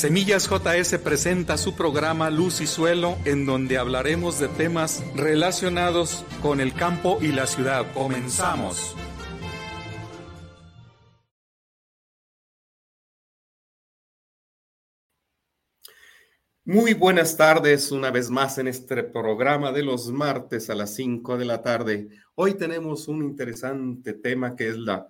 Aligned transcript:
Semillas 0.00 0.48
JS 0.48 0.96
presenta 0.96 1.58
su 1.58 1.76
programa 1.76 2.30
Luz 2.30 2.62
y 2.62 2.66
Suelo, 2.66 3.18
en 3.26 3.44
donde 3.44 3.76
hablaremos 3.76 4.40
de 4.40 4.48
temas 4.48 5.04
relacionados 5.14 6.24
con 6.40 6.62
el 6.62 6.72
campo 6.72 7.18
y 7.20 7.32
la 7.32 7.46
ciudad. 7.46 7.84
Comenzamos. 7.92 8.96
Muy 16.64 16.94
buenas 16.94 17.36
tardes, 17.36 17.92
una 17.92 18.10
vez 18.10 18.30
más 18.30 18.56
en 18.56 18.68
este 18.68 19.02
programa 19.02 19.70
de 19.70 19.82
los 19.82 20.10
martes 20.10 20.70
a 20.70 20.74
las 20.74 20.94
5 20.94 21.36
de 21.36 21.44
la 21.44 21.60
tarde. 21.60 22.08
Hoy 22.36 22.54
tenemos 22.54 23.06
un 23.06 23.22
interesante 23.22 24.14
tema 24.14 24.56
que 24.56 24.70
es 24.70 24.78
la, 24.78 25.06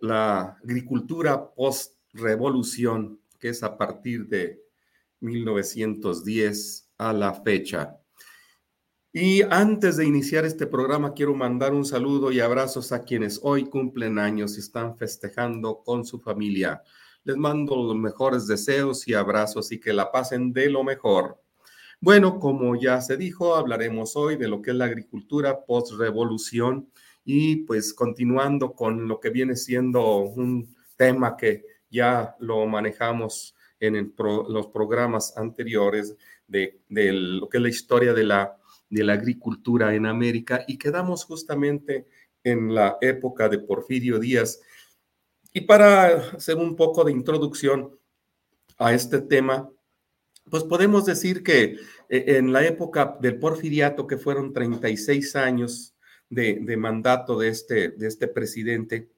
la 0.00 0.58
agricultura 0.64 1.48
post-revolución 1.54 3.21
que 3.42 3.48
es 3.48 3.64
a 3.64 3.76
partir 3.76 4.28
de 4.28 4.62
1910 5.18 6.92
a 6.96 7.12
la 7.12 7.34
fecha. 7.34 7.98
Y 9.12 9.42
antes 9.42 9.96
de 9.96 10.06
iniciar 10.06 10.44
este 10.44 10.64
programa, 10.68 11.12
quiero 11.12 11.34
mandar 11.34 11.74
un 11.74 11.84
saludo 11.84 12.30
y 12.30 12.38
abrazos 12.38 12.92
a 12.92 13.02
quienes 13.02 13.40
hoy 13.42 13.64
cumplen 13.64 14.20
años 14.20 14.56
y 14.56 14.60
están 14.60 14.96
festejando 14.96 15.82
con 15.82 16.04
su 16.04 16.20
familia. 16.20 16.84
Les 17.24 17.36
mando 17.36 17.74
los 17.74 17.96
mejores 17.96 18.46
deseos 18.46 19.08
y 19.08 19.14
abrazos 19.14 19.72
y 19.72 19.80
que 19.80 19.92
la 19.92 20.12
pasen 20.12 20.52
de 20.52 20.70
lo 20.70 20.84
mejor. 20.84 21.42
Bueno, 22.00 22.38
como 22.38 22.76
ya 22.76 23.00
se 23.00 23.16
dijo, 23.16 23.56
hablaremos 23.56 24.14
hoy 24.14 24.36
de 24.36 24.46
lo 24.46 24.62
que 24.62 24.70
es 24.70 24.76
la 24.76 24.84
agricultura 24.84 25.64
post-revolución 25.64 26.88
y 27.24 27.64
pues 27.64 27.92
continuando 27.92 28.72
con 28.72 29.08
lo 29.08 29.18
que 29.18 29.30
viene 29.30 29.56
siendo 29.56 30.18
un 30.18 30.76
tema 30.96 31.36
que 31.36 31.71
ya 31.92 32.34
lo 32.40 32.66
manejamos 32.66 33.54
en 33.78 34.14
los 34.16 34.66
programas 34.68 35.36
anteriores 35.36 36.16
de, 36.48 36.80
lo 36.88 37.48
que 37.48 37.58
es 37.58 37.62
la 37.62 37.68
historia 37.68 38.14
de 38.14 38.24
la, 38.24 38.56
de 38.88 39.04
la 39.04 39.12
agricultura 39.12 39.94
en 39.94 40.06
América 40.06 40.64
y 40.66 40.78
quedamos 40.78 41.24
justamente 41.24 42.06
en 42.42 42.74
la 42.74 42.96
época 43.00 43.48
de 43.48 43.58
Porfirio 43.58 44.18
Díaz. 44.18 44.60
Y 45.52 45.62
para 45.62 46.30
hacer 46.30 46.56
un 46.56 46.74
poco 46.76 47.04
de 47.04 47.12
introducción 47.12 47.98
a 48.78 48.94
este 48.94 49.20
tema, 49.20 49.68
pues 50.50 50.64
podemos 50.64 51.04
decir 51.04 51.42
que 51.42 51.76
eh, 52.08 52.24
en 52.38 52.52
la 52.52 52.64
época 52.64 53.18
del 53.20 53.38
porfiriato, 53.38 54.06
que 54.06 54.16
fueron 54.16 54.52
36 54.52 55.36
años 55.36 55.94
de, 56.30 56.58
de 56.62 56.76
mandato 56.76 57.38
de 57.38 57.48
este, 57.48 57.90
de 57.90 58.06
este 58.08 58.28
presidente, 58.28 59.10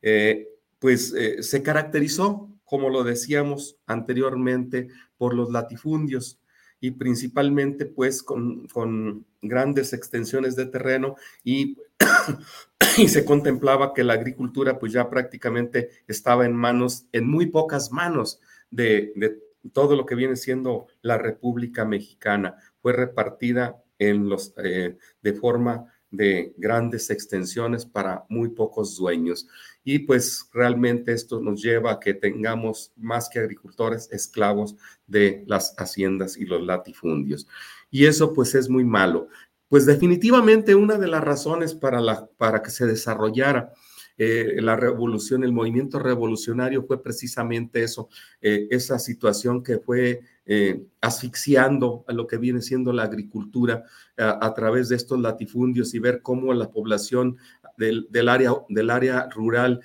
eh, 0.00 0.53
pues 0.84 1.14
eh, 1.16 1.42
se 1.42 1.62
caracterizó, 1.62 2.50
como 2.66 2.90
lo 2.90 3.04
decíamos 3.04 3.78
anteriormente, 3.86 4.88
por 5.16 5.32
los 5.32 5.50
latifundios 5.50 6.42
y 6.78 6.90
principalmente 6.90 7.86
pues 7.86 8.22
con, 8.22 9.24
grandes 9.40 9.94
extensiones 9.94 10.56
de 10.56 10.66
terreno 10.66 11.16
y, 11.42 11.78
y, 12.98 13.08
se 13.08 13.24
contemplaba 13.24 13.94
que 13.94 14.04
la 14.04 14.12
agricultura 14.12 14.78
pues 14.78 14.92
ya 14.92 15.08
prácticamente 15.08 15.88
estaba 16.06 16.44
en 16.44 16.54
manos, 16.54 17.06
en 17.12 17.30
muy 17.30 17.46
pocas 17.46 17.90
manos 17.90 18.42
de, 18.70 19.40
todo 19.72 19.96
lo 19.96 20.04
que 20.04 20.16
viene 20.16 20.36
siendo 20.36 20.88
la 21.00 21.16
República 21.16 21.86
Mexicana. 21.86 22.56
Fue 22.82 22.92
repartida 22.92 23.82
en 23.98 24.28
los, 24.28 24.52
eh, 24.62 24.98
de 25.22 25.32
forma 25.32 25.93
de 26.16 26.54
grandes 26.56 27.10
extensiones 27.10 27.84
para 27.84 28.24
muy 28.28 28.50
pocos 28.50 28.96
dueños. 28.96 29.46
Y 29.84 30.00
pues 30.00 30.48
realmente 30.52 31.12
esto 31.12 31.40
nos 31.40 31.62
lleva 31.62 31.92
a 31.92 32.00
que 32.00 32.14
tengamos 32.14 32.92
más 32.96 33.28
que 33.28 33.38
agricultores 33.38 34.08
esclavos 34.12 34.76
de 35.06 35.44
las 35.46 35.74
haciendas 35.78 36.36
y 36.36 36.44
los 36.44 36.62
latifundios. 36.62 37.46
Y 37.90 38.06
eso 38.06 38.32
pues 38.32 38.54
es 38.54 38.68
muy 38.68 38.84
malo. 38.84 39.28
Pues 39.68 39.86
definitivamente 39.86 40.74
una 40.74 40.98
de 40.98 41.08
las 41.08 41.24
razones 41.24 41.74
para, 41.74 42.00
la, 42.00 42.26
para 42.36 42.62
que 42.62 42.70
se 42.70 42.86
desarrollara 42.86 43.72
eh, 44.16 44.60
la 44.60 44.76
revolución, 44.76 45.42
el 45.42 45.52
movimiento 45.52 45.98
revolucionario 45.98 46.84
fue 46.84 47.02
precisamente 47.02 47.82
eso, 47.82 48.08
eh, 48.40 48.68
esa 48.70 48.98
situación 49.00 49.62
que 49.62 49.78
fue 49.78 50.20
eh, 50.46 50.84
asfixiando 51.00 52.04
a 52.06 52.12
lo 52.12 52.28
que 52.28 52.36
viene 52.36 52.62
siendo 52.62 52.92
la 52.92 53.04
agricultura 53.04 53.84
a, 54.16 54.54
través 54.54 54.88
de 54.88 54.96
estos 54.96 55.18
latifundios 55.18 55.94
y 55.94 55.98
ver 55.98 56.22
cómo 56.22 56.54
la 56.54 56.70
población 56.70 57.38
del, 57.76 58.28
área, 58.28 58.52
del 58.68 58.90
área 58.90 59.28
rural 59.30 59.80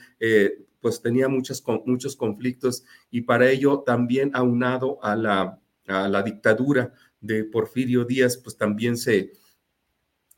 pues 0.80 1.02
tenía 1.02 1.28
muchos, 1.28 1.64
muchos 1.86 2.16
conflictos 2.16 2.84
y 3.10 3.22
para 3.22 3.50
ello 3.50 3.80
también 3.80 4.30
aunado 4.36 5.04
a 5.04 5.16
la, 5.16 5.60
a 5.88 6.08
la 6.08 6.22
dictadura 6.22 6.94
de 7.22 7.44
Porfirio 7.46 8.06
Díaz, 8.06 8.38
pues 8.38 8.56
también 8.56 8.98
se, 8.98 9.32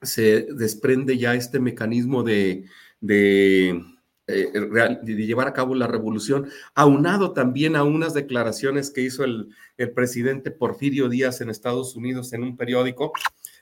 se 0.02 0.48
desprende 0.54 1.18
ya 1.18 1.36
este 1.36 1.60
mecanismo 1.60 2.24
de, 2.24 2.66
de, 3.02 3.84
eh, 4.28 4.52
de, 5.04 5.26
llevar 5.26 5.48
a 5.48 5.54
cabo 5.54 5.76
la 5.76 5.88
revolución, 5.88 6.50
aunado 6.74 7.34
también 7.34 7.76
a 7.76 7.84
unas 7.84 8.14
declaraciones 8.14 8.92
que 8.92 9.02
hizo 9.02 9.24
el, 9.24 9.50
el 9.78 9.92
presidente 9.92 10.52
Porfirio 10.52 11.10
Díaz 11.10 11.42
en 11.42 11.50
Estados 11.50 11.96
Unidos 11.96 12.32
en 12.32 12.44
un 12.44 12.56
periódico, 12.56 13.12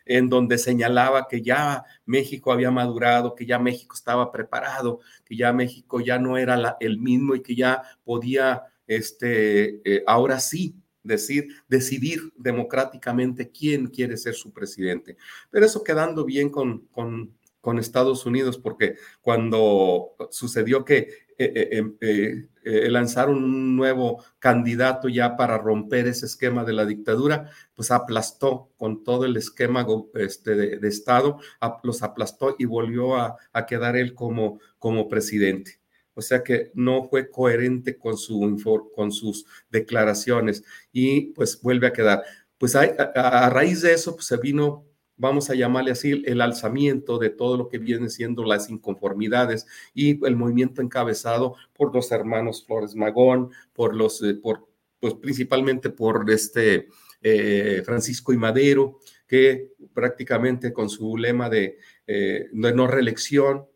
en 0.06 0.30
donde 0.30 0.58
señalaba 0.58 1.28
que 1.28 1.42
ya 1.42 1.84
México 2.06 2.52
había 2.52 2.72
madurado, 2.72 3.36
que 3.36 3.46
ya 3.46 3.58
México 3.58 3.96
estaba 3.96 4.32
preparado, 4.32 5.00
que 5.26 5.36
ya 5.36 5.54
México 5.54 6.02
ya 6.02 6.20
no 6.20 6.38
era 6.38 6.78
el 6.80 7.00
mismo 7.00 7.36
y 7.36 7.42
que 7.42 7.56
ya 7.56 7.82
podía, 8.04 8.64
este, 8.86 9.82
eh, 9.90 10.04
ahora 10.06 10.40
sí, 10.40 10.76
decir, 11.02 11.48
decidir 11.68 12.34
democráticamente 12.36 13.50
quién 13.50 13.88
quiere 13.88 14.18
ser 14.18 14.34
su 14.34 14.52
presidente. 14.52 15.16
Pero 15.50 15.66
eso 15.66 15.84
quedando 15.84 16.26
bien 16.26 16.50
con 16.50 17.39
con 17.62 17.80
Estados 17.80 18.25
Unidos, 18.25 18.58
porque 18.58 18.96
cuando 19.22 20.16
sucedió 20.30 20.86
que 20.86 21.30
eh, 21.42 21.53
eh, 21.56 21.78
em, 21.78 21.97
eh, 22.02 22.90
lanzaron 22.90 23.42
un 23.42 23.75
nuevo 23.78 24.24
candidato 24.40 25.08
ya 25.08 25.38
para 25.38 25.58
romper 25.58 26.08
ese 26.08 26.25
esquema 26.25 26.66
de 26.66 26.74
la 26.74 26.86
dictadura, 26.86 27.50
pues 27.74 27.92
aplastó 27.92 28.72
con 28.78 29.06
todo 29.06 29.24
el 29.24 29.38
esquema 29.38 29.88
este, 30.16 30.56
de, 30.56 30.88
Estado, 30.88 31.40
los 31.84 32.03
aplastó 32.03 32.56
y 32.59 32.66
volvió 32.66 33.16
a, 33.16 33.38
quedar 33.68 33.96
él 33.96 34.14
como, 34.14 34.59
como 34.78 35.08
presidente. 35.08 35.80
O 36.14 36.22
sea 36.22 36.44
que 36.44 36.72
no 36.74 37.08
fue 37.09 37.30
coherente 37.30 37.98
con, 37.98 38.18
su, 38.18 38.92
con 38.94 39.12
sus 39.14 39.46
declaraciones 39.69 40.64
y 40.92 41.31
pues 41.34 41.62
vuelve 41.62 41.88
a 41.88 41.94
quedar. 41.94 42.24
Pues 42.58 42.75
a, 42.75 42.81
a 42.81 43.50
raíz 43.50 43.81
de 43.81 43.94
eso 43.94 44.16
pues 44.16 44.25
se 44.28 44.36
vino 44.36 44.89
vamos 45.19 45.50
a 45.50 45.53
llamarle 45.53 45.91
así, 45.91 46.24
el 46.25 46.41
alzamiento 46.41 47.19
de 47.19 47.30
todo 47.30 47.57
lo 47.57 47.68
que 47.68 47.78
viene 47.78 48.09
siendo 48.09 48.44
las 48.44 48.69
inconformidades 48.69 49.68
y 49.94 50.25
el 50.25 50.35
movimiento 50.35 50.81
encabezado 50.81 51.56
por 51.75 51.94
los 51.94 52.12
hermanos 52.12 52.66
Flores 52.66 52.96
Magón, 52.96 53.52
por 53.74 53.96
los, 53.96 54.24
eh, 54.24 54.34
por, 54.34 54.68
pues 55.00 55.13
principalmente 55.16 55.90
por 55.90 56.30
este 56.31 56.88
eh, 57.22 57.84
Francisco 57.85 58.34
y 58.34 58.38
Madero, 58.38 58.97
que 59.28 59.74
prácticamente 59.94 60.74
con 60.74 60.90
su 60.90 61.18
lema 61.18 61.50
de, 61.50 61.78
eh, 62.07 62.47
no 62.53 62.88
reelección, 62.88 63.68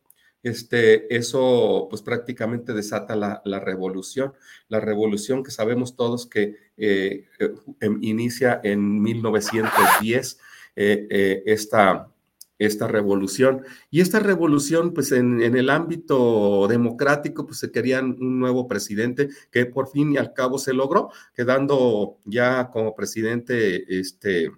este, 0.43 1.13
eso 1.15 1.87
pues 1.89 2.01
prácticamente 2.01 2.73
desata 2.73 3.15
la, 3.15 3.41
la, 3.45 3.59
revolución, 3.59 4.33
la 4.69 4.79
revolución 4.79 5.43
que 5.43 5.51
sabemos 5.51 5.95
todos 5.95 6.25
que 6.25 6.55
inicia 8.01 8.59
en 8.63 9.01
1910 9.01 10.39
eh, 10.75 11.07
eh, 11.09 11.43
esta, 11.45 12.09
esta 12.57 12.87
revolución. 12.87 13.63
Y 13.91 14.01
esta 14.01 14.19
revolución, 14.19 14.93
pues 14.93 15.11
en, 15.11 15.41
el 15.41 15.69
ámbito 15.69 16.67
democrático, 16.67 17.45
pues 17.45 17.59
se 17.59 17.71
querían 17.71 18.17
un 18.19 18.39
nuevo 18.39 18.67
presidente 18.67 19.29
que 19.51 19.65
por 19.67 19.89
fin 19.89 20.13
y 20.13 20.17
al 20.17 20.33
cabo 20.33 20.57
se 20.57 20.73
logró, 20.73 21.11
quedando 21.35 22.19
ya 22.25 22.69
como 22.71 22.95
presidente 22.95 23.99
este, 23.99 24.51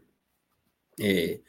eh, 0.97 1.41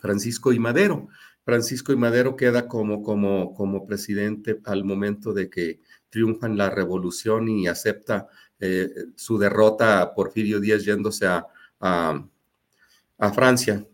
Francisco 0.00 0.52
y 0.52 0.58
Madero. 0.58 1.08
Francisco 1.44 1.92
y 1.92 1.96
Madero 1.96 2.36
queda 2.36 2.68
como, 2.68 3.02
como, 3.02 3.52
como 3.54 3.86
presidente 3.86 4.60
al 4.64 4.84
momento 4.84 5.34
de 5.34 5.50
que 5.50 5.80
triunfan 6.08 6.56
la 6.56 6.70
revolución 6.70 7.48
y 7.48 7.66
acepta 7.66 8.28
su 9.14 9.36
derrota 9.36 10.00
a 10.00 10.14
Porfirio 10.14 10.58
Díaz 10.58 10.86
yéndose 10.86 11.26
a 11.26 11.46
a 11.84 12.26
Francia, 13.32 13.86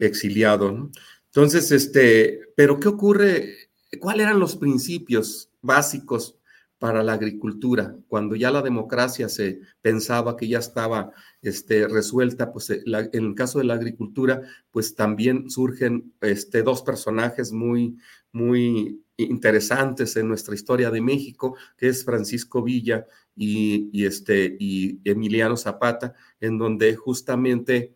exiliado. 0.00 0.90
Entonces, 1.26 1.70
este, 1.72 2.40
pero 2.56 2.80
¿qué 2.80 2.88
ocurre? 2.88 3.54
¿Cuáles 4.00 4.26
eran 4.26 4.40
los 4.40 4.56
principios 4.56 5.50
básicos 5.60 6.38
para 6.78 7.02
la 7.02 7.14
agricultura? 7.14 7.96
Cuando 8.08 8.34
ya 8.36 8.50
la 8.50 8.62
democracia 8.62 9.28
se 9.28 9.60
pensaba 9.80 10.36
que 10.36 10.48
ya 10.48 10.58
estaba 10.58 11.12
este, 11.42 11.86
resuelta, 11.88 12.52
pues 12.52 12.70
eh, 12.70 12.82
en 12.86 13.24
el 13.24 13.34
caso 13.34 13.58
de 13.58 13.64
la 13.64 13.74
agricultura, 13.74 14.42
pues 14.70 14.94
también 14.94 15.50
surgen 15.50 16.12
este, 16.20 16.62
dos 16.62 16.82
personajes 16.82 17.52
muy, 17.52 17.98
muy 18.32 19.02
interesantes 19.18 20.16
en 20.16 20.28
nuestra 20.28 20.54
historia 20.54 20.90
de 20.90 21.00
México, 21.00 21.56
que 21.76 21.88
es 21.88 22.04
Francisco 22.04 22.62
Villa 22.62 23.06
y, 23.36 24.04
este, 24.04 24.56
y 24.58 25.00
Emiliano 25.04 25.56
Zapata, 25.56 26.14
en 26.40 26.56
donde 26.56 26.94
justamente 26.96 27.94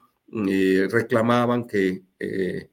eh, 0.48 0.88
reclamaban 0.90 1.66
que 1.66 2.04
eh, 2.18 2.70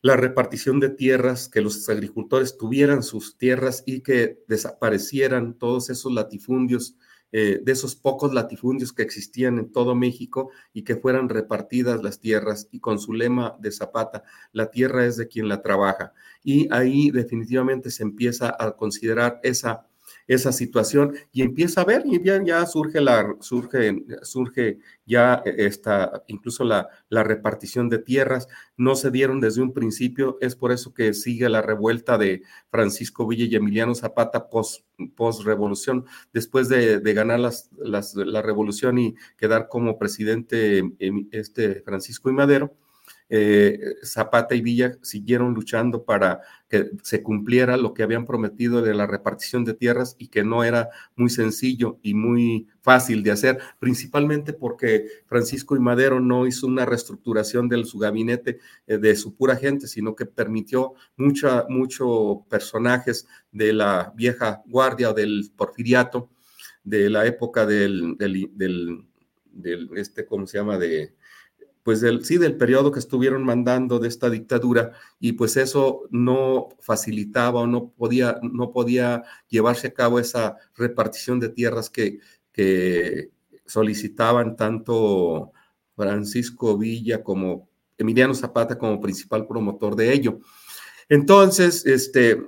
la 0.00 0.16
repartición 0.16 0.80
de 0.80 0.90
tierras, 0.90 1.48
que 1.48 1.60
los 1.60 1.88
agricultores 1.88 2.56
tuvieran 2.56 3.02
sus 3.02 3.38
tierras 3.38 3.84
y 3.86 4.00
que 4.00 4.42
desaparecieran 4.48 5.54
todos 5.54 5.90
esos 5.90 6.12
latifundios 6.12 6.96
eh, 7.34 7.60
de 7.62 7.72
esos 7.72 7.96
pocos 7.96 8.34
latifundios 8.34 8.92
que 8.92 9.02
existían 9.02 9.58
en 9.58 9.72
todo 9.72 9.94
México 9.94 10.50
y 10.74 10.82
que 10.82 10.96
fueran 10.96 11.30
repartidas 11.30 12.02
las 12.02 12.20
tierras 12.20 12.68
y 12.70 12.80
con 12.80 12.98
su 12.98 13.14
lema 13.14 13.56
de 13.58 13.72
Zapata, 13.72 14.22
la 14.52 14.70
tierra 14.70 15.06
es 15.06 15.16
de 15.16 15.28
quien 15.28 15.48
la 15.48 15.62
trabaja. 15.62 16.12
Y 16.44 16.68
ahí 16.70 17.10
definitivamente 17.10 17.90
se 17.90 18.02
empieza 18.02 18.54
a 18.58 18.76
considerar 18.76 19.40
esa 19.42 19.86
esa 20.26 20.52
situación 20.52 21.14
y 21.32 21.42
empieza 21.42 21.82
a 21.82 21.84
ver 21.84 22.02
y 22.04 22.22
ya, 22.22 22.42
ya 22.42 22.64
surge 22.66 23.00
la 23.00 23.36
surge 23.40 24.04
surge 24.22 24.78
ya 25.06 25.42
esta 25.44 26.22
incluso 26.26 26.64
la, 26.64 26.88
la 27.08 27.24
repartición 27.24 27.88
de 27.88 27.98
tierras. 27.98 28.48
No 28.76 28.94
se 28.94 29.10
dieron 29.10 29.40
desde 29.40 29.62
un 29.62 29.72
principio 29.72 30.38
es 30.40 30.56
por 30.56 30.72
eso 30.72 30.94
que 30.94 31.14
sigue 31.14 31.48
la 31.48 31.62
revuelta 31.62 32.18
de 32.18 32.42
Francisco 32.70 33.26
Villa 33.26 33.46
y 33.46 33.56
Emiliano 33.56 33.94
Zapata 33.94 34.48
post, 34.48 34.84
post 35.16 35.42
revolución 35.42 36.06
después 36.32 36.68
de, 36.68 37.00
de 37.00 37.14
ganar 37.14 37.40
las, 37.40 37.70
las, 37.78 38.14
la 38.14 38.42
revolución 38.42 38.98
y 38.98 39.14
quedar 39.36 39.68
como 39.68 39.98
presidente 39.98 40.78
em, 40.98 41.28
este 41.32 41.82
Francisco 41.82 42.30
y 42.30 42.32
Madero 42.32 42.74
eh, 43.28 43.78
Zapata 44.04 44.54
y 44.54 44.60
Villa 44.60 44.98
siguieron 45.02 45.54
luchando 45.54 46.04
para 46.04 46.40
que 46.68 46.90
se 47.02 47.22
cumpliera 47.22 47.76
lo 47.76 47.94
que 47.94 48.02
habían 48.02 48.24
prometido 48.24 48.82
de 48.82 48.94
la 48.94 49.06
repartición 49.06 49.64
de 49.64 49.74
tierras 49.74 50.16
y 50.18 50.28
que 50.28 50.44
no 50.44 50.64
era 50.64 50.88
muy 51.16 51.30
sencillo 51.30 51.98
y 52.02 52.14
muy 52.14 52.68
fácil 52.80 53.22
de 53.22 53.30
hacer, 53.30 53.58
principalmente 53.78 54.52
porque 54.52 55.06
Francisco 55.26 55.76
y 55.76 55.80
Madero 55.80 56.20
no 56.20 56.46
hizo 56.46 56.66
una 56.66 56.84
reestructuración 56.84 57.68
de 57.68 57.84
su 57.84 57.98
gabinete 57.98 58.58
eh, 58.86 58.98
de 58.98 59.16
su 59.16 59.34
pura 59.34 59.56
gente, 59.56 59.86
sino 59.86 60.14
que 60.14 60.26
permitió 60.26 60.94
muchos 61.16 61.64
mucho 61.68 62.44
personajes 62.48 63.26
de 63.50 63.72
la 63.72 64.12
vieja 64.16 64.62
guardia 64.66 65.12
del 65.12 65.50
porfiriato, 65.56 66.30
de 66.84 67.10
la 67.10 67.26
época 67.26 67.66
del, 67.66 68.16
del, 68.16 69.06
del 69.52 69.90
este, 69.96 70.26
¿cómo 70.26 70.46
se 70.46 70.58
llama? 70.58 70.78
De, 70.78 71.14
pues 71.82 72.00
del, 72.00 72.24
sí, 72.24 72.38
del 72.38 72.56
periodo 72.56 72.92
que 72.92 73.00
estuvieron 73.00 73.44
mandando 73.44 73.98
de 73.98 74.08
esta 74.08 74.30
dictadura 74.30 74.92
y 75.18 75.32
pues 75.32 75.56
eso 75.56 76.02
no 76.10 76.68
facilitaba 76.80 77.60
o 77.60 77.66
no 77.66 77.90
podía, 77.90 78.38
no 78.42 78.70
podía 78.70 79.24
llevarse 79.48 79.88
a 79.88 79.94
cabo 79.94 80.18
esa 80.18 80.56
repartición 80.76 81.40
de 81.40 81.48
tierras 81.48 81.90
que, 81.90 82.20
que 82.52 83.30
solicitaban 83.66 84.54
tanto 84.56 85.52
Francisco 85.96 86.78
Villa 86.78 87.22
como 87.22 87.68
Emiliano 87.98 88.34
Zapata 88.34 88.78
como 88.78 89.00
principal 89.00 89.46
promotor 89.46 89.96
de 89.96 90.12
ello. 90.12 90.38
Entonces, 91.08 91.84
este, 91.84 92.42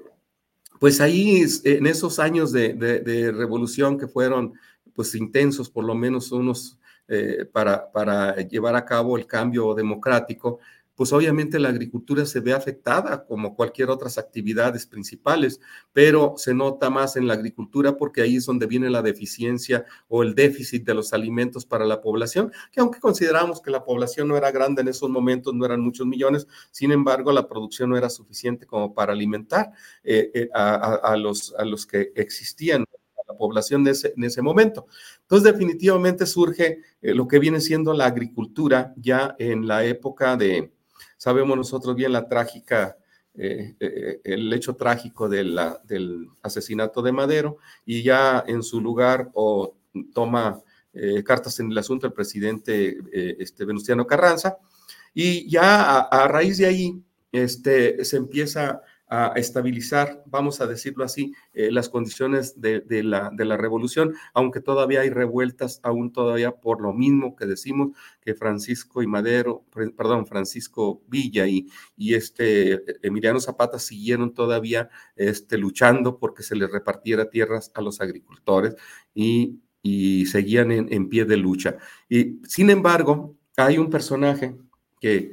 pues 0.78 1.00
ahí 1.00 1.44
en 1.64 1.86
esos 1.86 2.18
años 2.18 2.52
de, 2.52 2.74
de, 2.74 3.00
de 3.00 3.32
revolución 3.32 3.98
que 3.98 4.06
fueron 4.06 4.54
pues 4.94 5.14
intensos, 5.16 5.68
por 5.70 5.84
lo 5.84 5.94
menos 5.94 6.30
unos 6.30 6.78
eh, 7.08 7.44
para, 7.52 8.36
llevar 8.36 8.76
a 8.76 8.84
cabo 8.84 9.16
el 9.16 9.26
cambio 9.26 9.74
democrático, 9.74 10.60
pues 10.94 11.12
obviamente 11.12 11.58
la 11.58 11.70
agricultura 11.70 12.24
se 12.24 12.40
ve 12.40 12.52
afectada 12.52 13.24
como 13.26 13.56
cualquier 13.56 13.90
otras 13.90 14.16
actividades 14.16 14.86
principales, 14.86 15.60
pero 15.92 16.34
se 16.36 16.54
nota 16.54 16.88
más 16.90 17.16
en 17.16 17.26
la 17.26 17.34
agricultura 17.34 17.96
porque 17.96 18.22
ahí 18.22 18.36
es 18.36 18.46
donde 18.46 18.66
viene 18.66 18.90
la 18.90 19.02
deficiencia 19.02 19.84
o 20.08 20.22
el 20.22 20.34
déficit 20.34 20.84
de 20.84 20.94
los 20.94 21.12
alimentos 21.12 21.66
para 21.66 21.84
la 21.84 22.00
población, 22.00 22.52
que 22.70 22.80
aunque 22.80 23.00
consideramos 23.00 23.60
que 23.60 23.70
la 23.70 23.84
población 23.84 24.28
no 24.28 24.36
era 24.36 24.52
grande 24.52 24.82
en 24.82 24.88
esos 24.88 25.10
momentos, 25.10 25.52
no 25.54 25.64
eran 25.64 25.80
muchos 25.80 26.06
millones, 26.06 26.46
sin 26.70 26.92
embargo 26.92 27.32
la 27.32 27.48
producción 27.48 27.90
no 27.90 27.96
era 27.96 28.10
suficiente 28.10 28.66
como 28.66 28.94
para 28.94 29.12
alimentar 29.12 29.72
eh, 30.04 30.30
eh, 30.32 30.48
a, 30.54 31.16
los, 31.16 31.54
a 31.58 31.64
los 31.64 31.86
que 31.86 32.12
existían 32.14 32.84
la 33.26 33.36
población 33.36 33.84
de 33.84 33.92
ese, 33.92 34.12
en 34.16 34.24
ese 34.24 34.42
momento. 34.42 34.86
Entonces, 35.22 35.52
definitivamente 35.52 36.26
surge 36.26 36.80
eh, 37.00 37.14
lo 37.14 37.26
que 37.26 37.38
viene 37.38 37.60
siendo 37.60 37.92
la 37.94 38.06
agricultura 38.06 38.92
ya 38.96 39.34
en 39.38 39.66
la 39.66 39.84
época 39.84 40.36
de, 40.36 40.72
sabemos 41.16 41.56
nosotros 41.56 41.94
bien 41.94 42.12
la 42.12 42.28
trágica, 42.28 42.96
eh, 43.34 43.74
eh, 43.80 44.20
el 44.24 44.52
hecho 44.52 44.76
trágico 44.76 45.28
de 45.28 45.44
del 45.84 46.28
asesinato 46.42 47.02
de 47.02 47.12
Madero 47.12 47.58
y 47.84 48.02
ya 48.02 48.44
en 48.46 48.62
su 48.62 48.80
lugar 48.80 49.30
o 49.34 49.74
toma 50.12 50.60
cartas 51.24 51.58
en 51.58 51.72
el 51.72 51.78
asunto 51.78 52.06
el 52.06 52.12
presidente 52.12 52.96
este, 53.40 53.64
Venustiano 53.64 54.06
Carranza 54.06 54.58
y 55.12 55.50
ya 55.50 55.82
a, 55.82 56.00
a 56.02 56.28
raíz 56.28 56.58
de 56.58 56.66
ahí 56.66 57.02
este, 57.32 58.04
se 58.04 58.16
empieza 58.16 58.80
a 59.06 59.32
estabilizar, 59.36 60.22
vamos 60.26 60.60
a 60.60 60.66
decirlo 60.66 61.04
así, 61.04 61.34
eh, 61.52 61.70
las 61.70 61.88
condiciones 61.88 62.60
de, 62.60 62.82
la, 63.02 63.30
de, 63.32 63.44
la, 63.44 63.56
revolución, 63.56 64.14
aunque 64.32 64.60
todavía 64.60 65.02
hay 65.02 65.10
revueltas, 65.10 65.80
aún 65.82 66.12
todavía 66.12 66.52
por 66.52 66.80
lo 66.80 66.92
mismo 66.92 67.36
que 67.36 67.46
decimos 67.46 67.96
que 68.20 68.34
Francisco 68.34 69.02
y 69.02 69.06
Madero, 69.06 69.64
perdón, 69.96 70.26
Francisco 70.26 71.02
Villa 71.06 71.46
y, 71.46 71.68
y 71.96 72.14
este 72.14 72.82
Emiliano 73.06 73.40
Zapata 73.40 73.78
siguieron 73.78 74.32
todavía 74.32 74.88
este, 75.16 75.58
luchando 75.58 76.18
porque 76.18 76.42
se 76.42 76.56
les 76.56 76.70
repartiera 76.70 77.28
tierras 77.28 77.70
a 77.74 77.82
los 77.82 78.00
agricultores 78.00 78.74
y, 79.14 79.60
y 79.82 80.26
seguían 80.26 80.72
en, 80.72 80.92
en 80.92 81.08
pie 81.08 81.26
de 81.26 81.36
lucha. 81.36 81.76
Y 82.08 82.40
sin 82.44 82.70
embargo, 82.70 83.36
hay 83.56 83.78
un 83.78 83.90
personaje 83.90 84.56
que 84.98 85.32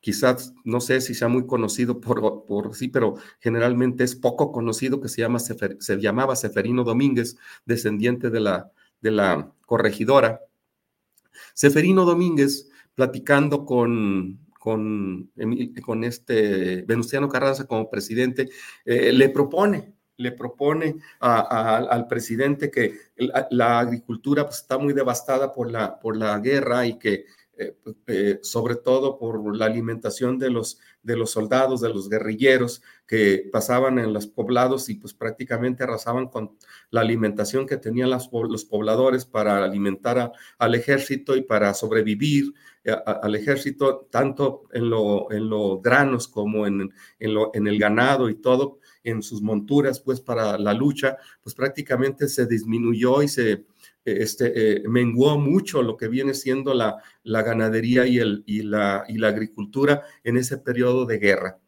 quizás 0.00 0.54
no 0.64 0.80
sé 0.80 1.00
si 1.00 1.14
sea 1.14 1.28
muy 1.28 1.46
conocido 1.46 2.00
por, 2.00 2.44
por 2.44 2.74
sí, 2.74 2.88
pero 2.88 3.16
generalmente 3.40 4.04
es 4.04 4.14
poco 4.14 4.52
conocido, 4.52 5.00
que 5.00 5.08
se, 5.08 5.22
llama 5.22 5.38
se 5.38 6.00
llamaba 6.00 6.36
Seferino 6.36 6.84
Domínguez, 6.84 7.36
descendiente 7.64 8.30
de 8.30 8.40
la, 8.40 8.70
de 9.00 9.10
la 9.10 9.52
corregidora. 9.66 10.40
Seferino 11.54 12.04
Domínguez, 12.04 12.70
platicando 12.94 13.64
con, 13.64 14.38
con, 14.58 15.30
con 15.84 16.04
este 16.04 16.82
Venustiano 16.82 17.28
Carranza 17.28 17.66
como 17.66 17.90
presidente, 17.90 18.48
eh, 18.84 19.12
le 19.12 19.28
propone, 19.28 19.94
le 20.16 20.32
propone 20.32 20.96
al 21.20 22.06
presidente 22.08 22.70
que 22.70 22.94
la, 23.50 23.78
agricultura 23.80 24.44
pues, 24.44 24.58
está 24.60 24.78
muy 24.78 24.92
devastada 24.92 25.52
por 25.52 25.70
la, 25.70 25.98
por 25.98 26.16
la 26.16 26.38
guerra 26.38 26.86
y 26.86 26.98
que 26.98 27.26
eh, 27.58 27.76
eh, 28.06 28.38
sobre 28.42 28.76
todo 28.76 29.18
por 29.18 29.56
la 29.56 29.66
alimentación 29.66 30.38
de 30.38 30.48
los, 30.48 30.78
de 31.02 31.16
los 31.16 31.32
soldados, 31.32 31.80
de 31.80 31.88
los 31.88 32.08
guerrilleros 32.08 32.82
que 33.04 33.48
pasaban 33.50 33.98
en 33.98 34.12
los 34.12 34.28
poblados 34.28 34.88
y 34.88 34.94
pues 34.94 35.12
prácticamente 35.12 35.82
arrasaban 35.82 36.28
con 36.28 36.56
la 36.90 37.00
alimentación 37.00 37.66
que 37.66 37.76
tenían 37.76 38.10
los 38.10 38.64
pobladores 38.64 39.24
para 39.24 39.64
alimentar 39.64 40.30
al 40.58 40.74
ejército 40.76 41.34
y 41.34 41.42
para 41.42 41.74
sobrevivir 41.74 42.54
eh, 42.84 42.94
al 43.04 43.34
ejército, 43.34 44.06
tanto 44.08 44.64
en 44.72 44.88
los 44.88 45.22
en 45.30 45.82
granos 45.82 46.28
como 46.28 46.64
en, 46.64 46.92
en, 47.18 47.34
lo, 47.34 47.50
en 47.54 47.66
el 47.66 47.78
ganado 47.78 48.28
y 48.30 48.36
todo, 48.36 48.78
en 49.02 49.20
sus 49.22 49.42
monturas, 49.42 50.00
pues 50.00 50.20
para 50.20 50.56
la 50.58 50.74
lucha, 50.74 51.16
pues 51.42 51.54
prácticamente 51.54 52.28
se 52.28 52.46
disminuyó 52.46 53.22
y 53.22 53.28
se 53.28 53.64
este, 54.22 54.52
eh, 54.54 54.88
menguó 54.88 55.38
mucho 55.38 55.82
lo 55.82 55.96
que 55.96 56.08
viene 56.08 56.34
siendo 56.34 56.74
la, 56.74 57.02
la 57.22 57.42
ganadería 57.42 58.06
y, 58.06 58.18
el, 58.18 58.42
y, 58.46 58.62
la, 58.62 59.04
y 59.08 59.18
la 59.18 59.28
agricultura 59.28 60.02
en 60.24 60.36
ese 60.36 60.58
periodo 60.58 61.06
de 61.06 61.18
guerra. 61.18 61.58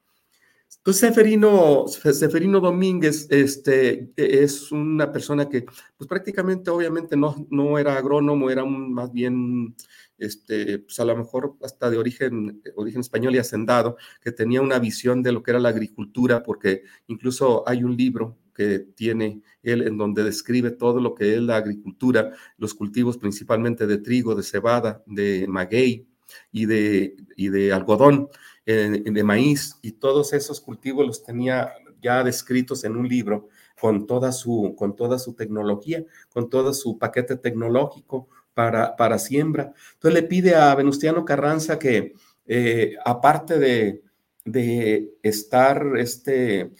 Entonces, 0.76 1.00
Seferino, 1.00 1.86
Seferino 1.88 2.60
Domínguez 2.60 3.26
este, 3.30 4.12
es 4.16 4.72
una 4.72 5.12
persona 5.12 5.46
que, 5.48 5.66
pues 5.96 6.08
prácticamente, 6.08 6.70
obviamente, 6.70 7.16
no, 7.16 7.46
no 7.50 7.78
era 7.78 7.96
agrónomo, 7.98 8.50
era 8.50 8.64
un, 8.64 8.94
más 8.94 9.12
bien, 9.12 9.74
este, 10.16 10.78
pues 10.78 10.98
a 10.98 11.04
lo 11.04 11.16
mejor 11.16 11.56
hasta 11.62 11.90
de 11.90 11.98
origen, 11.98 12.62
origen 12.76 13.00
español 13.00 13.34
y 13.34 13.38
hacendado, 13.38 13.96
que 14.22 14.32
tenía 14.32 14.62
una 14.62 14.78
visión 14.78 15.22
de 15.22 15.32
lo 15.32 15.42
que 15.42 15.50
era 15.50 15.60
la 15.60 15.68
agricultura, 15.68 16.42
porque 16.42 16.82
incluso 17.08 17.62
hay 17.68 17.84
un 17.84 17.94
libro 17.94 18.38
que 18.60 18.78
tiene 18.94 19.40
él 19.62 19.86
en 19.86 19.96
donde 19.96 20.22
describe 20.22 20.70
todo 20.70 21.00
lo 21.00 21.14
que 21.14 21.34
es 21.34 21.40
la 21.40 21.56
agricultura, 21.56 22.32
los 22.58 22.74
cultivos 22.74 23.16
principalmente 23.16 23.86
de 23.86 23.96
trigo, 23.96 24.34
de 24.34 24.42
cebada, 24.42 25.02
de 25.06 25.46
maguey 25.48 26.06
y 26.52 26.66
de, 26.66 27.16
y 27.36 27.48
de 27.48 27.72
algodón, 27.72 28.28
eh, 28.66 29.02
de 29.02 29.24
maíz, 29.24 29.78
y 29.80 29.92
todos 29.92 30.34
esos 30.34 30.60
cultivos 30.60 31.06
los 31.06 31.24
tenía 31.24 31.72
ya 32.02 32.22
descritos 32.22 32.84
en 32.84 32.96
un 32.96 33.08
libro 33.08 33.48
con 33.80 34.06
toda 34.06 34.30
su, 34.30 34.74
con 34.76 34.94
toda 34.94 35.18
su 35.18 35.32
tecnología, 35.32 36.04
con 36.30 36.50
todo 36.50 36.74
su 36.74 36.98
paquete 36.98 37.36
tecnológico 37.36 38.28
para, 38.52 38.94
para 38.94 39.18
siembra. 39.18 39.72
Entonces 39.94 40.20
le 40.20 40.28
pide 40.28 40.54
a 40.54 40.74
Venustiano 40.74 41.24
Carranza 41.24 41.78
que, 41.78 42.12
eh, 42.46 42.94
aparte 43.06 43.58
de, 43.58 44.02
de 44.44 45.14
estar 45.22 45.96
este, 45.96 46.72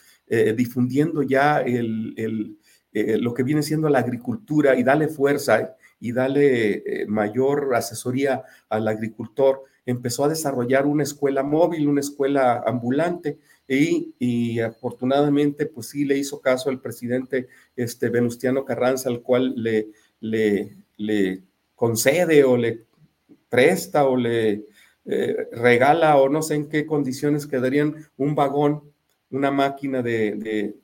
difundiendo 0.56 1.22
ya 1.22 1.58
el, 1.60 2.56
lo 2.92 3.34
que 3.34 3.42
viene 3.42 3.62
siendo 3.62 3.88
la 3.88 3.98
agricultura 3.98 4.76
y 4.76 4.84
darle 4.84 5.08
fuerza 5.08 5.74
y 5.98 6.12
darle 6.12 7.04
mayor 7.08 7.74
asesoría 7.74 8.44
al 8.68 8.86
agricultor, 8.86 9.64
empezó 9.84 10.24
a 10.24 10.28
desarrollar 10.28 10.86
una 10.86 11.02
escuela 11.02 11.42
móvil, 11.42 11.88
una 11.88 12.00
escuela 12.00 12.62
ambulante, 12.64 13.38
y, 13.72 14.58
afortunadamente, 14.58 15.66
pues 15.66 15.90
sí 15.90 16.04
le 16.04 16.18
hizo 16.18 16.40
caso 16.40 16.70
al 16.70 16.80
presidente 16.80 17.46
este, 17.76 18.08
Venustiano 18.08 18.64
Carranza, 18.64 19.08
al 19.08 19.22
cual 19.22 19.54
le, 19.56 19.88
le, 20.18 20.76
le 20.96 21.42
concede 21.76 22.42
o 22.42 22.56
le 22.56 22.84
presta 23.48 24.06
o 24.06 24.16
le 24.16 24.64
eh, 25.04 25.48
regala 25.52 26.16
o 26.16 26.28
no 26.28 26.42
sé 26.42 26.56
en 26.56 26.68
qué 26.68 26.84
condiciones 26.84 27.46
quedarían 27.46 27.94
un 28.16 28.34
vagón, 28.34 28.89
una 29.30 29.50
máquina 29.50 30.02
de, 30.02 30.74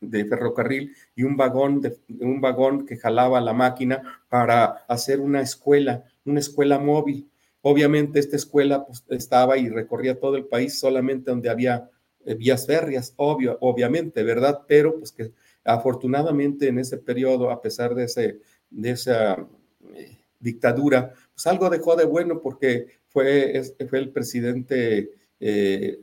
de, 0.00 0.24
ferrocarril 0.26 0.94
y 1.14 1.22
un 1.22 1.36
vagón, 1.36 1.82
un 2.20 2.40
vagón 2.40 2.86
que 2.86 2.96
jalaba 2.96 3.40
la 3.40 3.52
máquina 3.52 4.22
para 4.28 4.64
hacer 4.88 5.20
una 5.20 5.40
escuela, 5.40 6.04
una 6.24 6.40
escuela 6.40 6.78
móvil. 6.78 7.28
Obviamente 7.62 8.20
esta 8.20 8.36
escuela 8.36 8.86
pues, 8.86 9.04
estaba 9.10 9.58
y 9.58 9.68
recorría 9.68 10.20
todo 10.20 10.36
el 10.36 10.46
país 10.46 10.78
solamente 10.78 11.30
donde 11.30 11.50
había 11.50 11.90
eh, 12.24 12.34
vías 12.34 12.66
férreas, 12.66 13.14
obvio, 13.16 13.58
obviamente, 13.60 14.22
¿verdad? 14.22 14.62
Pero 14.68 14.98
pues 14.98 15.12
que 15.12 15.32
afortunadamente 15.64 16.68
en 16.68 16.78
ese 16.78 16.98
periodo, 16.98 17.50
a 17.50 17.60
pesar 17.60 17.94
de, 17.94 18.04
ese, 18.04 18.40
de 18.70 18.90
esa 18.90 19.46
eh, 19.94 20.18
dictadura, 20.38 21.12
pues 21.34 21.46
algo 21.46 21.68
dejó 21.70 21.96
de 21.96 22.04
bueno 22.04 22.40
porque 22.40 22.86
fue, 23.08 23.62
fue 23.88 23.98
el 23.98 24.10
presidente 24.10 25.10
eh, 25.40 25.98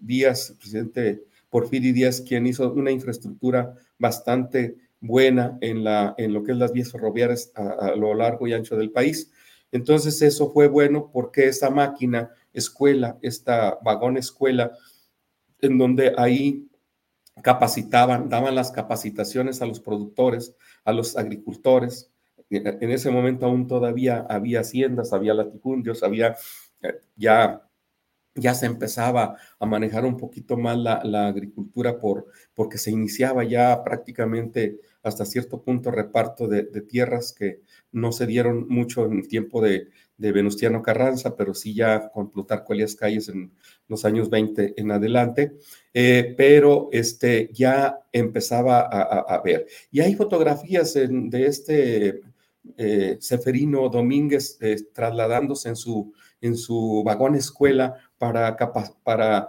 Díaz, 0.00 0.54
presidente 0.58 1.24
Porfirio 1.48 1.92
Díaz, 1.92 2.20
quien 2.20 2.46
hizo 2.46 2.72
una 2.72 2.90
infraestructura 2.90 3.74
bastante 3.98 4.76
buena 5.00 5.58
en, 5.60 5.82
la, 5.82 6.14
en 6.18 6.32
lo 6.32 6.44
que 6.44 6.52
es 6.52 6.58
las 6.58 6.72
vías 6.72 6.92
ferroviarias 6.92 7.52
a, 7.54 7.94
lo 7.96 8.14
largo 8.14 8.46
y 8.46 8.52
ancho 8.52 8.76
del 8.76 8.90
país. 8.90 9.32
Entonces 9.72 10.20
eso 10.22 10.52
fue 10.52 10.68
bueno 10.68 11.10
porque 11.12 11.46
esa 11.46 11.70
máquina 11.70 12.30
escuela, 12.52 13.18
esta 13.22 13.78
vagón 13.82 14.16
escuela, 14.16 14.72
en 15.60 15.78
donde 15.78 16.14
ahí 16.16 16.66
capacitaban, 17.42 18.28
daban 18.28 18.54
las 18.54 18.72
capacitaciones 18.72 19.62
a 19.62 19.66
los 19.66 19.80
productores, 19.80 20.54
a 20.84 20.92
los 20.92 21.16
agricultores. 21.16 22.10
En 22.50 22.90
ese 22.90 23.10
momento 23.10 23.46
aún 23.46 23.66
todavía 23.68 24.26
había 24.28 24.60
haciendas, 24.60 25.12
había 25.12 25.34
latifundios, 25.34 26.02
había 26.02 26.36
eh, 26.82 27.00
ya 27.16 27.69
ya 28.40 28.54
se 28.54 28.66
empezaba 28.66 29.36
a 29.58 29.66
manejar 29.66 30.04
un 30.04 30.16
poquito 30.16 30.56
más 30.56 30.76
la, 30.78 31.28
agricultura 31.28 31.98
por, 31.98 32.26
porque 32.54 32.78
se 32.78 32.90
iniciaba 32.90 33.44
ya 33.44 33.82
prácticamente 33.84 34.80
hasta 35.02 35.24
cierto 35.24 35.62
punto 35.62 35.90
reparto 35.90 36.48
de, 36.48 36.62
tierras 36.82 37.32
que 37.32 37.60
no 37.92 38.12
se 38.12 38.26
dieron 38.26 38.66
mucho 38.68 39.06
en 39.06 39.18
el 39.18 39.28
tiempo 39.28 39.60
de, 39.62 39.88
Venustiano 40.18 40.82
Carranza, 40.82 41.34
pero 41.34 41.54
sí 41.54 41.72
ya 41.72 42.10
con 42.10 42.30
Plutarco 42.30 42.74
Elías 42.74 42.94
Calles 42.94 43.30
en 43.30 43.52
los 43.88 44.04
años 44.04 44.28
20 44.28 44.74
en 44.76 44.90
adelante, 44.90 45.52
eh, 45.94 46.34
pero 46.36 46.90
este, 46.92 47.48
ya 47.54 48.00
empezaba 48.12 48.80
a, 48.82 49.40
ver. 49.40 49.66
Y 49.90 50.00
hay 50.00 50.14
fotografías 50.14 50.92
de 50.92 51.46
este 51.46 52.20
eh, 52.76 53.16
Seferino 53.20 53.88
Domínguez 53.88 54.58
eh, 54.60 54.76
trasladándose 54.92 55.70
en 55.70 55.76
su, 55.76 56.12
en 56.40 56.56
su 56.56 57.02
vagón 57.04 57.34
escuela 57.34 57.94
para, 58.18 58.56
para, 59.02 59.48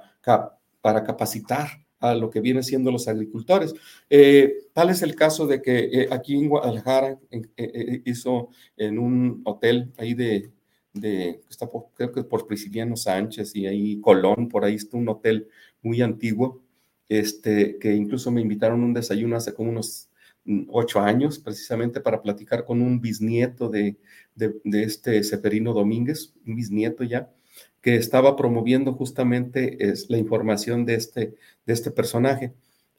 para 0.81 1.03
capacitar 1.03 1.81
a 2.01 2.15
lo 2.15 2.29
que 2.29 2.41
viene 2.41 2.63
siendo 2.63 2.91
los 2.91 3.07
agricultores. 3.07 3.73
Eh, 4.09 4.67
tal 4.73 4.89
es 4.89 5.01
el 5.03 5.15
caso 5.15 5.47
de 5.47 5.61
que 5.61 5.79
eh, 5.79 6.07
aquí 6.11 6.35
en 6.35 6.49
Guadalajara 6.49 7.17
eh, 7.29 8.01
hizo 8.05 8.49
en 8.75 8.99
un 8.99 9.41
hotel 9.45 9.93
ahí 9.97 10.15
de, 10.15 10.51
de 10.93 11.41
está 11.49 11.69
por, 11.69 11.85
creo 11.93 12.11
que 12.11 12.23
por 12.23 12.47
Prisciliano 12.47 12.97
Sánchez 12.97 13.55
y 13.55 13.67
ahí 13.67 14.01
Colón, 14.01 14.49
por 14.49 14.65
ahí 14.65 14.75
está 14.75 14.97
un 14.97 15.09
hotel 15.09 15.47
muy 15.83 16.01
antiguo, 16.01 16.63
este, 17.07 17.77
que 17.77 17.93
incluso 17.93 18.31
me 18.31 18.41
invitaron 18.41 18.81
a 18.81 18.85
un 18.85 18.93
desayuno 18.93 19.35
hace 19.35 19.53
como 19.53 19.69
unos 19.69 20.09
ocho 20.69 20.99
años, 20.99 21.39
precisamente 21.39 22.01
para 22.01 22.21
platicar 22.21 22.65
con 22.65 22.81
un 22.81 22.99
bisnieto 22.99 23.69
de, 23.69 23.97
de, 24.35 24.83
este 24.83 25.23
Seferino 25.23 25.73
Domínguez, 25.73 26.33
un 26.45 26.55
bisnieto 26.55 27.03
ya, 27.03 27.29
que 27.81 27.95
estaba 27.95 28.35
promoviendo 28.35 28.93
justamente 28.93 29.89
es, 29.89 30.09
la 30.09 30.17
información 30.17 30.85
de 30.85 30.95
este, 30.95 31.35
de 31.65 31.73
este 31.73 31.91
personaje. 31.91 32.53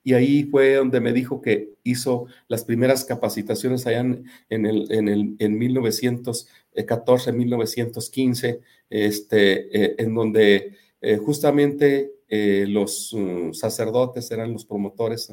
Y 0.05 0.15
ahí 0.15 0.45
fue 0.45 0.75
donde 0.75 1.01
me 1.01 1.13
dijo 1.13 1.41
que 1.41 1.75
hizo 1.85 2.27
las 2.49 2.65
primeras 2.65 3.05
capacitaciones 3.05 3.87
allá 3.87 4.01
en, 4.01 4.27
el, 4.49 4.91
en, 4.91 5.09
el, 5.09 5.37
en 5.39 5.59
1914, 5.59 7.33
1915, 7.33 8.61
este, 8.91 9.85
eh, 9.85 9.95
en 9.99 10.15
donde 10.15 10.77
eh, 11.01 11.17
justamente 11.19 12.13
eh, 12.29 12.67
los 12.69 13.13
mm, 13.13 13.53
sacerdotes 13.53 14.31
eran 14.31 14.53
los 14.53 14.65
promotores. 14.65 15.33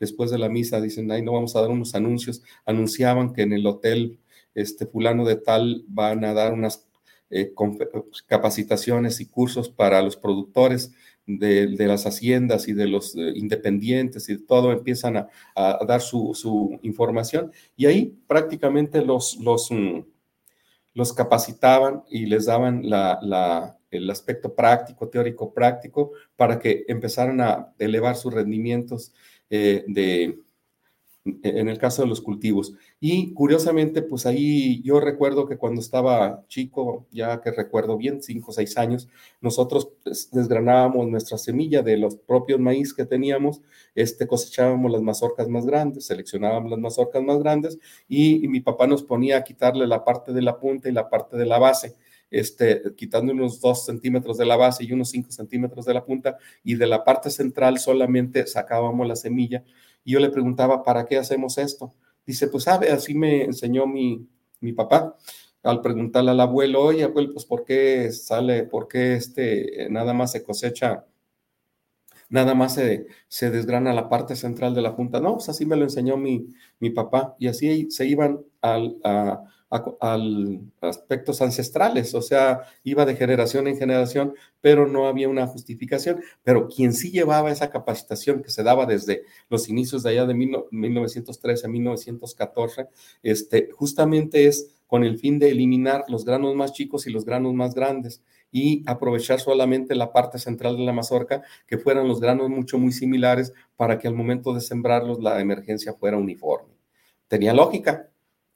Después 0.00 0.30
de 0.30 0.38
la 0.38 0.48
misa 0.48 0.80
dicen, 0.80 1.10
ay, 1.10 1.22
no 1.22 1.32
vamos 1.32 1.56
a 1.56 1.60
dar 1.60 1.70
unos 1.70 1.94
anuncios. 1.94 2.42
Anunciaban 2.64 3.32
que 3.32 3.42
en 3.42 3.52
el 3.52 3.66
hotel 3.66 4.18
este 4.54 4.86
fulano 4.86 5.24
de 5.24 5.36
tal 5.36 5.84
van 5.88 6.24
a 6.24 6.32
dar 6.32 6.52
unas 6.52 6.88
eh, 7.30 7.52
capacitaciones 8.26 9.20
y 9.20 9.26
cursos 9.26 9.68
para 9.68 10.00
los 10.02 10.16
productores 10.16 10.92
de, 11.26 11.86
las 11.86 12.06
haciendas 12.06 12.68
y 12.68 12.72
de 12.72 12.86
los 12.86 13.14
eh, 13.14 13.32
independientes 13.34 14.28
y 14.30 14.38
todo, 14.38 14.72
empiezan 14.72 15.16
a, 15.18 15.28
dar 15.86 16.00
su, 16.00 16.78
información 16.82 17.52
y 17.76 17.86
ahí 17.86 18.18
prácticamente 18.26 19.04
los, 19.04 19.36
los, 19.36 19.70
mm, 19.70 20.00
los 20.94 21.12
capacitaban 21.12 22.02
y 22.08 22.26
les 22.26 22.46
daban 22.46 22.82
el 23.90 24.10
aspecto 24.10 24.54
práctico, 24.54 25.08
teórico 25.08 25.52
práctico, 25.52 26.12
para 26.34 26.58
que 26.58 26.84
empezaran 26.88 27.42
a 27.42 27.74
elevar 27.78 28.16
sus 28.16 28.32
rendimientos 28.32 29.12
eh, 29.50 29.84
de 29.86 30.38
en 31.42 31.68
el 31.68 31.78
caso 31.78 32.02
de 32.02 32.08
los 32.08 32.20
cultivos. 32.20 32.74
Y 33.00 33.32
curiosamente, 33.34 34.02
pues 34.02 34.26
ahí 34.26 34.82
yo 34.82 35.00
recuerdo 35.00 35.46
que 35.46 35.56
cuando 35.56 35.80
estaba 35.80 36.44
chico, 36.48 37.06
ya 37.10 37.40
que 37.40 37.50
recuerdo 37.50 37.96
bien, 37.96 38.22
cinco 38.22 38.50
o 38.50 38.54
seis 38.54 38.76
años, 38.78 39.08
nosotros 39.40 39.90
pues, 40.02 40.30
desgranábamos 40.30 41.06
nuestra 41.08 41.38
semilla 41.38 41.82
de 41.82 41.96
los 41.96 42.16
propios 42.16 42.60
maíz 42.60 42.94
que 42.94 43.04
teníamos, 43.04 43.60
este, 43.94 44.26
cosechábamos 44.26 44.90
las 44.90 45.02
mazorcas 45.02 45.48
más 45.48 45.66
grandes, 45.66 46.06
seleccionábamos 46.06 46.70
las 46.70 46.80
mazorcas 46.80 47.22
más 47.22 47.38
grandes 47.38 47.78
y, 48.08 48.48
mi 48.48 48.60
papá 48.60 48.86
nos 48.86 49.02
ponía 49.02 49.36
a 49.36 49.44
quitarle 49.44 49.86
la 49.86 50.04
parte 50.04 50.32
de 50.32 50.40
la 50.40 50.58
punta 50.58 50.88
y 50.88 50.92
la 50.92 51.10
parte 51.10 51.36
de 51.36 51.44
la 51.44 51.58
base. 51.58 51.96
Este, 52.30 52.82
quitando 52.96 53.32
unos 53.32 53.60
dos 53.60 53.86
centímetros 53.86 54.36
de 54.36 54.44
la 54.44 54.56
base 54.56 54.84
y 54.84 54.92
unos 54.92 55.10
cinco 55.10 55.30
centímetros 55.30 55.86
de 55.86 55.94
la 55.94 56.04
punta, 56.04 56.36
y 56.62 56.74
de 56.74 56.86
la 56.86 57.04
parte 57.04 57.30
central 57.30 57.78
solamente 57.78 58.46
sacábamos 58.46 59.06
la 59.06 59.16
semilla 59.16 59.64
y 60.08 60.12
yo 60.12 60.20
le 60.20 60.30
preguntaba, 60.30 60.82
¿para 60.82 61.04
qué 61.04 61.18
hacemos 61.18 61.58
esto? 61.58 61.94
Dice, 62.26 62.48
pues 62.48 62.64
sabe, 62.64 62.90
así 62.90 63.14
me 63.14 63.44
enseñó 63.44 63.86
mi, 63.86 64.26
mi 64.60 64.72
papá. 64.72 65.16
Al 65.62 65.82
preguntarle 65.82 66.30
al 66.30 66.40
abuelo, 66.40 66.82
oye, 66.82 67.04
abuelo, 67.04 67.32
pues 67.34 67.44
¿por 67.44 67.62
qué 67.64 68.10
sale, 68.10 68.62
por 68.64 68.88
qué 68.88 69.14
este, 69.14 69.88
nada 69.90 70.14
más 70.14 70.32
se 70.32 70.42
cosecha, 70.42 71.04
nada 72.30 72.54
más 72.54 72.74
se, 72.74 73.06
se 73.28 73.50
desgrana 73.50 73.92
la 73.92 74.08
parte 74.08 74.34
central 74.34 74.74
de 74.74 74.80
la 74.82 74.96
punta? 74.96 75.20
No, 75.20 75.34
pues 75.34 75.50
así 75.50 75.66
me 75.66 75.76
lo 75.76 75.84
enseñó 75.84 76.16
mi, 76.16 76.48
mi 76.80 76.88
papá. 76.88 77.34
Y 77.38 77.48
así 77.48 77.90
se 77.90 78.06
iban 78.06 78.40
al, 78.62 78.96
a, 79.70 80.18
aspectos 80.80 81.42
ancestrales, 81.42 82.14
o 82.14 82.22
sea, 82.22 82.62
iba 82.84 83.04
de 83.04 83.16
generación 83.16 83.66
en 83.68 83.76
generación, 83.76 84.34
pero 84.60 84.86
no 84.86 85.06
había 85.06 85.28
una 85.28 85.46
justificación. 85.46 86.20
Pero 86.42 86.68
quien 86.68 86.92
sí 86.92 87.10
llevaba 87.10 87.50
esa 87.50 87.70
capacitación 87.70 88.42
que 88.42 88.50
se 88.50 88.62
daba 88.62 88.86
desde 88.86 89.24
los 89.48 89.68
inicios 89.68 90.02
de 90.02 90.10
allá 90.10 90.26
de 90.26 90.34
1913 90.34 91.66
a 91.66 91.70
1914, 91.70 92.86
este, 93.22 93.70
justamente 93.72 94.46
es 94.46 94.74
con 94.86 95.04
el 95.04 95.18
fin 95.18 95.38
de 95.38 95.50
eliminar 95.50 96.04
los 96.08 96.24
granos 96.24 96.54
más 96.54 96.72
chicos 96.72 97.06
y 97.06 97.10
los 97.10 97.24
granos 97.24 97.52
más 97.54 97.74
grandes 97.74 98.22
y 98.50 98.82
aprovechar 98.86 99.40
solamente 99.40 99.94
la 99.94 100.12
parte 100.12 100.38
central 100.38 100.78
de 100.78 100.84
la 100.84 100.92
mazorca, 100.94 101.42
que 101.66 101.76
fueran 101.76 102.08
los 102.08 102.20
granos 102.20 102.48
mucho, 102.48 102.78
muy 102.78 102.92
similares, 102.92 103.52
para 103.76 103.98
que 103.98 104.08
al 104.08 104.14
momento 104.14 104.54
de 104.54 104.62
sembrarlos 104.62 105.20
la 105.22 105.40
emergencia 105.40 105.92
fuera 105.92 106.16
uniforme. 106.16 106.72
Tenía 107.28 107.52
lógica, 107.52 108.08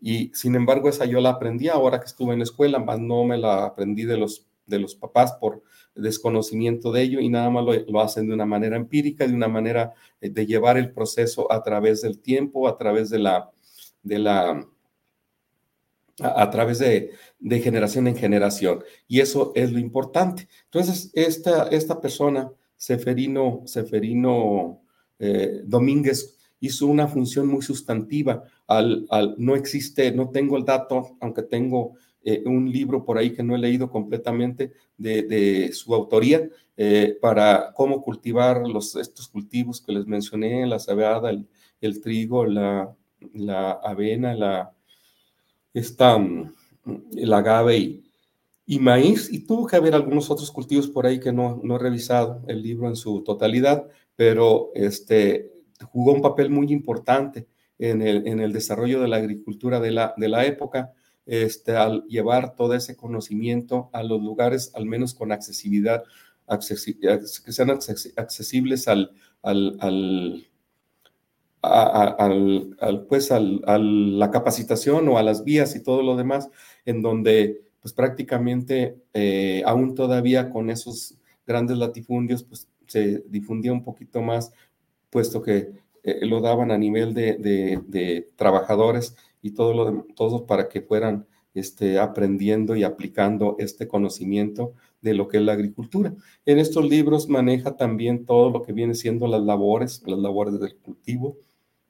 y 0.03 0.33
sin 0.35 0.57
embargo, 0.57 0.89
esa 0.89 1.05
yo 1.05 1.21
la 1.21 1.31
aprendí 1.31 1.69
ahora 1.69 2.01
que 2.01 2.07
estuve 2.07 2.33
en 2.33 2.41
la 2.41 2.45
escuela, 2.45 2.81
más 2.81 2.99
no 2.99 3.23
me 3.23 3.39
la 3.39 3.65
aprendí 3.67 4.03
de 4.03 4.17
los, 4.17 4.45
de 4.67 4.81
los 4.81 4.97
papás 4.97 5.35
por 5.35 5.63
desconocimiento 5.95 6.91
de 6.91 7.03
ello 7.03 7.21
y 7.21 7.29
nada 7.29 7.51
más 7.51 7.65
lo, 7.87 8.01
hacen 8.01 8.27
de 8.27 8.35
una 8.35 8.45
manera 8.45 8.77
empírica, 8.77 9.29
de 9.29 9.35
una 9.35 9.47
manera 9.47 9.93
eh, 10.21 10.29
de 10.29 10.45
llevar 10.45 10.77
el 10.77 10.91
proceso 10.93 11.51
a 11.53 11.63
través 11.63 12.03
del 12.03 12.19
tiempo, 12.19 12.67
a 12.67 12.77
través 12.77 13.11
de 13.11 13.21
la, 13.21 13.53
de 14.03 14.19
la, 14.19 14.67
a, 16.19 16.51
través 16.51 16.81
de, 16.81 17.13
de, 17.39 17.61
generación 17.61 18.09
en 18.09 18.17
generación. 18.17 18.83
Y 19.07 19.21
eso 19.21 19.53
es 19.55 19.71
lo 19.71 19.79
importante. 19.79 20.49
Entonces, 20.65 21.13
esta, 21.15 21.69
esta 21.69 22.01
persona, 22.01 22.51
Seferino, 22.77 23.63
Seferino 23.67 24.83
eh, 25.21 25.61
Domínguez 25.65 26.42
hizo 26.63 26.87
una 26.87 27.09
función 27.09 27.49
muy 27.49 27.61
sustantiva. 27.61 28.45
Al, 28.69 29.05
no 29.37 29.57
existe, 29.57 30.13
no 30.13 30.31
tengo 30.31 30.57
el 30.57 30.65
dato, 30.65 31.17
aunque 31.21 31.43
tengo 31.43 31.95
eh, 32.23 32.45
un 32.47 32.71
libro 32.71 33.05
por 33.05 33.19
ahí 33.19 33.33
que 33.33 33.43
no 33.43 33.57
he 33.57 33.59
leído 33.59 33.91
completamente 33.91 34.73
de, 34.97 35.73
su 35.73 35.93
autoría, 35.93 36.49
eh, 36.77 37.19
para 37.21 37.73
cómo 37.75 38.01
cultivar 38.01 38.67
los, 38.69 38.95
estos 38.95 39.27
cultivos 39.27 39.81
que 39.81 39.93
les 39.93 40.07
mencioné, 40.07 40.65
la 40.67 40.79
cebada, 40.79 41.33
el, 41.81 42.01
trigo, 42.01 42.47
la, 42.47 42.95
la, 43.35 43.73
avena, 43.73 44.33
la, 44.33 44.73
esta, 45.75 46.17
mm, 46.17 46.53
el 47.17 47.33
agave 47.33 47.77
y, 47.77 48.05
y 48.67 48.79
maíz, 48.79 49.33
y 49.33 49.41
tuvo 49.41 49.67
que 49.67 49.75
haber 49.75 49.97
algunos 49.97 50.31
otros 50.31 50.53
cultivos 50.53 50.87
por 50.87 51.07
ahí 51.07 51.19
que 51.19 51.33
no, 51.33 51.61
no 51.65 51.75
he 51.75 51.79
revisado 51.81 52.41
el 52.47 52.63
libro 52.63 52.87
en 52.89 52.95
su 52.95 53.23
totalidad, 53.23 53.89
pero 54.15 54.71
este, 54.77 55.52
jugó 55.85 56.13
un 56.13 56.23
papel 56.23 56.51
muy 56.51 56.73
importante 56.73 57.47
en 57.79 58.03
el, 58.03 58.27
en 58.27 58.41
el 58.41 58.53
desarrollo 58.53 59.01
de 59.01 59.09
la 59.09 59.17
agricultura 59.17 59.81
de 59.81 59.91
la, 59.91 60.15
de 60.17 60.29
la 60.29 60.45
época, 60.47 60.93
este, 61.27 61.73
al 61.77 62.05
llevar 62.07 62.55
todo 62.55 62.75
ese 62.75 62.97
conocimiento 62.97 63.91
a 63.93 64.03
los 64.03 64.21
lugares, 64.21 64.73
al 64.75 64.87
menos 64.87 65.15
con 65.15 65.33
accesibilidad, 65.33 66.05
que 66.59 67.53
sean 67.53 67.71
accesibles 67.71 68.89
al, 68.89 69.13
al, 69.43 69.77
al 69.81 70.47
al, 71.63 73.07
pues 73.09 73.31
a 73.31 73.39
la 73.41 74.31
capacitación 74.31 75.09
o 75.09 75.19
a 75.19 75.23
las 75.23 75.45
vías 75.45 75.77
y 75.77 75.83
todo 75.83 76.03
lo 76.03 76.17
demás, 76.17 76.51
en 76.85 77.03
donde 77.03 77.63
pues 77.81 77.95
prácticamente 77.95 78.97
eh, 79.15 79.63
aún 79.65 79.95
todavía 79.95 80.51
con 80.51 80.71
esos 80.71 81.17
grandes 81.47 81.79
latifundios, 81.79 82.43
pues 82.43 82.69
se 82.87 83.25
difundía 83.29 83.73
un 83.73 83.85
poquito 83.85 84.23
más, 84.23 84.53
puesto 85.13 85.43
que 85.43 85.71
eh, 86.03 86.27
lo 86.27 86.41
daban 86.41 86.73
a 86.73 86.79
nivel 86.79 87.13
de, 87.13 88.31
trabajadores 88.35 89.15
y 89.43 89.53
todo 89.53 89.75
lo 89.75 90.07
todos 90.17 90.43
para 90.43 90.69
que 90.69 90.81
fueran 90.81 91.27
este, 91.55 91.99
aprendiendo 91.99 92.75
y 92.75 92.83
aplicando 92.83 93.57
este 93.59 93.87
conocimiento 93.87 94.73
de 95.03 95.15
lo 95.15 95.29
que 95.29 95.37
es 95.37 95.43
la 95.43 95.53
agricultura. 95.53 96.15
En 96.47 96.59
estos 96.59 96.89
libros 96.89 97.29
maneja 97.29 97.77
también 97.77 98.25
todo 98.25 98.51
lo 98.51 98.63
que 98.63 98.73
viene 98.73 98.95
siendo 98.95 99.27
las 99.27 99.43
labores, 99.43 100.03
las 100.07 100.19
labores 100.19 100.59
del 100.59 100.77
cultivo, 100.77 101.37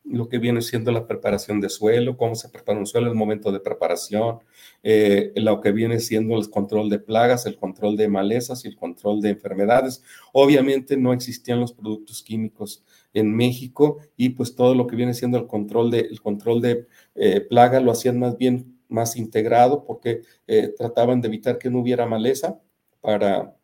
lo 0.05 0.29
que 0.29 0.39
viene 0.39 0.63
siendo 0.63 0.91
la 0.91 1.07
preparación 1.07 1.61
de 1.61 1.69
suelo, 1.69 2.17
cómo 2.17 2.35
se 2.35 2.49
prepara 2.49 2.79
un 2.79 2.87
suelo, 2.87 3.09
el 3.09 3.15
momento 3.15 3.53
de 3.53 3.61
preparación, 3.61 4.41
eh, 4.83 5.33
lo 5.37 5.61
que 5.61 5.71
viene 5.71 6.01
siendo 6.01 6.37
el 6.37 6.51
control 6.51 6.91
de 6.91 6.99
plagas, 6.99 7.47
el 7.47 7.57
control 7.57 7.97
de 7.97 8.09
malezas 8.09 8.65
y 8.65 8.69
el 8.69 8.77
control 8.77 9.21
de 9.21 9.31
enfermedades. 9.31 10.03
Obviamente 10.33 10.97
no 10.97 11.13
existían 11.13 11.61
los 11.61 11.73
productos 11.73 12.23
químicos 12.23 12.83
en 13.15 13.35
México 13.35 13.99
y 14.17 14.31
pues 14.31 14.55
todo 14.55 14.75
lo 14.75 14.87
que 14.87 14.97
viene 14.97 15.15
siendo 15.15 15.39
el 15.39 15.47
control 15.47 15.91
de, 15.91 16.01
el 16.01 16.21
control 16.21 16.61
de 16.61 16.87
eh, 17.15 17.41
plaga 17.41 17.81
lo 17.81 17.93
hacían 17.93 18.19
más 18.19 18.37
bien 18.39 18.79
más 18.93 19.17
integrado 19.17 19.85
porque 19.85 20.23
eh, 20.47 20.73
trataban 20.77 21.21
de 21.21 21.29
evitar 21.29 21.59
que 21.59 21.71
no 21.71 21.81
hubiera 21.81 22.07
maleza 22.07 22.61
para, 23.01 23.57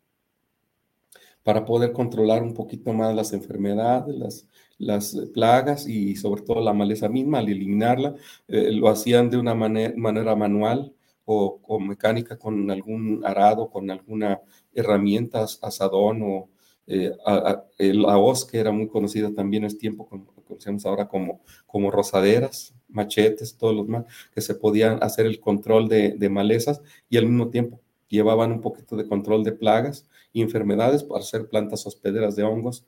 para 1.43 1.65
poder 1.65 1.93
controlar 1.93 2.43
un 2.43 2.55
poquito 2.55 2.93
más 2.93 3.15
las 3.15 3.33
enfermedades, 3.33 4.17
las, 4.17 4.47
las 4.79 5.17
plagas 5.35 5.87
y 5.87 6.17
sobre 6.17 6.43
todo 6.43 6.61
la 6.61 6.73
maleza 6.73 7.09
misma, 7.09 7.39
al 7.39 7.49
eliminarla, 7.49 8.15
eh, 8.49 8.73
lo 8.73 8.89
hacían 8.89 9.31
de 9.31 9.37
una 9.37 9.55
manera, 9.55 10.37
manual 10.37 10.95
o, 11.25 11.79
mecánica 11.79 12.39
con 12.39 12.71
algún 12.71 13.23
arado, 13.25 13.71
con 13.71 13.91
alguna 13.91 14.41
herramienta, 14.73 15.45
asadón 15.63 16.23
o 16.23 16.49
eh, 16.89 17.93
la 17.95 18.19
hoz 18.19 18.45
que 18.45 18.59
era 18.59 18.73
muy 18.73 18.89
conocida 18.89 19.33
también 19.35 19.65
en 19.65 19.69
es 19.69 19.79
tiempo, 19.79 20.09
conocemos 20.47 20.87
ahora 20.87 21.09
como, 21.09 21.41
como 21.67 21.91
rosaderas, 21.91 22.75
machetes, 22.89 23.57
todos 23.57 23.75
los 23.75 23.87
más, 23.87 24.05
que 24.35 24.41
se 24.41 24.55
podían 24.55 25.03
hacer 25.03 25.27
el 25.27 25.41
control 25.41 25.89
de, 25.89 26.13
de 26.13 26.29
malezas 26.31 26.81
y 27.11 27.19
al 27.19 27.27
mismo 27.27 27.51
tiempo 27.51 27.81
llevaban 28.09 28.53
un 28.53 28.61
poquito 28.61 28.97
de 28.97 29.07
control 29.07 29.45
de 29.45 29.53
plagas 29.53 30.09
y 30.33 30.41
enfermedades 30.43 31.05
para 31.05 31.21
hacer 31.21 31.49
plantas 31.49 31.87
hospederas 31.87 32.37
de 32.37 32.43
hongos 32.45 32.87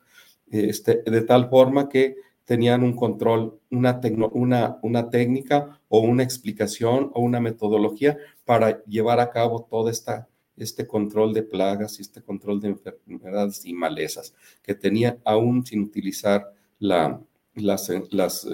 este, 0.51 1.01
de 1.05 1.21
tal 1.21 1.49
forma 1.49 1.87
que 1.87 2.17
tenían 2.43 2.83
un 2.83 2.93
control, 2.93 3.59
una, 3.69 4.01
una, 4.33 4.79
una 4.81 5.09
técnica 5.09 5.79
o 5.87 6.01
una 6.01 6.23
explicación 6.23 7.09
o 7.13 7.21
una 7.21 7.39
metodología 7.39 8.17
para 8.43 8.83
llevar 8.83 9.21
a 9.21 9.29
cabo 9.29 9.65
todo 9.69 9.89
esta, 9.89 10.27
este 10.63 10.87
control 10.87 11.33
de 11.33 11.43
plagas 11.43 11.99
y 11.99 12.01
este 12.01 12.21
control 12.21 12.61
de 12.61 12.69
enfermedades 12.69 13.65
y 13.65 13.73
malezas 13.73 14.33
que 14.61 14.75
tenían 14.75 15.19
aún 15.25 15.65
sin 15.65 15.81
utilizar 15.81 16.53
la, 16.79 17.21
las, 17.55 17.91
las, 18.11 18.47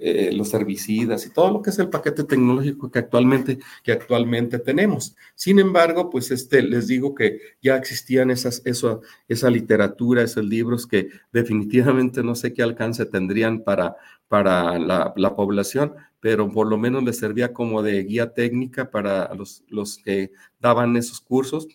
eh, 0.00 0.30
los 0.32 0.54
herbicidas 0.54 1.26
y 1.26 1.32
todo 1.32 1.50
lo 1.50 1.60
que 1.60 1.70
es 1.70 1.78
el 1.80 1.88
paquete 1.88 2.22
tecnológico 2.22 2.88
que 2.88 3.00
actualmente, 3.00 3.58
que 3.82 3.90
actualmente 3.90 4.60
tenemos. 4.60 5.16
Sin 5.34 5.58
embargo, 5.58 6.08
pues 6.08 6.30
este, 6.30 6.62
les 6.62 6.86
digo 6.86 7.16
que 7.16 7.40
ya 7.60 7.76
existían 7.76 8.30
esas, 8.30 8.62
eso, 8.64 9.02
esa 9.26 9.50
literatura, 9.50 10.22
esos 10.22 10.44
libros 10.44 10.86
que 10.86 11.08
definitivamente 11.32 12.22
no 12.22 12.36
sé 12.36 12.52
qué 12.52 12.62
alcance 12.62 13.06
tendrían 13.06 13.64
para, 13.64 13.96
para 14.28 14.78
la, 14.78 15.12
la 15.16 15.34
población, 15.34 15.94
pero 16.20 16.50
por 16.50 16.66
lo 16.68 16.78
menos 16.78 17.02
les 17.04 17.18
servía 17.18 17.52
como 17.52 17.82
de 17.82 18.02
guía 18.04 18.32
técnica 18.32 18.90
para 18.90 19.32
los, 19.34 19.64
los 19.68 19.98
que 19.98 20.32
daban 20.60 20.96
esos 20.96 21.20
cursos 21.20 21.68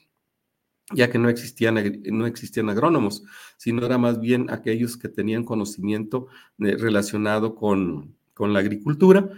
ya 0.91 1.10
que 1.10 1.17
no 1.17 1.29
existían, 1.29 2.01
no 2.06 2.25
existían 2.25 2.69
agrónomos, 2.69 3.23
sino 3.58 3.86
era 3.86 3.97
más 3.97 4.19
bien 4.19 4.49
aquellos 4.49 4.97
que 4.97 5.10
tenían 5.10 5.43
conocimiento 5.43 6.27
eh, 6.60 6.75
relacionado 6.77 7.56
con, 7.56 8.15
con, 8.34 8.53
la 8.53 8.60
agricultura 8.60 9.29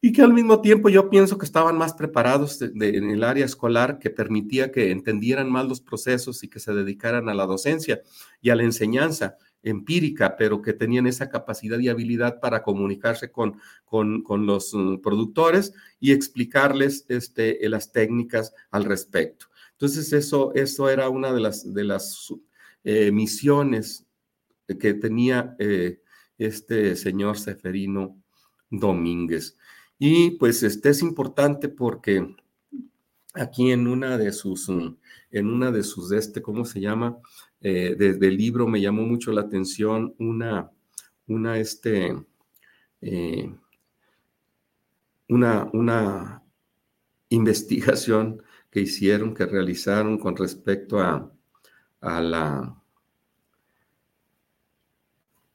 y 0.00 0.12
que 0.12 0.22
al 0.22 0.32
mismo 0.32 0.60
tiempo 0.60 0.88
yo 0.88 1.08
pienso 1.08 1.38
que 1.38 1.46
estaban 1.46 1.78
más 1.78 1.94
preparados 1.94 2.60
en 2.60 3.10
el 3.10 3.24
área 3.24 3.44
escolar 3.44 3.98
que 3.98 4.10
permitía 4.10 4.72
que 4.72 4.90
entendieran 4.90 5.50
más 5.50 5.66
los 5.66 5.80
procesos 5.80 6.42
y 6.42 6.48
que 6.48 6.60
se 6.60 6.74
dedicaran 6.74 7.28
a 7.28 7.34
la 7.34 7.46
docencia 7.46 8.02
y 8.40 8.50
a 8.50 8.56
la 8.56 8.64
enseñanza 8.64 9.38
empírica, 9.62 10.36
pero 10.36 10.60
que 10.60 10.72
tenían 10.72 11.06
esa 11.06 11.28
capacidad 11.28 11.78
y 11.78 11.88
habilidad 11.88 12.40
para 12.40 12.62
comunicarse 12.62 13.30
con, 13.30 13.60
con, 13.84 14.46
los 14.46 14.74
mm, 14.74 14.96
productores 14.98 15.72
y 16.00 16.12
explicarles 16.12 17.04
este, 17.08 17.58
las 17.68 17.92
técnicas 17.92 18.54
al 18.70 18.84
respecto. 18.84 19.46
Entonces, 19.72 20.12
eso, 20.12 20.52
eso 20.54 20.88
era 20.90 21.08
una 21.08 21.32
de 21.32 21.40
las, 21.40 21.72
de 21.72 21.84
las 21.84 22.32
eh, 22.84 23.10
misiones 23.12 24.06
que 24.78 24.94
tenía 24.94 25.54
eh, 25.58 26.00
este 26.38 26.96
señor 26.96 27.38
Seferino 27.38 28.16
Domínguez. 28.70 29.56
Y 29.98 30.32
pues 30.32 30.62
este 30.62 30.90
es 30.90 31.02
importante 31.02 31.68
porque 31.68 32.34
aquí 33.34 33.70
en 33.70 33.86
una 33.86 34.18
de 34.18 34.32
sus, 34.32 34.68
en 34.68 35.46
una 35.46 35.70
de 35.70 35.82
sus, 35.82 36.12
este, 36.12 36.42
¿cómo 36.42 36.64
se 36.64 36.80
llama? 36.80 37.18
Eh, 37.62 37.94
desde 37.96 38.26
el 38.28 38.36
libro 38.36 38.66
me 38.66 38.80
llamó 38.80 39.02
mucho 39.02 39.32
la 39.32 39.42
atención 39.42 40.14
una, 40.18 40.70
una, 41.26 41.58
este, 41.58 42.16
una, 45.28 45.70
una 45.72 46.42
investigación 47.28 48.42
que 48.70 48.80
hicieron, 48.80 49.34
que 49.34 49.46
realizaron 49.46 50.18
con 50.18 50.36
respecto 50.36 50.98
a, 50.98 51.32
a 52.00 52.20
la, 52.20 52.82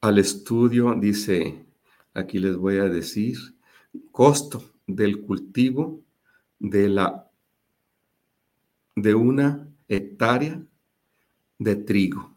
al 0.00 0.18
estudio, 0.18 0.94
dice, 0.94 1.66
aquí 2.14 2.38
les 2.38 2.56
voy 2.56 2.78
a 2.78 2.88
decir, 2.88 3.36
costo 4.10 4.62
del 4.86 5.20
cultivo 5.22 6.02
de 6.58 6.88
la 6.88 7.30
de 8.96 9.14
una 9.14 9.68
hectárea 9.86 10.60
de 11.58 11.76
trigo 11.76 12.34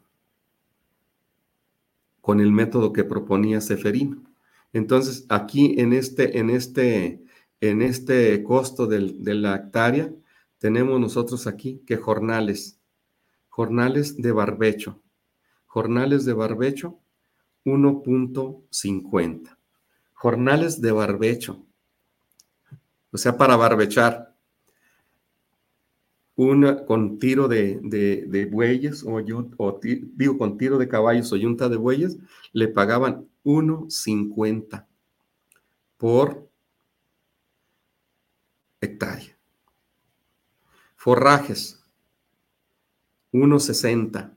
con 2.21 2.39
el 2.39 2.51
método 2.51 2.93
que 2.93 3.03
proponía 3.03 3.61
Seferino. 3.61 4.21
Entonces, 4.73 5.25
aquí 5.29 5.75
en 5.79 5.93
este, 5.93 6.37
en 6.37 6.49
este, 6.49 7.23
en 7.59 7.81
este 7.81 8.43
costo 8.43 8.87
de 8.87 9.33
la 9.33 9.55
hectárea, 9.55 10.11
tenemos 10.59 10.99
nosotros 10.99 11.47
aquí 11.47 11.81
que 11.87 11.97
jornales, 11.97 12.79
jornales 13.49 14.17
de 14.17 14.31
barbecho, 14.31 15.01
jornales 15.65 16.23
de 16.23 16.33
barbecho 16.33 16.99
1.50, 17.65 19.57
jornales 20.13 20.81
de 20.81 20.91
barbecho, 20.91 21.65
o 23.11 23.17
sea, 23.17 23.37
para 23.37 23.55
barbechar, 23.55 24.30
una 26.35 26.85
con 26.85 27.19
tiro 27.19 27.47
de, 27.47 28.49
bueyes 28.51 29.03
o, 29.03 29.21
o 29.57 29.79
digo 29.81 30.37
con 30.37 30.57
tiro 30.57 30.77
de 30.77 30.87
caballos 30.87 31.31
o 31.33 31.37
yunta 31.37 31.69
de 31.69 31.77
bueyes, 31.77 32.17
le 32.53 32.67
pagaban 32.67 33.27
1.50 33.43 34.85
por 35.97 36.49
hectárea. 38.81 39.37
Forrajes, 40.95 41.83
1.60. 43.31 44.33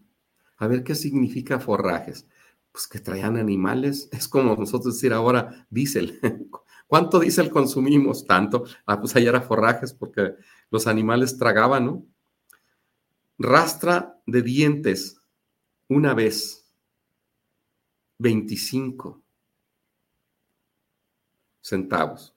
A 0.56 0.66
ver 0.66 0.84
qué 0.84 0.94
significa 0.94 1.58
forrajes. 1.58 2.26
pues 2.72 2.86
que 2.86 2.98
traían 2.98 3.36
animales. 3.36 4.08
Es 4.12 4.28
como 4.28 4.56
nosotros 4.56 4.94
decir 4.94 5.12
ahora 5.12 5.66
diésel. 5.70 6.18
¿Cuánto 6.86 7.18
diésel 7.20 7.50
consumimos? 7.50 8.26
Tanto. 8.26 8.64
Ah, 8.86 9.00
pues 9.00 9.16
allá 9.16 9.30
era 9.30 9.40
forrajes 9.40 9.92
porque 9.92 10.34
los 10.74 10.88
animales 10.88 11.38
tragaban, 11.38 11.86
¿no? 11.86 12.04
Rastra 13.38 14.20
de 14.26 14.42
dientes 14.42 15.20
una 15.86 16.14
vez, 16.14 16.68
25 18.18 19.22
centavos. 21.60 22.34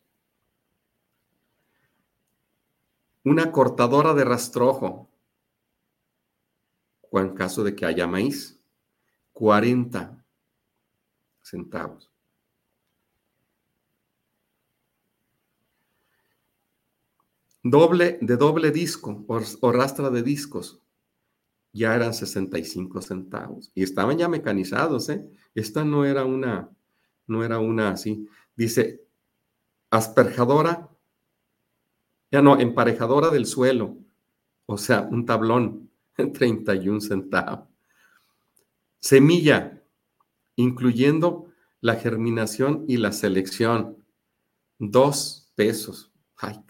Una 3.23 3.51
cortadora 3.51 4.13
de 4.13 4.23
rastrojo, 4.23 5.09
o 7.09 7.19
en 7.19 7.33
caso 7.33 7.63
de 7.63 7.75
que 7.75 7.87
haya 7.87 8.05
maíz, 8.05 8.61
40 9.33 10.23
centavos. 11.41 12.11
Doble, 17.69 18.17
de 18.21 18.37
doble 18.37 18.71
disco 18.71 19.25
o, 19.27 19.71
rastra 19.73 20.09
de 20.09 20.23
discos, 20.23 20.79
ya 21.73 21.93
eran 21.95 22.13
65 22.13 23.01
centavos. 23.01 23.71
Y 23.75 23.83
estaban 23.83 24.17
ya 24.17 24.29
mecanizados, 24.29 25.09
¿eh? 25.09 25.29
Esta 25.53 25.83
no 25.83 26.05
era 26.05 26.23
una, 26.23 26.69
no 27.27 27.43
era 27.43 27.59
una 27.59 27.89
así. 27.89 28.25
Dice, 28.55 29.03
asperjadora, 29.89 30.89
ya 32.31 32.41
no, 32.41 32.57
emparejadora 32.57 33.31
del 33.31 33.45
suelo, 33.45 33.97
o 34.65 34.77
sea, 34.77 35.01
un 35.01 35.25
tablón, 35.25 35.89
31 36.15 37.01
centavos. 37.01 37.67
Semilla, 38.99 39.83
incluyendo 40.55 41.51
la 41.81 41.95
germinación 41.95 42.85
y 42.87 42.95
la 42.95 43.11
selección, 43.11 43.97
dos 44.79 45.51
pesos. 45.55 46.13
Ay, 46.37 46.63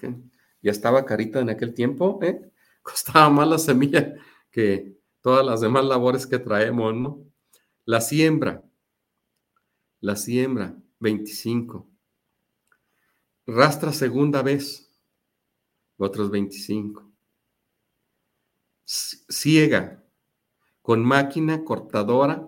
ya 0.68 0.72
estaba 0.72 1.06
carita 1.06 1.40
en 1.40 1.50
aquel 1.50 1.74
tiempo, 1.74 2.20
¿eh? 2.22 2.52
Costaba 2.84 3.30
más 3.30 3.48
la 3.48 3.58
semilla 3.58 4.16
que 4.52 4.98
todas 5.22 5.46
las 5.46 5.62
demás 5.62 5.86
labores 5.86 6.28
que 6.28 6.40
traemos, 6.40 6.94
¿no? 6.94 7.24
La 7.86 8.02
siembra, 8.02 8.66
la 10.02 10.18
siembra, 10.18 10.76
25. 11.00 11.88
Rastra 13.46 13.94
segunda 13.94 14.42
vez, 14.42 14.94
otros 15.96 16.30
25. 16.32 17.10
Ciega, 18.84 20.04
con 20.82 21.06
máquina 21.06 21.64
cortadora 21.64 22.46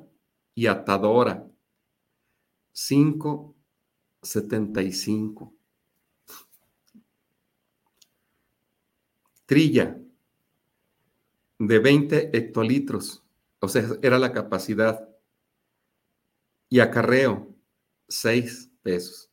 y 0.55 0.67
atadora, 0.67 1.47
5.75. 2.73 5.58
Trilla, 9.49 9.97
de 11.57 11.79
20 11.79 12.37
hectolitros, 12.37 13.23
o 13.59 13.67
sea, 13.67 13.83
era 14.03 14.19
la 14.19 14.31
capacidad. 14.31 15.09
Y 16.69 16.81
acarreo, 16.81 17.55
6 18.09 18.69
pesos. 18.83 19.31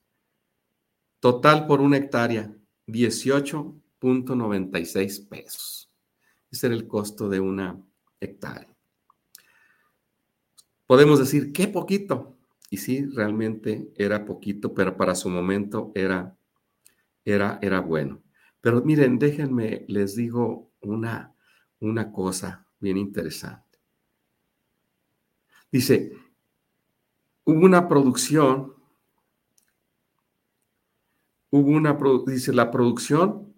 Total 1.21 1.67
por 1.67 1.83
una 1.83 1.99
hectárea, 1.99 2.57
18.96 2.87 5.29
pesos. 5.29 5.93
Ese 6.51 6.69
era 6.69 6.77
el 6.77 6.89
costo 6.89 7.29
de 7.29 7.41
una 7.41 7.79
hectárea. 8.19 8.75
Podemos 10.87 11.19
decir, 11.19 11.53
qué 11.53 11.69
poquito. 11.69 12.39
Y 12.71 12.79
sí, 12.79 13.05
realmente 13.05 13.93
era 13.97 14.25
poquito, 14.25 14.73
pero 14.73 14.97
para 14.97 15.15
su 15.15 15.29
momento 15.29 15.93
era, 15.95 16.39
era, 17.23 17.59
era 17.61 17.81
bueno. 17.81 18.23
Pero 18.67 18.83
miren, 18.83 19.17
déjenme, 19.17 19.85
les 19.87 20.17
digo 20.17 20.73
una, 20.81 21.33
una 21.79 22.11
cosa 22.11 22.67
bien 22.81 22.97
interesante. 22.97 23.79
Dice, 25.71 26.19
hubo 27.45 27.65
una 27.65 27.87
producción, 27.87 28.75
hubo 31.51 31.71
una, 31.71 31.97
dice, 32.27 32.53
la 32.53 32.73
producción 32.73 33.55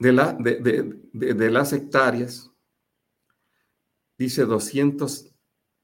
de, 0.00 0.12
la, 0.12 0.32
de, 0.32 1.50
las 1.52 1.72
hectáreas, 1.72 2.50
dice 4.18 4.46
200, 4.46 5.32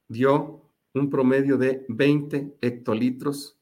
dio 0.08 0.72
un 0.92 1.08
promedio 1.08 1.56
de 1.56 1.86
20 1.88 2.58
hectolitros, 2.60 3.55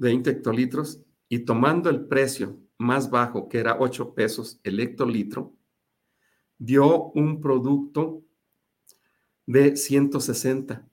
20 0.00 0.30
hectolitros, 0.30 1.02
y 1.28 1.40
tomando 1.40 1.90
el 1.90 2.06
precio 2.06 2.58
más 2.78 3.10
bajo, 3.10 3.48
que 3.48 3.58
era 3.58 3.76
8 3.78 4.14
pesos 4.14 4.58
el 4.64 4.80
hectolitro, 4.80 5.54
dio 6.58 7.10
un 7.12 7.40
producto 7.40 8.24
de 9.46 9.76
160. 9.76 10.86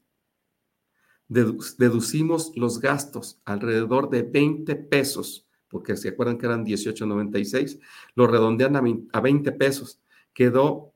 deducimos 1.28 2.54
los 2.56 2.80
gastos 2.80 3.42
alrededor 3.46 4.10
de 4.10 4.24
20 4.24 4.76
pesos, 4.76 5.48
porque 5.68 5.98
se 5.98 6.10
acuerdan 6.10 6.38
que 6.38 6.46
eran 6.46 6.66
18.96, 6.66 7.80
lo 8.16 8.28
redondean 8.28 9.08
a 9.12 9.22
20 9.22 9.52
pesos. 9.54 10.02
Quedó 10.34 10.94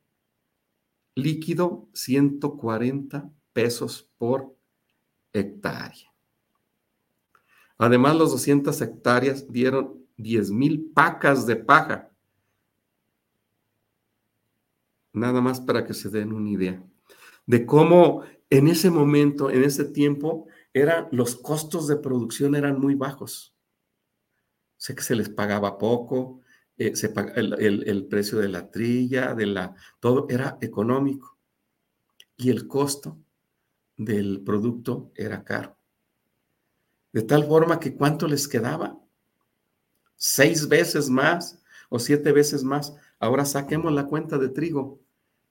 líquido 1.16 1.90
140 1.94 3.30
pesos 3.54 4.10
por 4.18 4.56
hectárea. 5.34 6.11
Además, 7.82 8.16
los 8.16 8.30
200 8.30 8.80
hectáreas 8.80 9.52
dieron 9.52 10.06
10 10.18 10.52
mil 10.52 10.92
pacas 10.94 11.48
de 11.48 11.56
paja. 11.56 12.12
Nada 15.14 15.42
más 15.42 15.60
para 15.60 15.84
que 15.84 15.96
se 15.96 16.10
den 16.10 16.32
una 16.32 16.52
idea 16.52 16.86
de 17.48 17.66
cómo 17.66 18.22
en 18.52 18.68
ese 18.68 18.92
momento, 18.92 19.50
en 19.50 19.64
ese 19.64 19.84
tiempo, 19.86 20.46
eran, 20.74 21.08
los 21.12 21.36
costos 21.36 21.88
de 21.88 21.98
producción 21.98 22.54
eran 22.56 22.80
muy 22.80 22.94
bajos. 22.94 23.56
Sé 24.78 24.94
que 24.94 25.02
se 25.02 25.16
les 25.16 25.30
pagaba 25.30 25.80
poco, 25.80 26.42
eh, 26.78 26.94
el, 27.36 27.84
el, 27.88 28.06
precio 28.06 28.38
de 28.38 28.50
la 28.50 28.70
trilla, 28.70 29.34
de 29.34 29.48
la, 29.48 29.74
todo 30.00 30.28
era 30.30 30.60
económico. 30.62 31.40
Y 32.38 32.52
el 32.52 32.68
costo 32.68 33.18
del 33.98 34.44
producto 34.44 35.12
era 35.16 35.44
caro. 35.44 35.81
De 37.14 37.22
tal 37.22 37.46
forma 37.46 37.80
que 37.80 37.96
cuánto 37.96 38.28
les 38.28 38.48
quedaba? 38.48 38.98
seis 40.16 40.68
veces 40.68 41.10
más 41.10 41.60
o 41.90 41.98
siete 41.98 42.32
veces 42.32 42.64
más. 42.64 42.96
Ahora 43.20 43.44
saquemos 43.44 43.92
la 43.92 44.06
cuenta 44.06 44.38
de 44.38 44.50
trigo. 44.50 45.00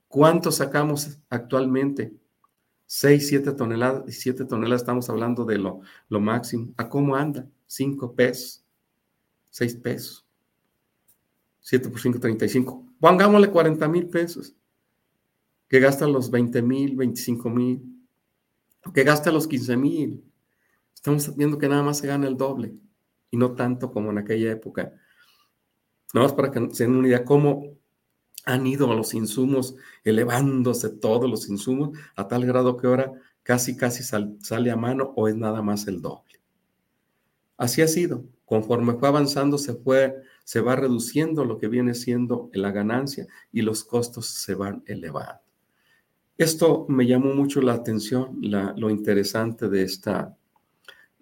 ¿Cuánto 0.06 0.52
sacamos 0.52 1.18
actualmente? 1.28 2.14
Seis, 2.86 3.28
siete 3.28 3.52
toneladas 3.52 4.08
y 4.08 4.12
siete 4.12 4.44
toneladas, 4.44 4.82
estamos 4.82 5.10
hablando 5.10 5.44
de 5.44 5.58
lo, 5.58 5.80
lo 6.08 6.20
máximo. 6.20 6.72
¿A 6.76 6.88
cómo 6.88 7.14
anda? 7.14 7.46
Cinco 7.66 8.12
pesos, 8.12 8.64
seis 9.50 9.74
pesos. 9.76 10.24
Siete 11.60 11.88
por 11.88 12.00
cinco, 12.00 12.18
treinta 12.18 12.44
y 12.44 12.48
cinco. 12.48 12.84
Pongámosle 12.98 13.50
cuarenta 13.50 13.86
mil 13.86 14.08
pesos. 14.08 14.54
Que 15.68 15.78
gasta 15.78 16.06
los 16.06 16.30
veinte 16.30 16.62
mil, 16.62 16.96
veinticinco 16.96 17.50
mil. 17.50 18.06
Que 18.92 19.04
gasta 19.04 19.30
los 19.30 19.46
quince 19.46 19.76
mil. 19.76 20.24
Estamos 21.00 21.34
viendo 21.34 21.56
que 21.56 21.66
nada 21.66 21.82
más 21.82 21.96
se 21.96 22.06
gana 22.06 22.28
el 22.28 22.36
doble 22.36 22.74
y 23.30 23.38
no 23.38 23.52
tanto 23.54 23.90
como 23.90 24.10
en 24.10 24.18
aquella 24.18 24.52
época. 24.52 24.92
Nada 26.12 26.26
más 26.26 26.34
para 26.34 26.50
que 26.50 26.74
se 26.74 26.84
den 26.84 26.96
una 26.96 27.08
idea 27.08 27.24
cómo 27.24 27.74
han 28.44 28.66
ido 28.66 28.86
los 28.94 29.14
insumos 29.14 29.76
elevándose 30.04 30.90
todos 30.90 31.30
los 31.30 31.48
insumos 31.48 31.98
a 32.16 32.28
tal 32.28 32.44
grado 32.44 32.76
que 32.76 32.86
ahora 32.86 33.12
casi 33.42 33.78
casi 33.78 34.02
sale 34.02 34.70
a 34.70 34.76
mano 34.76 35.14
o 35.16 35.26
es 35.26 35.34
nada 35.36 35.62
más 35.62 35.86
el 35.88 36.02
doble. 36.02 36.38
Así 37.56 37.80
ha 37.80 37.88
sido. 37.88 38.26
Conforme 38.44 38.92
fue 38.92 39.08
avanzando 39.08 39.56
se 39.56 39.72
fue 39.72 40.20
se 40.44 40.60
va 40.60 40.76
reduciendo 40.76 41.46
lo 41.46 41.56
que 41.56 41.68
viene 41.68 41.94
siendo 41.94 42.50
la 42.52 42.72
ganancia 42.72 43.26
y 43.52 43.62
los 43.62 43.84
costos 43.84 44.26
se 44.26 44.54
van 44.54 44.82
elevando. 44.84 45.40
Esto 46.36 46.84
me 46.90 47.06
llamó 47.06 47.32
mucho 47.34 47.62
la 47.62 47.72
atención, 47.72 48.38
lo 48.42 48.90
interesante 48.90 49.70
de 49.70 49.82
esta, 49.82 50.36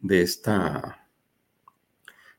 de 0.01 0.23
esta 0.23 1.09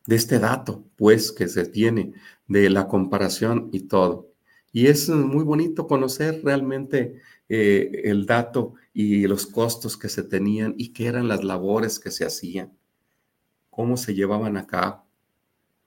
de 0.10 0.16
este 0.16 0.40
dato, 0.40 0.86
pues, 0.96 1.32
que 1.32 1.48
se 1.48 1.66
tiene 1.68 2.14
de 2.48 2.72
la 2.72 2.88
comparación 2.88 3.70
y 3.72 3.82
todo. 3.82 4.34
Y 4.72 4.88
es 4.88 5.08
muy 5.10 5.44
bonito 5.44 5.86
conocer 5.86 6.42
realmente 6.44 7.22
eh, 7.48 8.02
el 8.06 8.26
dato 8.26 8.74
y 8.92 9.28
los 9.28 9.46
costos 9.46 9.98
que 9.98 10.10
se 10.10 10.24
tenían 10.24 10.74
y 10.78 10.94
qué 10.94 11.06
eran 11.06 11.28
las 11.28 11.44
labores 11.44 12.00
que 12.00 12.10
se 12.10 12.26
hacían, 12.26 12.76
cómo 13.70 13.98
se 13.98 14.16
llevaban 14.16 14.58
a 14.58 14.66
cabo. 14.66 15.06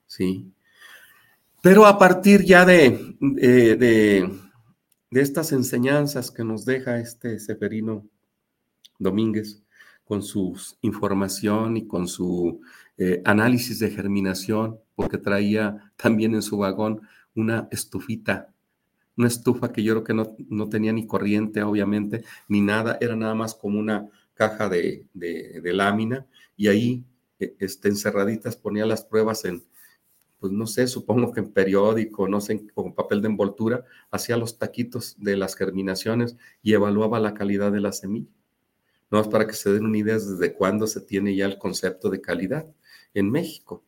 ¿sí? 0.06 0.52
Pero 1.60 1.84
a 1.86 1.98
partir 1.98 2.44
ya 2.44 2.64
de, 2.64 3.16
de, 3.20 4.30
de 5.10 5.20
estas 5.20 5.50
enseñanzas 5.50 6.30
que 6.30 6.44
nos 6.44 6.64
deja 6.64 7.00
este 7.00 7.40
Seferino 7.40 8.06
Domínguez 9.00 9.61
con 10.12 10.22
su 10.22 10.54
información 10.82 11.78
y 11.78 11.86
con 11.86 12.06
su 12.06 12.60
eh, 12.98 13.22
análisis 13.24 13.78
de 13.78 13.88
germinación, 13.88 14.78
porque 14.94 15.16
traía 15.16 15.90
también 15.96 16.34
en 16.34 16.42
su 16.42 16.58
vagón 16.58 17.00
una 17.34 17.66
estufita, 17.70 18.52
una 19.16 19.28
estufa 19.28 19.72
que 19.72 19.82
yo 19.82 19.94
creo 19.94 20.04
que 20.04 20.12
no, 20.12 20.36
no 20.50 20.68
tenía 20.68 20.92
ni 20.92 21.06
corriente, 21.06 21.62
obviamente, 21.62 22.24
ni 22.46 22.60
nada, 22.60 22.98
era 23.00 23.16
nada 23.16 23.34
más 23.34 23.54
como 23.54 23.78
una 23.80 24.06
caja 24.34 24.68
de, 24.68 25.06
de, 25.14 25.72
lámina 25.72 26.26
y 26.58 26.68
ahí 26.68 27.04
e, 27.40 27.56
este, 27.58 27.88
encerraditas 27.88 28.54
ponía 28.56 28.84
las 28.84 29.06
pruebas 29.06 29.46
en, 29.46 29.64
pues 30.40 30.52
no 30.52 30.66
sé, 30.66 30.88
supongo 30.88 31.32
que 31.32 31.40
en 31.40 31.54
periódico, 31.54 32.28
no 32.28 32.42
sé, 32.42 32.66
con 32.74 32.94
papel 32.94 33.22
de 33.22 33.28
envoltura, 33.28 33.86
hacía 34.10 34.36
los 34.36 34.58
taquitos 34.58 35.16
de 35.18 35.38
las 35.38 35.56
germinaciones 35.56 36.36
y 36.62 36.74
evaluaba 36.74 37.18
la 37.18 37.32
calidad 37.32 37.72
de 37.72 37.80
la 37.80 37.92
semilla. 37.92 38.41
No 39.12 39.20
es 39.20 39.28
para 39.28 39.46
que 39.46 39.52
se 39.52 39.72
den 39.72 39.84
una 39.84 39.98
idea 39.98 40.14
desde 40.14 40.54
cuándo 40.54 40.86
se 40.86 41.02
tiene 41.02 41.36
ya 41.36 41.44
el 41.46 41.58
concepto 41.58 42.08
de 42.10 42.20
calidad 42.20 42.66
en 43.12 43.30
México. 43.30 43.84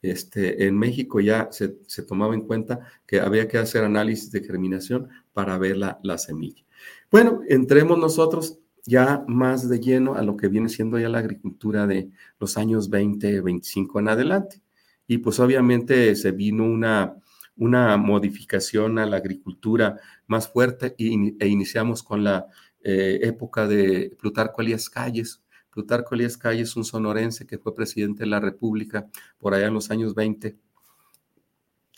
Este, 0.00 0.66
en 0.66 0.76
México 0.78 1.20
ya 1.20 1.48
se, 1.52 1.68
tomaba 2.02 2.34
en 2.34 2.40
cuenta 2.40 2.80
que 3.06 3.20
había 3.20 3.46
que 3.46 3.58
hacer 3.58 3.84
análisis 3.84 4.32
de 4.32 4.42
germinación 4.42 5.08
para 5.32 5.58
ver 5.58 5.76
la, 5.76 6.00
la 6.02 6.18
semilla. 6.18 6.64
Bueno, 7.10 7.42
entremos 7.46 7.98
nosotros 7.98 8.58
ya 8.86 9.24
más 9.28 9.68
de 9.68 9.80
lleno 9.80 10.14
a 10.14 10.22
lo 10.22 10.36
que 10.36 10.48
viene 10.48 10.68
siendo 10.68 10.98
ya 10.98 11.08
la 11.08 11.18
agricultura 11.18 11.86
de 11.86 12.10
los 12.40 12.56
años 12.56 12.88
20, 12.90 13.40
25 13.42 14.00
en 14.00 14.08
adelante. 14.08 14.62
Y 15.06 15.18
pues 15.18 15.38
obviamente 15.40 16.16
se 16.16 16.32
vino 16.32 16.64
una, 16.64 17.16
una 17.56 17.96
modificación 17.96 18.98
a 18.98 19.06
la 19.06 19.18
agricultura 19.18 20.00
más 20.26 20.48
fuerte 20.48 20.94
e 20.98 21.46
iniciamos 21.48 22.02
con 22.02 22.24
la 22.24 22.46
eh, 22.84 23.20
época 23.22 23.66
de 23.66 24.14
Plutarco 24.18 24.62
Elías 24.62 24.88
Calles. 24.88 25.42
Plutarco 25.70 26.14
Elías 26.14 26.36
Calles, 26.36 26.76
un 26.76 26.84
sonorense 26.84 27.46
que 27.46 27.58
fue 27.58 27.74
presidente 27.74 28.24
de 28.24 28.30
la 28.30 28.40
República 28.40 29.08
por 29.38 29.54
allá 29.54 29.66
en 29.66 29.74
los 29.74 29.90
años 29.90 30.14
20, 30.14 30.56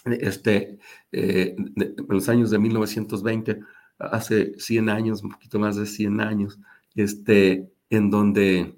este, 0.07 0.79
eh, 1.12 1.55
en 1.59 1.94
los 2.09 2.29
años 2.29 2.51
de 2.51 2.59
1920, 2.59 3.61
hace 3.99 4.55
100 4.59 4.88
años, 4.88 5.22
un 5.22 5.31
poquito 5.31 5.59
más 5.59 5.77
de 5.77 5.87
100 5.87 6.20
años, 6.20 6.59
este, 6.94 7.70
en 7.90 8.11
donde 8.11 8.77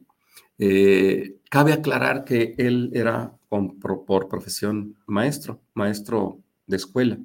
eh, 0.59 1.37
cabe 1.51 1.73
aclarar 1.73 2.25
que 2.25 2.55
él 2.59 2.91
era 2.93 3.33
por, 3.49 4.29
profesión 4.29 4.97
maestro, 5.07 5.61
maestro 5.75 6.41
de 6.67 6.77
escuela, 6.77 7.19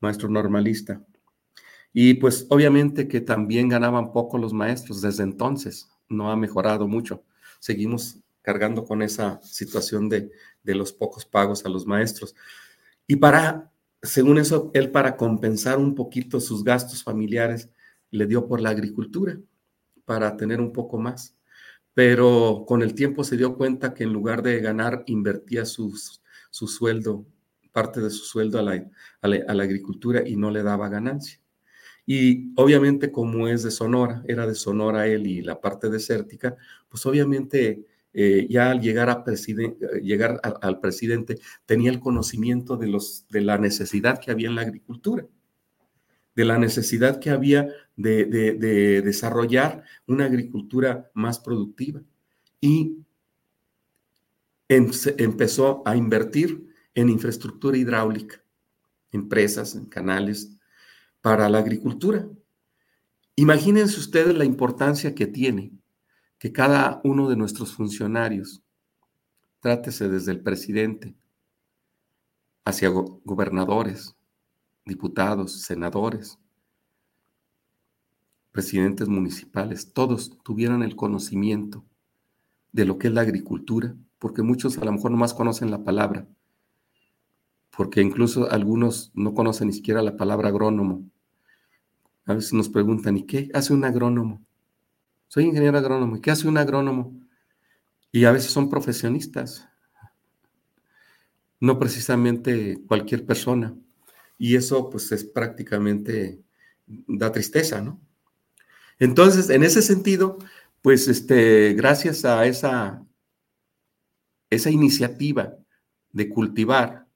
maestro 0.00 0.28
normalista. 0.28 1.02
Y 1.96 2.14
pues 2.14 2.46
obviamente 2.50 3.06
que 3.08 3.20
también 3.20 3.68
ganaban 3.68 4.12
poco 4.12 4.36
los 4.36 4.52
maestros 4.52 5.00
desde 5.00 5.22
entonces, 5.22 5.88
no 6.08 6.30
ha 6.30 6.36
mejorado 6.36 6.88
mucho. 6.88 7.24
Seguimos 7.60 8.18
cargando 8.42 8.84
con 8.84 9.00
esa 9.00 9.40
situación 9.42 10.08
de, 10.08 10.30
de 10.64 10.74
los 10.74 10.92
pocos 10.92 11.24
pagos 11.24 11.64
a 11.64 11.68
los 11.68 11.86
maestros. 11.86 12.34
Y 13.06 13.16
para, 13.16 13.70
según 14.02 14.38
eso, 14.38 14.72
él 14.74 14.90
para 14.90 15.16
compensar 15.16 15.78
un 15.78 15.94
poquito 15.94 16.40
sus 16.40 16.64
gastos 16.64 17.04
familiares, 17.04 17.70
le 18.10 18.26
dio 18.26 18.48
por 18.48 18.60
la 18.60 18.70
agricultura 18.70 19.38
para 20.04 20.36
tener 20.36 20.60
un 20.60 20.72
poco 20.72 20.98
más. 20.98 21.36
Pero 21.94 22.64
con 22.66 22.82
el 22.82 22.94
tiempo 22.94 23.22
se 23.22 23.36
dio 23.36 23.56
cuenta 23.56 23.94
que 23.94 24.02
en 24.02 24.12
lugar 24.12 24.42
de 24.42 24.60
ganar, 24.60 25.04
invertía 25.06 25.64
su 25.64 25.96
sueldo, 26.50 27.24
parte 27.72 28.00
de 28.00 28.10
su 28.10 28.24
sueldo 28.24 28.58
a 28.58 28.62
la, 28.62 28.84
a 29.22 29.54
la 29.54 29.62
agricultura 29.62 30.26
y 30.26 30.34
no 30.34 30.50
le 30.50 30.64
daba 30.64 30.88
ganancia. 30.88 31.43
Y 32.06 32.52
obviamente 32.56 33.10
como 33.10 33.48
es 33.48 33.62
de 33.62 33.70
Sonora, 33.70 34.22
era 34.26 34.46
de 34.46 34.54
Sonora 34.54 35.06
él 35.06 35.26
y 35.26 35.42
la 35.42 35.60
parte 35.60 35.88
desértica, 35.88 36.56
pues 36.88 37.04
obviamente 37.06 37.86
eh, 38.12 38.46
ya 38.50 38.70
al 38.70 38.80
llegar, 38.80 39.24
llegar 40.02 40.40
al 40.42 40.80
presidente 40.80 41.38
tenía 41.66 41.90
el 41.90 42.00
conocimiento 42.00 42.76
de, 42.76 42.88
los, 42.88 43.26
de 43.30 43.40
la 43.40 43.58
necesidad 43.58 44.20
que 44.20 44.30
había 44.30 44.48
en 44.48 44.54
la 44.56 44.62
agricultura 44.62 45.26
de 46.34 46.44
la 46.44 46.58
necesidad 46.58 47.20
que 47.20 47.30
había 47.30 47.68
de, 47.96 48.24
desarrollar 49.04 49.84
una 50.06 50.24
agricultura 50.24 51.10
más 51.14 51.38
productiva. 51.38 52.02
Y 52.60 52.98
empezó 54.68 55.82
a 55.84 55.96
invertir 55.96 56.66
en 56.94 57.08
infraestructura 57.08 57.76
hidráulica, 57.76 58.42
empresas, 59.12 59.74
en 59.74 59.86
canales 59.86 60.53
para 61.24 61.48
la 61.48 61.56
agricultura. 61.56 62.28
Imagínense 63.34 63.98
ustedes 63.98 64.36
la 64.36 64.44
importancia 64.44 65.14
que 65.14 65.26
tiene 65.26 65.72
que 66.36 66.52
cada 66.52 67.00
uno 67.02 67.30
de 67.30 67.36
nuestros 67.36 67.72
funcionarios, 67.72 68.62
trátese 69.60 70.10
desde 70.10 70.32
el 70.32 70.42
presidente 70.42 71.16
hacia 72.66 72.90
gobernadores, 72.90 74.14
diputados, 74.84 75.62
senadores, 75.62 76.38
presidentes 78.52 79.08
municipales, 79.08 79.94
todos 79.94 80.36
tuvieran 80.42 80.82
el 80.82 80.94
conocimiento 80.94 81.86
de 82.70 82.84
lo 82.84 82.98
que 82.98 83.08
es 83.08 83.14
la 83.14 83.22
agricultura, 83.22 83.96
porque 84.18 84.42
muchos 84.42 84.76
a 84.76 84.84
lo 84.84 84.92
mejor 84.92 85.10
no 85.10 85.16
más 85.16 85.32
conocen 85.32 85.70
la 85.70 85.84
palabra, 85.84 86.28
porque 87.74 88.02
incluso 88.02 88.50
algunos 88.50 89.10
no 89.14 89.32
conocen 89.32 89.68
ni 89.68 89.72
siquiera 89.72 90.02
la 90.02 90.18
palabra 90.18 90.50
agrónomo. 90.50 91.13
A 92.26 92.34
veces 92.34 92.52
nos 92.52 92.68
preguntan, 92.68 93.16
¿y 93.16 93.26
qué 93.26 93.50
hace 93.52 93.72
un 93.72 93.84
agrónomo? 93.84 94.44
Soy 95.28 95.44
ingeniero 95.44 95.76
agrónomo, 95.76 96.16
¿y 96.16 96.20
qué 96.20 96.30
hace 96.30 96.48
un 96.48 96.56
agrónomo? 96.56 97.20
Y 98.12 98.24
a 98.24 98.32
veces 98.32 98.50
son 98.50 98.70
profesionistas, 98.70 99.68
no 101.60 101.78
precisamente 101.78 102.80
cualquier 102.86 103.26
persona. 103.26 103.74
Y 104.38 104.56
eso 104.56 104.90
pues 104.90 105.10
es 105.12 105.24
prácticamente, 105.24 106.40
da 106.86 107.32
tristeza, 107.32 107.80
¿no? 107.80 108.00
Entonces, 108.98 109.50
en 109.50 109.64
ese 109.64 109.82
sentido, 109.82 110.38
pues 110.82 111.08
este, 111.08 111.74
gracias 111.74 112.24
a 112.24 112.46
esa, 112.46 113.04
esa 114.50 114.70
iniciativa 114.70 115.56
de 116.12 116.28
cultivar 116.28 117.06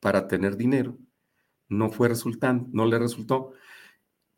para 0.00 0.26
tener 0.26 0.56
dinero, 0.56 0.98
no 1.68 1.90
fue 1.90 2.08
resultante, 2.08 2.68
no 2.72 2.86
le 2.86 2.98
resultó. 2.98 3.52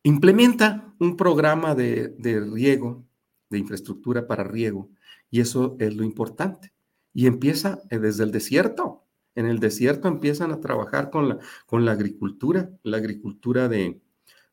Implementa 0.04 0.94
un 0.98 1.16
programa 1.16 1.74
de, 1.74 2.08
de 2.18 2.40
riego, 2.40 3.04
de 3.50 3.58
infraestructura 3.58 4.26
para 4.26 4.44
riego, 4.44 4.90
y 5.30 5.40
eso 5.40 5.76
es 5.78 5.94
lo 5.94 6.04
importante. 6.04 6.72
Y 7.14 7.26
empieza 7.26 7.80
eh, 7.90 7.98
desde 7.98 8.24
el 8.24 8.32
desierto. 8.32 9.04
En 9.34 9.46
el 9.46 9.60
desierto 9.60 10.08
empiezan 10.08 10.52
a 10.52 10.60
trabajar 10.60 11.10
con 11.10 11.28
la, 11.28 11.38
con 11.66 11.84
la 11.84 11.92
agricultura, 11.92 12.70
la 12.82 12.98
agricultura 12.98 13.68
de, 13.68 14.00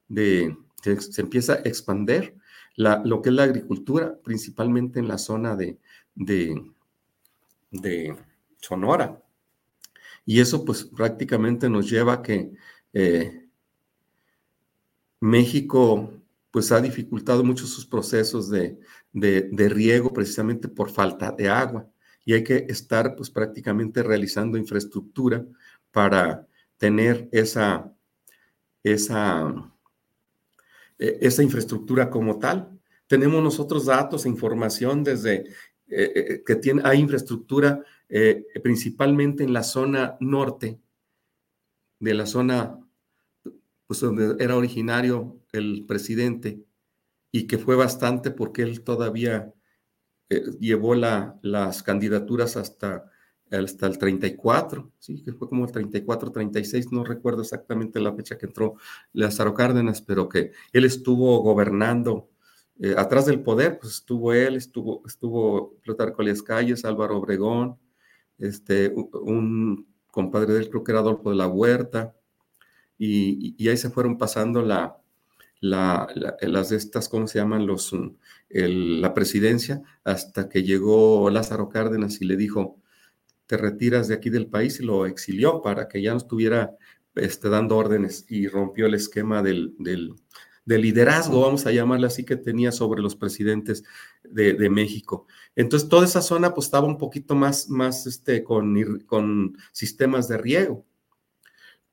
de 0.08 0.56
se, 0.82 1.22
empieza 1.22 1.54
a 1.54 1.62
expander 1.66 2.36
lo 2.78 3.22
que 3.22 3.30
es 3.30 3.36
la 3.36 3.44
agricultura, 3.44 4.18
principalmente 4.24 5.00
en 5.00 5.10
la 5.10 5.18
zona 5.18 5.58
de, 5.58 5.80
de, 6.16 6.64
de 7.72 8.16
Sonora. 8.62 9.22
Y 10.26 10.40
eso 10.40 10.64
pues 10.64 10.86
prácticamente 10.86 11.70
nos 11.70 11.90
lleva 11.90 12.14
a 12.14 12.22
que 12.22 12.54
eh, 12.94 13.49
México 15.20 16.14
pues 16.52 16.72
ha 16.72 16.82
dificultado 16.82 17.44
mucho 17.44 17.68
sus 17.68 17.86
procesos 17.86 18.50
de, 18.50 18.80
de, 19.12 19.70
riego 19.70 20.12
precisamente 20.14 20.68
por 20.68 20.90
falta 20.90 21.32
de 21.32 21.50
agua 21.50 21.88
y 22.26 22.34
hay 22.34 22.44
que 22.44 22.66
estar 22.70 23.16
pues 23.16 23.30
prácticamente 23.30 24.02
realizando 24.02 24.58
infraestructura 24.58 25.46
para 25.92 26.48
tener 26.78 27.30
esa, 27.32 27.94
esa, 28.84 29.72
e, 30.98 31.18
esa 31.22 31.44
infraestructura 31.44 32.10
como 32.10 32.40
tal. 32.40 32.80
Tenemos 33.08 33.44
nosotros 33.44 33.86
datos 33.86 34.26
e 34.26 34.30
información 34.30 35.04
desde 35.04 35.46
eh, 35.88 36.12
eh, 36.16 36.44
que 36.46 36.56
tiene, 36.56 36.82
hay 36.86 37.00
infraestructura 37.00 37.84
eh, 38.08 38.46
principalmente 38.62 39.44
en 39.44 39.54
la 39.54 39.64
zona 39.64 40.18
norte 40.20 40.80
de 42.00 42.14
la 42.14 42.26
zona 42.26 42.80
pues 43.90 44.02
donde 44.02 44.36
era 44.38 44.56
originario 44.56 45.42
el 45.52 45.84
presidente 45.88 46.64
y 47.32 47.48
que 47.48 47.58
fue 47.58 47.76
bastante 47.76 48.30
porque 48.30 48.62
él 48.62 48.84
todavía 48.84 49.52
eh, 50.30 50.44
llevó 50.60 50.94
la, 50.94 51.40
las 51.42 51.82
candidaturas 51.82 52.56
hasta, 52.56 53.10
hasta 53.50 53.88
el 53.88 53.98
34, 53.98 54.92
sí, 55.00 55.24
que 55.24 55.34
fue 55.34 55.50
como 55.50 55.66
el 55.66 55.72
34, 55.72 56.32
36, 56.32 56.92
no 56.92 57.04
recuerdo 57.04 57.42
exactamente 57.42 58.00
la 58.00 58.14
fecha 58.14 58.38
que 58.38 58.46
entró 58.46 58.76
Lázaro 59.12 59.56
Cárdenas, 59.56 60.04
pero 60.04 60.30
que 60.30 60.52
él 60.72 60.86
estuvo 60.86 61.42
gobernando 61.42 62.30
eh, 62.80 62.94
atrás 62.96 63.26
del 63.26 63.42
poder, 63.42 63.80
pues 63.80 63.94
estuvo 63.94 64.34
él, 64.34 64.56
estuvo, 64.56 65.02
estuvo 65.08 65.80
Plutarco 65.82 66.22
Elias 66.22 66.44
Calles, 66.44 66.86
Álvaro 66.86 67.18
Obregón, 67.18 67.80
este, 68.38 68.94
un, 68.94 69.88
compadre 70.12 70.54
de 70.54 70.60
él, 70.60 70.70
creo 70.70 70.84
que 70.84 70.92
era 70.92 71.00
Adolfo 71.00 71.32
de 71.32 71.38
la 71.38 71.48
Huerta, 71.48 72.19
y, 73.00 73.68
ahí 73.68 73.78
se 73.78 73.90
fueron 73.90 74.18
pasando 74.18 74.62
la, 74.62 74.98
las 75.62 76.70
de 76.70 76.76
estas, 76.76 77.08
¿cómo 77.08 77.28
se 77.28 77.40
llaman? 77.40 77.66
Los, 77.66 77.96
la 78.50 79.14
presidencia, 79.14 79.82
hasta 80.04 80.50
que 80.50 80.64
llegó 80.64 81.30
Lázaro 81.30 81.70
Cárdenas 81.70 82.22
y 82.22 82.26
le 82.26 82.36
dijo, 82.36 82.78
te 83.48 83.58
retiras 83.58 84.08
de 84.08 84.16
aquí 84.16 84.30
del 84.30 84.48
país 84.48 84.80
y 84.80 84.84
lo 84.84 85.06
exilió 85.06 85.62
para 85.62 85.88
que 85.88 86.02
ya 86.02 86.12
no 86.12 86.18
estuviera 86.18 86.76
este, 87.16 87.50
dando 87.50 87.78
órdenes 87.78 88.26
y 88.30 88.48
rompió 88.48 88.86
el 88.86 88.94
esquema 88.94 89.42
del, 89.42 89.74
del, 89.80 90.16
liderazgo, 90.66 91.42
vamos 91.42 91.66
a 91.66 91.72
llamarle 91.72 92.06
así, 92.06 92.24
que 92.24 92.36
tenía 92.36 92.72
sobre 92.72 93.02
los 93.02 93.16
presidentes 93.16 93.84
de, 94.24 94.70
México. 94.70 95.26
Entonces, 95.56 95.90
toda 95.90 96.06
esa 96.06 96.22
zona 96.22 96.54
pues 96.54 96.68
estaba 96.68 96.86
un 96.86 97.00
poquito 97.00 97.34
más, 97.34 97.70
más 97.70 98.06
este, 98.06 98.44
con, 98.44 99.00
con 99.08 99.58
sistemas 99.72 100.28
de 100.28 100.38
riego. 100.38 100.86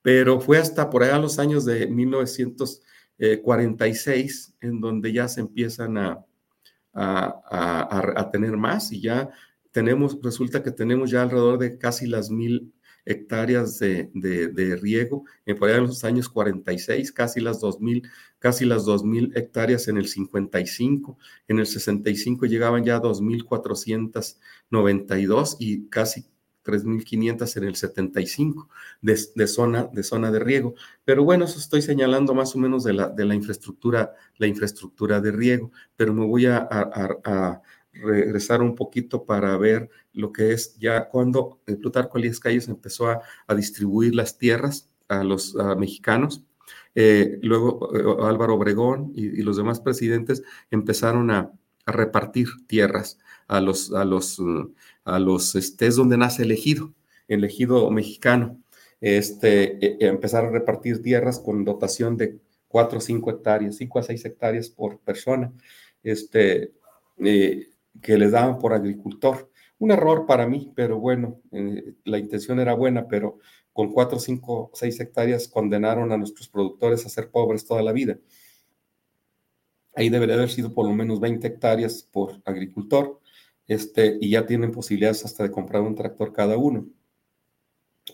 Pero 0.07 0.40
fue 0.40 0.59
hasta 0.59 0.88
por 0.88 1.03
allá 1.03 1.19
los 1.19 1.40
años 1.40 1.64
de 1.64 1.88
1946 1.88 4.55
en 4.61 4.81
donde 4.81 5.12
ya 5.12 5.27
se 5.27 5.40
empiezan 5.40 5.99
a, 5.99 6.25
a, 6.92 8.12
a 8.14 8.31
tener 8.31 8.57
más 8.57 8.92
y 8.92 9.01
ya 9.01 9.31
tenemos, 9.73 10.16
resulta 10.23 10.62
que 10.62 10.71
tenemos 10.71 11.11
ya 11.11 11.23
alrededor 11.23 11.59
de 11.59 11.77
casi 11.77 12.07
las 12.07 12.31
mil 12.31 12.73
hectáreas 13.05 13.81
de, 13.81 14.12
de, 14.14 14.77
riego, 14.77 15.25
en 15.45 15.59
por 15.59 15.71
allá 15.71 15.79
en 15.79 15.88
los 15.88 16.05
años 16.05 16.29
46, 16.29 17.11
casi 17.11 17.40
las 17.40 17.59
2000, 17.59 18.09
casi 18.38 18.64
las 18.64 18.85
2000 18.85 19.37
hectáreas 19.37 19.88
en 19.88 19.97
el 19.97 20.07
55, 20.07 21.19
en 21.49 21.59
el 21.59 21.66
65 21.66 22.47
llegaban 22.47 22.85
ya 22.85 22.95
a 22.95 23.01
2492 23.01 25.57
y 25.59 25.88
casi 25.88 26.29
3.500 26.66 27.57
en 27.57 27.64
el 27.64 27.76
75 27.76 28.68
de, 29.00 29.46
zona, 29.46 29.85
de 29.92 30.02
zona 30.02 30.31
de 30.31 30.40
riego. 30.40 30.74
Pero 31.05 31.24
bueno, 31.24 31.44
eso 31.44 31.59
estoy 31.59 31.83
señalando 31.83 32.35
más 32.35 32.55
o 32.57 32.59
menos 32.59 32.85
de 32.85 32.94
la, 32.94 33.09
de 33.09 33.24
la 33.24 33.35
infraestructura, 33.35 34.14
la 34.38 34.46
infraestructura 34.46 35.20
de 35.20 35.33
riego, 35.33 35.70
pero 35.96 36.12
me 36.12 36.26
voy 36.26 36.46
a, 36.46 36.68
a 36.70 37.62
regresar 38.02 38.62
un 38.62 38.74
poquito 38.74 39.24
para 39.24 39.57
ver 39.57 39.90
lo 40.12 40.33
que 40.33 40.52
es 40.52 40.76
ya 40.79 41.09
cuando 41.09 41.61
Plutarco 41.64 42.18
Elías 42.18 42.40
Calles 42.40 42.68
empezó 42.68 43.09
a, 43.09 43.22
distribuir 43.55 44.14
las 44.14 44.38
tierras 44.38 44.88
a 45.09 45.24
los 45.24 45.55
mexicanos. 45.76 46.44
Eh, 46.94 47.38
luego 47.42 47.90
eh, 47.94 48.26
Álvaro 48.26 48.55
Obregón 48.55 49.12
y, 49.14 49.42
los 49.42 49.57
demás 49.57 49.81
presidentes 49.81 50.42
empezaron 50.70 51.31
a, 51.31 51.52
repartir 51.88 52.48
tierras 52.66 53.16
a 53.48 53.61
los, 53.61 53.92
a 53.92 54.04
los, 54.04 54.40
a 55.04 55.18
los, 55.18 55.54
este, 55.54 55.90
donde 55.90 56.16
nace 56.16 56.42
el 56.42 56.52
ejido, 56.52 56.92
el 57.28 57.44
ejido 57.44 57.90
mexicano. 57.90 58.61
Este, 59.00 59.85
e, 59.85 59.98
e, 60.00 60.06
empezar 60.09 60.44
a 60.44 60.50
repartir 60.50 61.02
tierras 61.02 61.38
con 61.38 61.64
dotación 61.64 62.16
de 62.16 62.38
4 62.68 62.98
o 62.98 63.00
5 63.00 63.30
hectáreas, 63.30 63.76
5 63.76 63.98
a 63.98 64.02
6 64.02 64.24
hectáreas 64.24 64.68
por 64.70 64.98
persona. 65.00 65.52
Este, 66.02 66.72
eh, 67.18 67.68
que 68.02 68.18
les 68.18 68.32
daban 68.32 68.59
por 68.59 68.72
agricultor. 68.72 69.50
Un 69.78 69.90
error 69.90 70.26
para 70.26 70.46
mí, 70.46 70.72
pero 70.74 70.98
bueno, 70.98 71.40
eh, 71.52 71.94
la 72.04 72.18
intención 72.18 72.61
era 72.61 72.74
buena, 72.74 73.09
pero 73.09 73.38
con 73.72 73.92
cuatro, 73.92 74.18
cinco, 74.18 74.70
seis 74.74 74.98
hectáreas 75.00 75.48
condenaron 75.48 76.12
a 76.12 76.16
nuestros 76.16 76.48
productores 76.48 77.04
a 77.04 77.11
ser 77.11 77.30
pobres 77.30 77.66
toda 77.66 77.82
la 77.82 77.92
vida. 77.92 78.18
Ahí 79.94 80.09
debería 80.09 80.35
haber 80.37 80.50
sido 80.50 80.72
por 80.74 80.87
lo 80.87 80.94
menos 80.94 81.20
20 81.20 81.46
hectáreas 81.46 82.02
por 82.02 82.40
agricultor, 82.44 83.20
este, 83.68 84.18
y 84.20 84.31
ya 84.31 84.46
tienen 84.46 84.72
posibilidades 84.72 85.24
hasta 85.24 85.42
de 85.42 85.50
comprar 85.50 85.83
un 85.83 85.94
tractor 85.94 86.33
cada 86.33 86.57
uno 86.57 86.87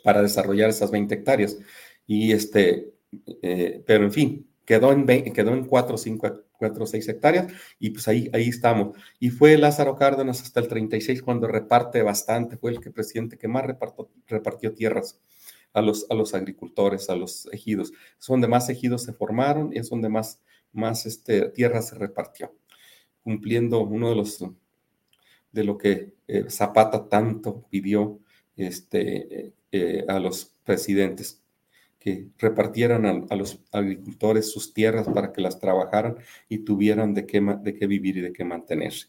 para 0.02 0.22
desarrollar 0.22 0.70
esas 0.70 0.90
20 0.90 1.14
hectáreas. 1.14 1.58
Y 2.06 2.32
este, 2.32 2.92
eh, 3.42 3.82
pero 3.86 4.04
en 4.04 4.12
fin, 4.12 4.48
quedó 4.64 4.92
en, 4.92 5.06
quedó 5.06 5.52
en 5.52 5.64
4 5.66 5.94
o 5.94 5.98
5 5.98 6.44
4 6.62 6.84
o 6.84 6.86
6 6.86 7.08
hectáreas, 7.08 7.52
y 7.80 7.90
pues 7.90 8.06
ahí, 8.06 8.30
ahí 8.32 8.48
estamos. 8.48 8.96
Y 9.18 9.30
fue 9.30 9.58
Lázaro 9.58 9.96
Cárdenas 9.96 10.42
hasta 10.42 10.60
el 10.60 10.68
36 10.68 11.20
cuando 11.22 11.48
reparte 11.48 12.02
bastante, 12.02 12.56
fue 12.56 12.70
el 12.70 12.80
que 12.80 12.92
presidente 12.92 13.36
que 13.36 13.48
más 13.48 13.66
repartió, 13.66 14.08
repartió 14.28 14.72
tierras 14.72 15.20
a 15.72 15.82
los, 15.82 16.06
a 16.08 16.14
los 16.14 16.34
agricultores, 16.34 17.10
a 17.10 17.16
los 17.16 17.48
ejidos. 17.52 17.92
Es 18.18 18.26
donde 18.26 18.46
más 18.46 18.68
ejidos 18.68 19.02
se 19.02 19.12
formaron 19.12 19.72
y 19.72 19.78
es 19.78 19.90
donde 19.90 20.08
más, 20.08 20.40
más 20.72 21.04
este, 21.06 21.48
tierra 21.50 21.82
se 21.82 21.96
repartió, 21.96 22.54
cumpliendo 23.24 23.80
uno 23.80 24.10
de 24.10 24.16
los 24.16 24.44
de 25.52 25.64
lo 25.64 25.78
que 25.78 26.14
eh, 26.26 26.46
Zapata 26.48 27.08
tanto 27.08 27.66
pidió 27.70 28.18
este, 28.56 29.46
eh, 29.46 29.52
eh, 29.70 30.04
a 30.08 30.18
los 30.18 30.54
presidentes 30.64 31.40
que 31.98 32.26
repartieran 32.36 33.26
a, 33.30 33.36
los 33.36 33.60
agricultores 33.70 34.50
sus 34.50 34.74
tierras 34.74 35.06
para 35.06 35.32
que 35.32 35.40
las 35.40 35.60
trabajaran 35.60 36.16
y 36.48 36.58
tuvieran 36.58 37.14
de 37.14 37.26
qué, 37.26 37.40
de 37.40 37.74
qué 37.74 37.86
vivir 37.86 38.16
y 38.16 38.22
de 38.22 38.32
qué 38.32 38.44
mantenerse. 38.44 39.06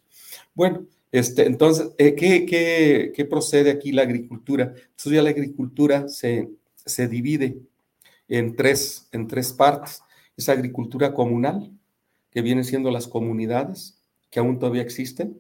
Bueno, 0.54 0.86
este, 1.12 1.48
entonces, 1.48 1.90
¿qué, 1.98 2.46
qué, 2.46 3.12
qué, 3.16 3.26
procede 3.26 3.72
aquí 3.72 3.92
la 3.92 4.04
agricultura? 4.04 4.76
Entonces 4.76 5.24
la 5.24 5.30
agricultura 5.32 6.08
se, 6.08 6.50
se 6.86 7.08
divide 7.08 7.58
en 8.28 8.56
tres, 8.56 9.08
en 9.12 9.28
tres 9.28 9.54
partes. 9.54 10.04
Esa 10.38 10.52
agricultura 10.52 11.14
comunal, 11.14 11.72
que 12.32 12.42
viene 12.42 12.64
siendo 12.64 12.90
las 12.92 13.08
comunidades, 13.08 14.00
que 14.30 14.40
aún 14.40 14.58
todavía 14.58 14.82
existen. 14.82 15.40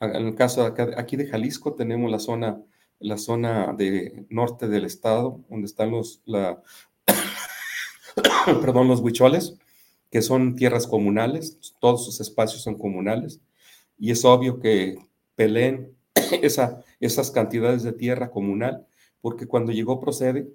En 0.00 0.26
el 0.26 0.34
caso 0.34 0.74
aquí 0.96 1.16
de 1.16 1.26
Jalisco 1.26 1.74
tenemos 1.74 2.10
la 2.10 2.18
zona 2.18 2.60
la 3.04 3.18
zona 3.18 3.74
de 3.76 4.26
norte 4.30 4.68
del 4.68 4.84
estado, 4.84 5.44
donde 5.50 5.66
están 5.66 5.90
los, 5.90 6.22
la, 6.24 6.62
perdón, 8.46 8.88
los 8.88 9.00
huicholes, 9.00 9.58
que 10.10 10.22
son 10.22 10.56
tierras 10.56 10.86
comunales, 10.86 11.58
todos 11.80 12.04
sus 12.04 12.20
espacios 12.20 12.62
son 12.62 12.78
comunales, 12.78 13.40
y 13.98 14.10
es 14.10 14.24
obvio 14.24 14.58
que 14.58 14.96
peleen 15.34 15.94
esa, 16.42 16.82
esas 17.00 17.30
cantidades 17.30 17.82
de 17.82 17.92
tierra 17.92 18.30
comunal, 18.30 18.86
porque 19.20 19.46
cuando 19.46 19.72
llegó 19.72 20.00
Procede 20.00 20.48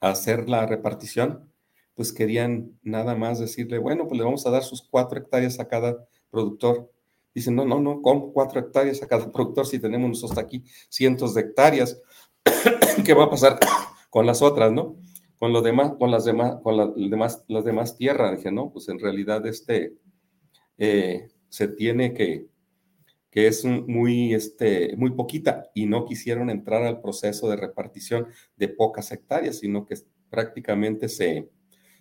a 0.00 0.10
hacer 0.10 0.48
la 0.48 0.66
repartición, 0.66 1.50
pues 1.94 2.12
querían 2.12 2.78
nada 2.82 3.14
más 3.14 3.38
decirle, 3.38 3.78
bueno, 3.78 4.08
pues 4.08 4.18
le 4.18 4.24
vamos 4.24 4.46
a 4.46 4.50
dar 4.50 4.64
sus 4.64 4.82
cuatro 4.82 5.18
hectáreas 5.18 5.60
a 5.60 5.68
cada 5.68 6.06
productor 6.30 6.90
Dicen, 7.34 7.56
no, 7.56 7.64
no, 7.64 7.80
no, 7.80 8.00
con 8.00 8.32
cuatro 8.32 8.60
hectáreas 8.60 9.02
a 9.02 9.08
cada 9.08 9.30
productor 9.32 9.66
si 9.66 9.78
tenemos 9.78 10.08
nosotros 10.08 10.38
aquí 10.38 10.64
cientos 10.88 11.34
de 11.34 11.42
hectáreas. 11.42 12.00
¿Qué 13.04 13.14
va 13.14 13.24
a 13.24 13.30
pasar 13.30 13.58
con 14.10 14.26
las 14.26 14.40
otras, 14.40 14.72
no? 14.72 14.96
Con 15.38 15.52
los 15.52 15.64
demás, 15.64 15.92
con 15.98 16.10
las 16.10 16.24
demás, 16.24 16.56
con 16.62 16.76
las 16.76 16.94
demás, 16.94 17.44
las 17.48 17.64
demás 17.64 17.96
tierras. 17.96 18.36
Dije, 18.36 18.52
no, 18.52 18.70
pues 18.72 18.88
en 18.88 18.98
realidad 18.98 19.44
este 19.46 19.96
eh, 20.78 21.28
se 21.48 21.68
tiene 21.68 22.14
que, 22.14 22.46
que 23.30 23.48
es 23.48 23.64
muy, 23.64 24.32
este, 24.32 24.96
muy 24.96 25.10
poquita 25.10 25.70
y 25.74 25.86
no 25.86 26.04
quisieron 26.04 26.50
entrar 26.50 26.84
al 26.84 27.00
proceso 27.00 27.48
de 27.48 27.56
repartición 27.56 28.28
de 28.56 28.68
pocas 28.68 29.10
hectáreas, 29.10 29.58
sino 29.58 29.84
que 29.86 29.96
prácticamente 30.30 31.08
se, 31.08 31.50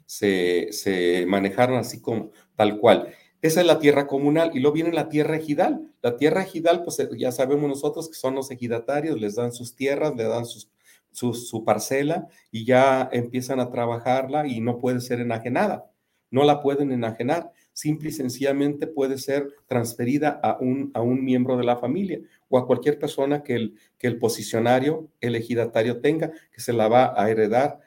se, 0.06 0.68
se 0.72 1.26
manejaron 1.28 1.78
así 1.78 2.02
como 2.02 2.32
tal 2.56 2.80
cual. 2.80 3.14
Esa 3.44 3.60
es 3.60 3.68
la 3.68 3.78
tierra 3.78 4.08
comunal 4.08 4.52
y 4.54 4.62
luego 4.62 4.76
viene 4.76 4.94
la 4.94 5.10
tierra 5.10 5.36
ejidal. 5.36 5.92
La 6.02 6.16
tierra 6.16 6.44
ejidal, 6.44 6.82
pues 6.86 6.98
eh, 7.00 7.10
ya 7.18 7.34
sabemos 7.34 7.68
nosotros 7.68 8.08
que 8.08 8.16
son 8.16 8.36
los 8.36 8.50
ejidatarios, 8.50 9.20
les 9.20 9.36
dan 9.36 9.52
sus 9.52 9.76
tierras, 9.76 10.16
le 10.16 10.24
dan 10.24 10.46
sus, 10.46 10.70
su, 11.12 11.66
parcela 11.66 12.30
y 12.52 12.64
ya 12.64 13.10
empiezan 13.12 13.60
a 13.60 13.70
trabajarla 13.70 14.48
y 14.48 14.62
no 14.62 14.80
puede 14.80 15.02
ser 15.02 15.20
enajenada. 15.20 15.92
No 16.32 16.46
la 16.46 16.62
pueden 16.62 16.94
enajenar. 16.94 17.52
Simple 17.74 18.10
y 18.10 18.12
sencillamente 18.14 18.88
puede 18.88 19.18
ser 19.18 19.50
transferida 19.68 20.40
a 20.42 20.58
un, 20.62 20.92
a 20.94 21.02
un 21.02 21.26
miembro 21.26 21.58
de 21.58 21.66
la 21.66 21.76
familia 21.76 22.22
o 22.48 22.58
a 22.58 22.66
cualquier 22.66 22.98
persona 22.98 23.44
que 23.44 23.56
el, 23.56 23.76
que 23.98 24.08
el 24.08 24.20
posicionario, 24.20 25.10
el 25.20 25.36
ejidatario 25.36 26.00
tenga, 26.00 26.32
que 26.50 26.62
se 26.62 26.72
la 26.72 26.88
va 26.88 27.14
a 27.22 27.30
heredar 27.30 27.82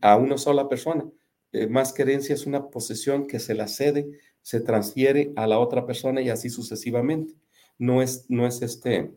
a 0.00 0.16
una 0.16 0.36
sola 0.36 0.68
persona. 0.68 1.04
Eh, 1.52 1.68
más 1.68 1.92
que 1.92 2.02
herencia 2.02 2.34
es 2.34 2.44
una 2.44 2.70
posesión 2.70 3.28
que 3.28 3.38
se 3.38 3.54
la 3.54 3.68
cede 3.68 4.10
se 4.46 4.60
transfiere 4.60 5.32
a 5.34 5.48
la 5.48 5.58
otra 5.58 5.84
persona 5.84 6.20
y 6.20 6.30
así 6.30 6.50
sucesivamente. 6.50 7.34
No 7.78 8.00
es, 8.00 8.26
no 8.28 8.46
es, 8.46 8.62
este, 8.62 9.12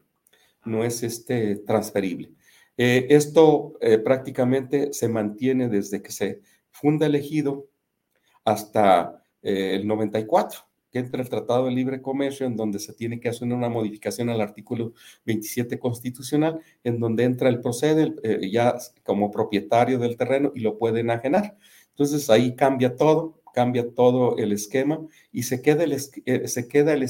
no 0.66 0.84
es 0.84 1.04
este 1.04 1.58
transferible. 1.58 2.34
Eh, 2.76 3.06
esto 3.12 3.74
eh, 3.80 4.00
prácticamente 4.00 4.92
se 4.92 5.08
mantiene 5.08 5.70
desde 5.70 6.02
que 6.02 6.12
se 6.12 6.42
funda 6.72 7.06
el 7.06 7.14
ejido 7.14 7.68
hasta 8.44 9.24
eh, 9.44 9.76
el 9.76 9.86
94, 9.86 10.62
que 10.90 10.98
entra 10.98 11.22
el 11.22 11.30
Tratado 11.30 11.66
de 11.66 11.74
Libre 11.74 12.02
Comercio, 12.02 12.48
en 12.48 12.56
donde 12.56 12.80
se 12.80 12.94
tiene 12.94 13.20
que 13.20 13.30
hacer 13.30 13.54
una 13.54 13.70
modificación 13.70 14.32
al 14.32 14.42
artículo 14.42 14.94
27 15.26 15.78
constitucional, 15.78 16.60
en 16.84 17.00
donde 17.00 17.26
entra 17.26 17.50
el 17.50 17.62
procede 17.62 18.16
ya 18.50 18.76
como 19.04 19.30
propietario 19.30 20.00
del 20.00 20.18
terreno 20.18 20.52
y 20.56 20.62
lo 20.62 20.80
puede 20.80 21.02
enajenar. 21.02 21.56
Entonces 21.92 22.32
ahí 22.32 22.56
cambia 22.56 22.96
todo, 22.96 23.40
cambia 23.54 23.90
todo 23.94 24.38
el 24.38 24.52
esquema 24.52 25.00
y 25.32 25.44
se 25.44 25.62
queda 25.62 25.84
el, 25.84 25.94
eh, 25.94 26.48
se 26.48 26.68
queda 26.68 26.94
el, 26.94 27.08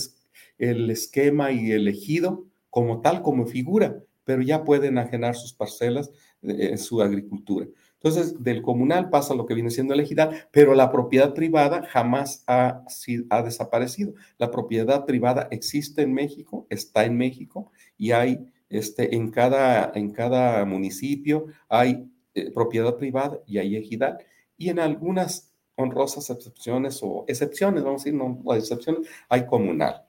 el 0.57 0.89
esquema 0.89 1.51
y 1.51 1.71
elegido 1.71 2.45
como 2.69 3.01
tal, 3.01 3.21
como 3.21 3.45
figura, 3.45 4.03
pero 4.23 4.41
ya 4.41 4.63
pueden 4.63 4.97
ajenar 4.97 5.35
sus 5.35 5.53
parcelas 5.53 6.11
en 6.41 6.77
su 6.77 7.01
agricultura. 7.01 7.67
Entonces, 8.01 8.41
del 8.41 8.61
comunal 8.61 9.09
pasa 9.09 9.35
lo 9.35 9.45
que 9.45 9.53
viene 9.53 9.71
siendo 9.71 9.93
el 9.93 9.99
ejidal, 9.99 10.47
pero 10.51 10.73
la 10.73 10.89
propiedad 10.89 11.33
privada 11.33 11.83
jamás 11.83 12.43
ha, 12.47 12.85
ha 13.29 13.43
desaparecido. 13.43 14.13
La 14.37 14.51
propiedad 14.51 15.05
privada 15.05 15.49
existe 15.51 16.03
en 16.03 16.13
México, 16.13 16.65
está 16.69 17.03
en 17.03 17.17
México 17.17 17.71
y 17.97 18.11
hay 18.11 18.47
este, 18.69 19.15
en, 19.15 19.31
cada, 19.31 19.91
en 19.95 20.11
cada 20.11 20.63
municipio 20.63 21.47
hay 21.67 22.07
eh, 22.35 22.51
propiedad 22.51 22.95
privada 22.95 23.39
y 23.45 23.57
hay 23.57 23.75
ejidal. 23.75 24.19
Y 24.57 24.69
en 24.69 24.79
algunas 24.79 25.49
honrosas 25.80 26.30
excepciones 26.30 26.99
o 27.01 27.23
excepciones, 27.27 27.84
vamos 27.84 28.01
a 28.01 28.05
decir, 28.05 28.19
no, 28.19 28.53
excepciones, 28.53 29.07
hay 29.30 29.45
comunal, 29.45 30.03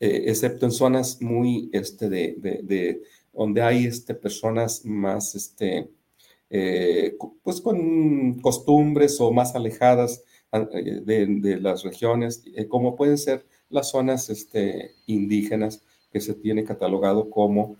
eh, 0.00 0.24
excepto 0.26 0.66
en 0.66 0.72
zonas 0.72 1.22
muy, 1.22 1.70
este, 1.72 2.08
de, 2.08 2.34
de, 2.38 3.02
donde 3.32 3.62
hay 3.62 3.86
este, 3.86 4.14
personas 4.14 4.84
más, 4.84 5.34
este, 5.34 5.88
eh, 6.50 7.16
pues 7.42 7.60
con 7.60 8.40
costumbres 8.40 9.20
o 9.20 9.30
más 9.30 9.54
alejadas 9.54 10.24
de, 11.04 11.26
de 11.40 11.60
las 11.60 11.82
regiones, 11.82 12.44
como 12.68 12.94
pueden 12.94 13.16
ser 13.16 13.46
las 13.70 13.90
zonas 13.90 14.28
este, 14.28 14.90
indígenas 15.06 15.82
que 16.12 16.20
se 16.20 16.34
tiene 16.34 16.64
catalogado 16.64 17.30
como 17.30 17.76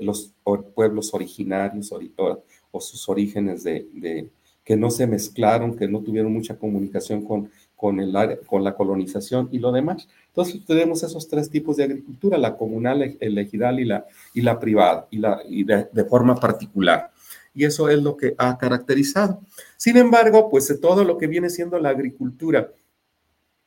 los 0.00 0.32
pueblos 0.74 1.12
originarios 1.12 1.92
o, 1.92 2.80
sus 2.80 3.08
orígenes 3.10 3.62
de, 3.62 4.30
que 4.64 4.76
no 4.76 4.90
se 4.90 5.06
mezclaron, 5.06 5.76
que 5.76 5.86
no 5.86 6.00
tuvieron 6.00 6.32
mucha 6.32 6.56
comunicación 6.56 7.24
con, 7.24 7.50
con, 7.76 8.00
el, 8.00 8.14
con 8.46 8.64
la 8.64 8.74
colonización 8.74 9.48
y 9.52 9.58
lo 9.58 9.70
demás. 9.72 10.08
Entonces 10.28 10.64
tenemos 10.66 11.02
esos 11.02 11.28
tres 11.28 11.50
tipos 11.50 11.76
de 11.76 11.84
agricultura, 11.84 12.38
la 12.38 12.56
comunal, 12.56 13.16
el 13.20 13.38
ejidal 13.38 13.78
y 13.80 13.84
la, 13.84 14.06
y 14.32 14.40
la 14.40 14.58
privada, 14.58 15.06
y, 15.10 15.18
la, 15.18 15.40
y 15.46 15.64
de, 15.64 16.04
forma 16.08 16.34
particular. 16.34 17.10
Y 17.54 17.64
eso 17.64 17.88
es 17.88 18.02
lo 18.02 18.16
que 18.16 18.34
ha 18.38 18.56
caracterizado. 18.56 19.40
Sin 19.76 19.96
embargo, 19.96 20.48
pues 20.50 20.74
todo 20.80 21.04
lo 21.04 21.18
que 21.18 21.26
viene 21.26 21.50
siendo 21.50 21.78
la 21.78 21.90
agricultura 21.90 22.72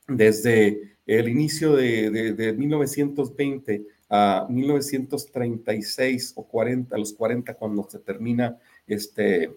desde 0.07 0.97
el 1.05 1.29
inicio 1.29 1.75
de, 1.75 2.09
de, 2.09 2.33
de 2.33 2.53
1920 2.53 3.85
a 4.09 4.47
1936 4.49 6.33
o 6.35 6.43
40, 6.43 6.95
a 6.95 6.99
los 6.99 7.13
40 7.13 7.53
cuando 7.53 7.87
se 7.89 7.99
termina 7.99 8.57
este, 8.87 9.51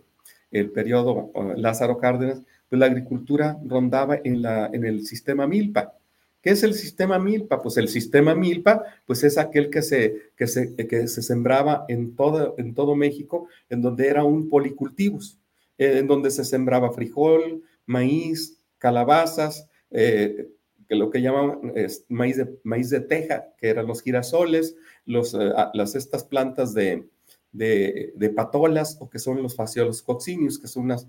el 0.51 0.71
periodo 0.71 1.31
Lázaro 1.57 1.99
Cárdenas, 1.99 2.43
pues 2.69 2.79
la 2.79 2.87
agricultura 2.87 3.59
rondaba 3.67 4.21
en, 4.23 4.43
la, 4.43 4.71
en 4.73 4.85
el 4.85 5.07
sistema 5.07 5.47
Milpa. 5.47 5.95
¿Qué 6.43 6.51
es 6.51 6.63
el 6.63 6.75
sistema 6.75 7.19
Milpa? 7.19 7.61
Pues 7.61 7.77
el 7.77 7.89
sistema 7.89 8.35
Milpa, 8.35 8.85
pues 9.07 9.25
es 9.25 9.37
aquel 9.37 9.69
que 9.69 9.83
se, 9.83 10.31
que 10.37 10.47
se, 10.47 10.75
que 10.75 11.07
se 11.07 11.23
sembraba 11.23 11.85
en 11.89 12.17
todo, 12.17 12.55
en 12.57 12.75
todo 12.75 12.95
México, 12.95 13.49
en 13.69 13.83
donde 13.83 14.09
era 14.09 14.25
un 14.25 14.49
policultivos, 14.49 15.39
eh, 15.77 15.99
en 15.99 16.07
donde 16.07 16.31
se 16.31 16.45
sembraba 16.45 16.93
frijol, 16.93 17.63
maíz, 17.85 18.59
calabazas, 18.79 19.69
eh, 19.91 20.49
que 20.89 20.95
lo 20.95 21.11
que 21.11 21.21
llaman 21.21 21.73
es 21.75 22.05
maíz, 22.09 22.39
de, 22.39 22.49
maíz 22.63 22.89
de 22.89 23.01
teja, 23.01 23.53
que 23.59 23.69
eran 23.69 23.87
los 23.87 24.03
girasoles, 24.03 24.77
los, 25.05 25.35
eh, 25.35 25.53
las, 25.75 25.95
estas 25.95 26.25
plantas 26.25 26.73
de, 26.73 27.05
de, 27.53 28.33
patolas 28.35 28.97
o 29.01 29.09
que 29.09 29.19
son 29.19 29.43
los 29.43 29.57
fasciolos 29.57 30.03
coccinius, 30.03 30.59
que 30.59 30.69
son 30.69 30.85
unas 30.85 31.07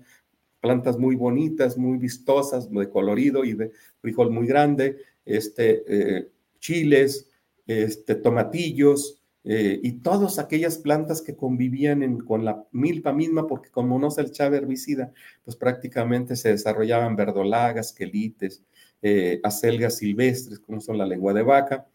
plantas 0.60 0.98
muy 0.98 1.16
bonitas, 1.16 1.76
muy 1.76 1.98
vistosas, 1.98 2.70
de 2.70 2.88
colorido 2.88 3.44
y 3.44 3.54
de 3.54 3.72
frijol 4.00 4.30
muy 4.30 4.46
grande, 4.46 4.98
este, 5.24 5.82
eh, 5.86 6.28
chiles, 6.60 7.28
este, 7.66 8.14
tomatillos, 8.14 9.22
eh, 9.44 9.80
y 9.82 9.92
todas 9.94 10.38
aquellas 10.38 10.78
plantas 10.78 11.20
que 11.20 11.34
convivían 11.34 12.18
con 12.18 12.44
la 12.44 12.64
milpa 12.70 13.12
misma, 13.12 13.48
porque 13.48 13.70
como 13.70 13.98
no 13.98 14.10
se 14.10 14.22
echaba 14.22 14.56
herbicida, 14.56 15.12
pues 15.44 15.56
prácticamente 15.56 16.36
se 16.36 16.50
desarrollaban 16.50 17.16
verdolagas, 17.16 17.92
quelites, 17.92 18.62
eh, 19.02 19.40
acelgas 19.42 19.96
silvestres, 19.96 20.60
como 20.60 20.80
son 20.80 20.96
la 20.96 21.06
lengua 21.06 21.32
de 21.32 21.42
vaca, 21.42 21.88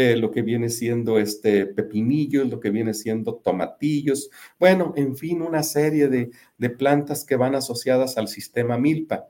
eh, 0.00 0.14
lo 0.14 0.30
que 0.30 0.42
viene 0.42 0.68
siendo 0.68 1.18
este 1.18 1.66
pepinillos, 1.66 2.48
lo 2.48 2.60
que 2.60 2.70
viene 2.70 2.94
siendo 2.94 3.34
tomatillos, 3.34 4.30
bueno, 4.56 4.92
en 4.94 5.16
fin, 5.16 5.42
una 5.42 5.64
serie 5.64 6.06
de, 6.06 6.30
de 6.56 6.70
plantas 6.70 7.24
que 7.24 7.34
van 7.34 7.56
asociadas 7.56 8.16
al 8.16 8.28
sistema 8.28 8.78
milpa. 8.78 9.26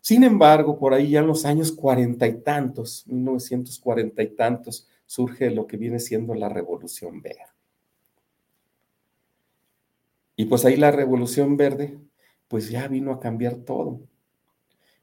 Sin 0.00 0.24
embargo, 0.24 0.78
por 0.78 0.94
ahí 0.94 1.10
ya 1.10 1.20
en 1.20 1.26
los 1.26 1.44
años 1.44 1.70
cuarenta 1.72 2.26
y 2.26 2.40
tantos, 2.40 3.06
1940 3.08 4.22
y 4.22 4.28
tantos, 4.28 4.88
surge 5.04 5.50
lo 5.50 5.66
que 5.66 5.76
viene 5.76 5.98
siendo 5.98 6.32
la 6.34 6.48
revolución 6.48 7.20
verde. 7.20 7.44
Y 10.34 10.46
pues 10.46 10.64
ahí 10.64 10.76
la 10.76 10.92
revolución 10.92 11.58
verde, 11.58 11.98
pues 12.48 12.70
ya 12.70 12.88
vino 12.88 13.12
a 13.12 13.20
cambiar 13.20 13.56
todo 13.56 14.00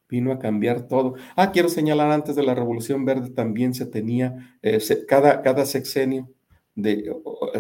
vino 0.10 0.32
a 0.32 0.40
cambiar 0.40 0.88
todo. 0.88 1.16
Ah, 1.36 1.52
quiero 1.52 1.70
señalar 1.70 2.12
antes 2.12 2.36
de 2.36 2.44
la 2.44 2.56
Revolución 2.56 3.06
Verde 3.06 3.30
también 3.30 3.74
se 3.74 3.86
tenía 3.86 4.58
eh, 4.62 4.80
cada, 5.08 5.42
cada 5.42 5.66
sexenio, 5.66 6.30
de, 6.76 7.12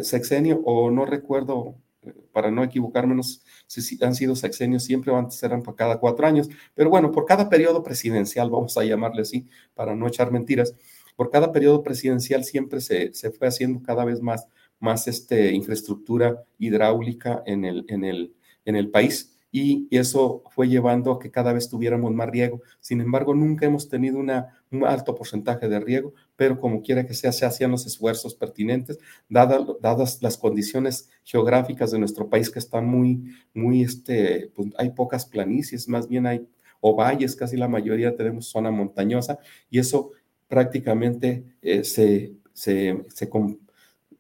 sexenio 0.04 0.62
o 0.66 0.92
no 0.92 1.06
recuerdo, 1.06 1.76
eh, 2.04 2.14
para 2.32 2.52
no 2.52 2.64
equivocarme, 2.64 3.22
si 3.68 4.04
han 4.04 4.16
sido 4.16 4.36
sexenios 4.36 4.84
siempre 4.84 5.12
o 5.12 5.18
antes 5.18 5.42
eran 5.44 5.64
para 5.64 5.76
cada 5.76 6.00
cuatro 6.00 6.26
años, 6.26 6.50
pero 6.74 6.90
bueno, 6.90 7.12
por 7.12 7.26
cada 7.26 7.50
periodo 7.50 7.84
presidencial, 7.84 8.50
vamos 8.50 8.78
a 8.78 8.86
llamarle 8.86 9.22
así, 9.24 9.48
para 9.74 9.96
no 9.96 10.08
echar 10.08 10.32
mentiras, 10.32 10.74
por 11.16 11.32
cada 11.32 11.52
periodo 11.52 11.84
presidencial 11.84 12.44
siempre 12.44 12.80
se, 12.80 13.14
se 13.14 13.32
fue 13.32 13.48
haciendo 13.48 13.82
cada 13.82 14.06
vez 14.06 14.22
más, 14.22 14.48
más 14.80 15.08
este, 15.08 15.52
infraestructura 15.52 16.44
hidráulica 16.60 17.42
en 17.46 17.66
el, 17.66 17.86
en 17.90 18.04
el, 18.04 18.36
en 18.66 18.76
el 18.76 18.92
país 18.92 19.37
y 19.52 19.88
eso 19.92 20.44
fue 20.52 20.68
llevando 20.68 21.12
a 21.12 21.20
que 21.20 21.32
cada 21.32 21.54
vez 21.54 21.70
tuviéramos 21.70 22.14
más 22.14 22.30
riego. 22.30 22.62
Sin 22.80 23.02
embargo, 23.02 23.34
nunca 23.34 23.66
hemos 23.66 23.88
tenido 23.90 24.20
una, 24.20 24.62
un 24.72 24.86
alto 24.86 25.16
porcentaje 25.16 25.70
de 25.70 25.80
riego, 25.80 26.14
pero 26.36 26.60
como 26.60 26.82
quiera 26.82 27.06
que 27.06 27.14
sea, 27.14 27.32
se 27.32 27.46
hacían 27.46 27.72
los 27.72 27.86
esfuerzos 27.86 28.36
pertinentes, 28.36 29.00
dadas, 29.30 30.22
las 30.22 30.38
condiciones 30.38 31.10
geográficas 31.24 31.92
de 31.92 32.00
nuestro 32.00 32.30
país 32.30 32.50
que 32.50 32.60
están 32.60 32.86
muy, 32.86 33.24
muy, 33.54 33.84
este, 33.84 34.52
pues 34.54 34.70
hay 34.78 34.92
pocas 34.92 35.26
planicies, 35.26 35.88
más 35.88 36.08
bien 36.08 36.28
hay 36.28 36.48
o 36.80 36.96
valles, 36.96 37.36
casi 37.36 37.58
la 37.58 37.68
mayoría 37.68 38.16
tenemos 38.16 38.48
zona 38.48 38.70
montañosa, 38.70 39.40
y 39.70 39.80
eso 39.80 40.12
prácticamente 40.48 41.44
eh, 41.62 41.84
se, 41.84 42.34
se, 42.54 43.04
se, 43.10 43.30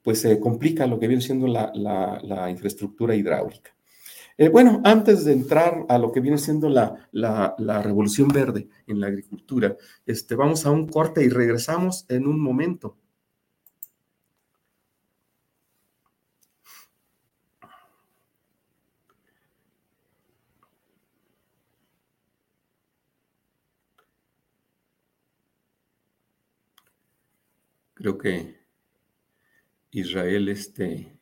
pues 0.01 0.21
se 0.21 0.39
complica 0.39 0.87
lo 0.87 0.99
que 0.99 1.07
viene 1.07 1.21
siendo 1.21 1.47
la, 1.47 1.71
la 1.75 2.49
infraestructura 2.49 3.15
hidráulica. 3.15 3.76
Eh, 4.39 4.49
bueno, 4.49 4.81
antes 4.83 5.25
de 5.25 5.33
entrar 5.33 5.85
a 5.89 5.97
lo 5.97 6.11
que 6.11 6.19
viene 6.19 6.37
siendo 6.37 6.69
la, 6.69 6.95
revolución 7.83 8.27
verde 8.29 8.69
en 8.85 8.99
la 8.99 9.07
agricultura, 9.07 9.75
este, 10.05 10.35
vamos 10.35 10.65
a 10.65 10.71
un 10.71 10.87
corte 10.87 11.23
y 11.23 11.29
regresamos 11.29 12.05
en 12.09 12.27
un 12.27 12.39
momento. 12.39 12.97
Creo 27.95 28.17
que 28.17 28.55
Israel 29.91 30.49
este, 30.49 31.16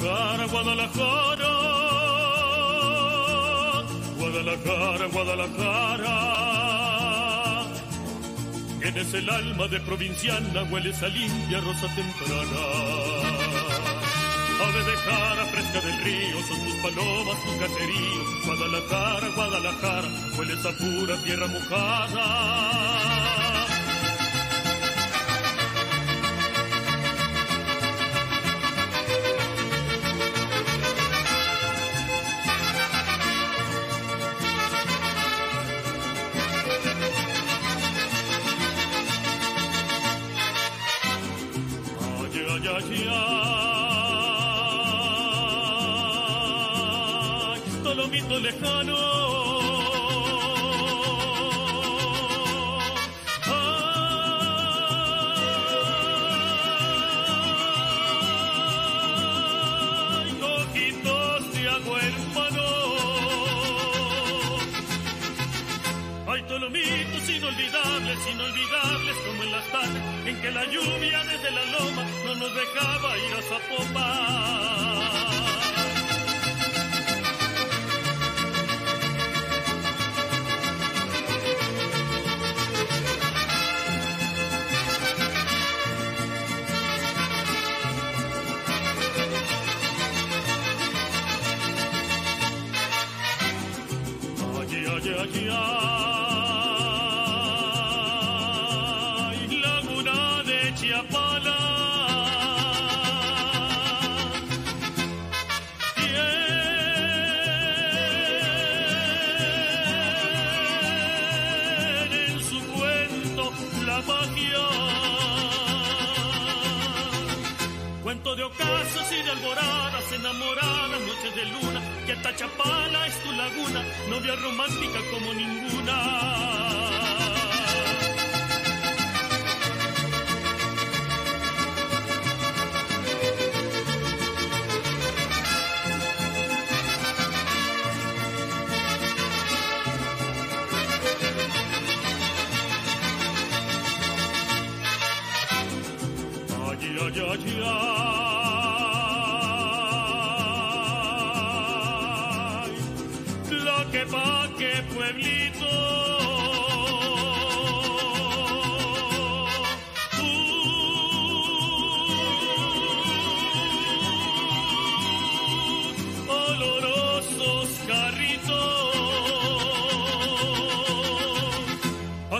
Guadalajara, 0.00 0.46
Guadalajara, 0.48 1.52
Guadalajara, 4.18 5.06
Guadalajara. 5.12 6.16
Tienes 8.80 9.12
el 9.12 9.28
alma 9.28 9.68
de 9.68 9.80
provinciana, 9.80 10.62
hueles 10.70 11.02
a 11.02 11.08
limpia 11.08 11.60
rosa 11.60 11.86
temprana. 11.94 12.62
Ave 14.64 14.84
de 14.84 14.94
cara 15.04 15.44
fresca 15.52 15.80
del 15.82 15.98
río, 16.02 16.42
son 16.48 16.60
tus 16.64 16.76
palomas, 16.76 17.44
tu 17.44 17.58
caserío. 17.58 18.22
Guadalajara, 18.46 19.28
Guadalajara, 19.36 20.08
hueles 20.38 20.64
a 20.64 20.72
pura 20.72 21.22
tierra 21.24 21.46
mojada. 21.46 23.39
Dolomito 48.10 48.40
lejano. 48.40 48.96
Ay, 60.16 60.30
de 61.52 61.68
agua 61.68 62.00
hermano. 62.02 62.66
Hay 66.26 66.42
tolomitos 66.48 67.28
inolvidables, 67.28 68.18
inolvidables 68.32 69.16
como 69.24 69.42
en 69.44 69.52
las 69.52 69.66
tardes 69.70 70.02
en 70.26 70.40
que 70.40 70.50
la 70.50 70.64
lluvia 70.64 71.22
desde 71.24 71.50
la 71.52 71.64
loma 71.66 72.04
no 72.26 72.34
nos 72.34 72.54
dejaba 72.56 73.18
ir 73.18 73.34
a 73.34 73.42
Zapopan. 73.42 74.89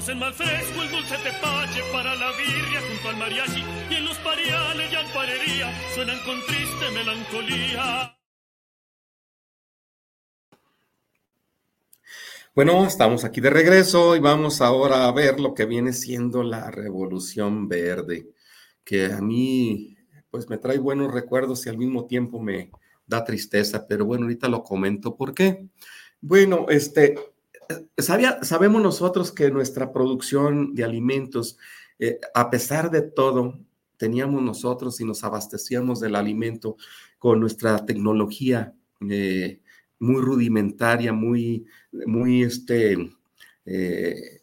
Hacen 0.00 0.18
más 0.18 0.34
fresco 0.34 0.80
el 0.80 0.90
dulce 0.90 1.14
tepache 1.16 1.82
para 1.92 2.16
la 2.16 2.30
birria 2.32 2.80
junto 2.88 3.08
al 3.10 3.16
mariachi 3.18 3.62
y 3.90 3.94
en 3.96 4.04
los 4.06 4.16
pariales 4.20 4.90
y 4.90 4.94
alfarería 4.94 5.70
suenan 5.94 6.18
con 6.24 6.40
triste 6.46 6.90
melancolía. 6.94 8.18
Bueno, 12.54 12.86
estamos 12.86 13.24
aquí 13.24 13.42
de 13.42 13.50
regreso 13.50 14.16
y 14.16 14.20
vamos 14.20 14.62
ahora 14.62 15.06
a 15.06 15.12
ver 15.12 15.38
lo 15.38 15.52
que 15.52 15.66
viene 15.66 15.92
siendo 15.92 16.42
la 16.44 16.70
revolución 16.70 17.68
verde, 17.68 18.30
que 18.82 19.12
a 19.12 19.20
mí 19.20 19.98
pues 20.30 20.48
me 20.48 20.56
trae 20.56 20.78
buenos 20.78 21.12
recuerdos 21.12 21.66
y 21.66 21.68
al 21.68 21.76
mismo 21.76 22.06
tiempo 22.06 22.40
me 22.40 22.70
da 23.04 23.22
tristeza, 23.22 23.86
pero 23.86 24.06
bueno, 24.06 24.24
ahorita 24.24 24.48
lo 24.48 24.62
comento. 24.62 25.14
¿Por 25.14 25.34
qué? 25.34 25.68
Bueno, 26.22 26.64
este, 26.70 27.16
sabía, 27.98 28.42
sabemos 28.42 28.82
nosotros 28.82 29.32
que 29.32 29.50
nuestra 29.50 29.92
producción 29.92 30.74
de 30.74 30.84
alimentos, 30.84 31.58
eh, 31.98 32.20
a 32.34 32.50
pesar 32.50 32.90
de 32.90 33.02
todo, 33.02 33.58
teníamos 33.96 34.42
nosotros 34.42 35.00
y 35.00 35.04
nos 35.04 35.24
abastecíamos 35.24 36.00
del 36.00 36.14
alimento 36.14 36.76
con 37.18 37.38
nuestra 37.40 37.84
tecnología 37.84 38.74
eh, 39.08 39.60
muy 39.98 40.22
rudimentaria, 40.22 41.12
muy, 41.12 41.66
muy 41.92 42.42
este, 42.42 42.96
eh, 43.66 44.40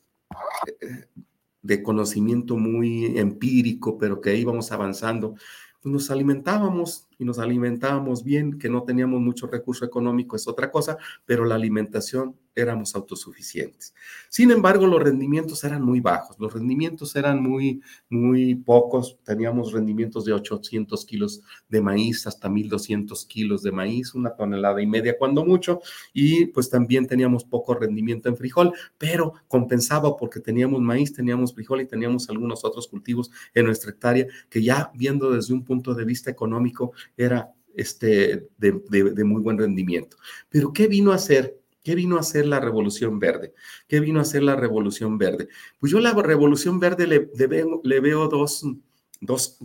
de 1.62 1.84
conocimiento 1.84 2.56
muy 2.56 3.18
empírico, 3.18 3.98
pero 3.98 4.22
que 4.22 4.36
íbamos 4.36 4.72
avanzando, 4.72 5.36
pues 5.82 5.92
nos 5.92 6.12
alimentábamos 6.12 7.08
y 7.18 7.26
nos 7.26 7.40
alimentábamos 7.40 8.24
bien, 8.24 8.60
que 8.60 8.70
no 8.70 8.84
teníamos 8.84 9.22
mucho 9.22 9.48
recurso 9.48 9.86
económico 9.86 10.36
es 10.36 10.48
otra 10.48 10.70
cosa, 10.70 10.98
pero 11.26 11.46
la 11.46 11.56
alimentación 11.56 12.36
éramos 12.58 12.96
autosuficientes. 12.96 13.94
Sin 14.30 14.52
embargo, 14.52 14.88
los 14.88 15.02
rendimientos 15.02 15.64
eran 15.64 15.84
muy 15.84 16.00
bajos, 16.00 16.38
los 16.40 16.54
rendimientos 16.54 17.16
eran 17.16 17.42
muy, 17.42 17.82
muy 18.10 18.56
pocos, 18.56 19.20
teníamos 19.24 19.72
rendimientos 19.72 20.26
de 20.26 20.34
800 20.34 21.06
kilos 21.06 21.42
de 21.70 21.82
maíz 21.82 22.26
hasta 22.26 22.50
1200 22.50 23.26
kilos 23.26 23.62
de 23.62 23.72
maíz, 23.72 24.16
una 24.16 24.36
tonelada 24.36 24.82
y 24.82 24.88
media 24.88 25.18
cuando 25.18 25.46
mucho, 25.46 25.82
y 26.14 26.48
pues 26.48 26.70
también 26.70 27.06
teníamos 27.08 27.46
poco 27.46 27.76
rendimiento 27.76 28.28
en 28.28 28.38
frijol, 28.38 28.74
pero 28.98 29.34
compensaba 29.48 30.18
porque 30.18 30.40
teníamos 30.40 30.82
maíz, 30.82 31.14
teníamos 31.14 31.54
frijol 31.54 31.82
y 31.82 31.88
teníamos 31.88 32.30
algunos 32.30 32.66
otros 32.66 32.88
cultivos 32.88 33.30
en 33.54 33.66
nuestra 33.66 33.92
hectárea 33.92 34.26
que 34.50 34.64
ya 34.64 34.92
viendo 34.96 35.32
desde 35.32 35.54
un 35.54 35.64
punto 35.64 35.94
de 35.94 36.06
vista 36.06 36.32
económico 36.32 36.94
era 37.16 37.54
este, 37.76 38.50
de, 38.58 38.82
de, 38.90 39.14
de 39.14 39.24
muy 39.24 39.42
buen 39.42 39.58
rendimiento. 39.58 40.18
Pero 40.50 40.74
¿qué 40.74 40.88
vino 40.88 41.12
a 41.12 41.16
hacer? 41.16 41.58
¿Qué 41.88 41.96
vino 41.96 42.18
a 42.18 42.20
hacer 42.20 42.46
la 42.46 42.60
revolución 42.60 43.18
verde? 43.18 43.54
¿Qué 43.88 44.02
vino 44.02 44.20
a 44.20 44.24
hacer 44.24 44.44
la 44.44 44.58
revolución 44.58 45.18
verde? 45.18 45.48
Pues 45.80 45.90
yo 45.90 46.02
la 46.02 46.12
revolución 46.12 46.82
verde 46.82 47.08
le, 47.08 47.48
veo, 47.48 48.28
dos, 48.28 49.58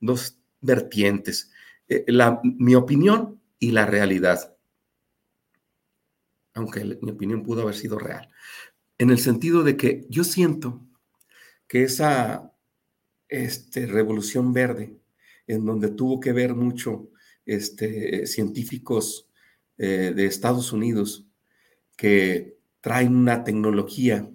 dos 0.00 0.38
vertientes. 0.62 1.52
Eh, 1.86 2.06
mi 2.42 2.74
opinión 2.76 3.42
y 3.58 3.72
la 3.72 3.84
realidad. 3.84 4.56
Aunque 6.54 6.98
mi 7.02 7.10
opinión 7.10 7.42
pudo 7.42 7.60
haber 7.60 7.74
sido 7.74 7.98
real. 7.98 8.30
En 8.96 9.10
el 9.10 9.18
sentido 9.18 9.64
de 9.64 9.76
que 9.76 10.06
yo 10.08 10.24
siento 10.24 10.80
que 11.66 11.82
esa 11.82 12.54
este, 13.28 13.84
revolución 13.84 14.54
verde, 14.54 14.96
en 15.46 15.66
donde 15.66 15.90
tuvo 15.90 16.20
que 16.20 16.32
ver 16.32 16.54
mucho 16.54 17.10
este, 17.44 18.26
científicos 18.26 19.27
eh, 19.78 20.12
de 20.14 20.26
Estados 20.26 20.72
Unidos 20.72 21.26
que 21.96 22.58
traen 22.80 23.16
una 23.16 23.44
tecnología 23.44 24.28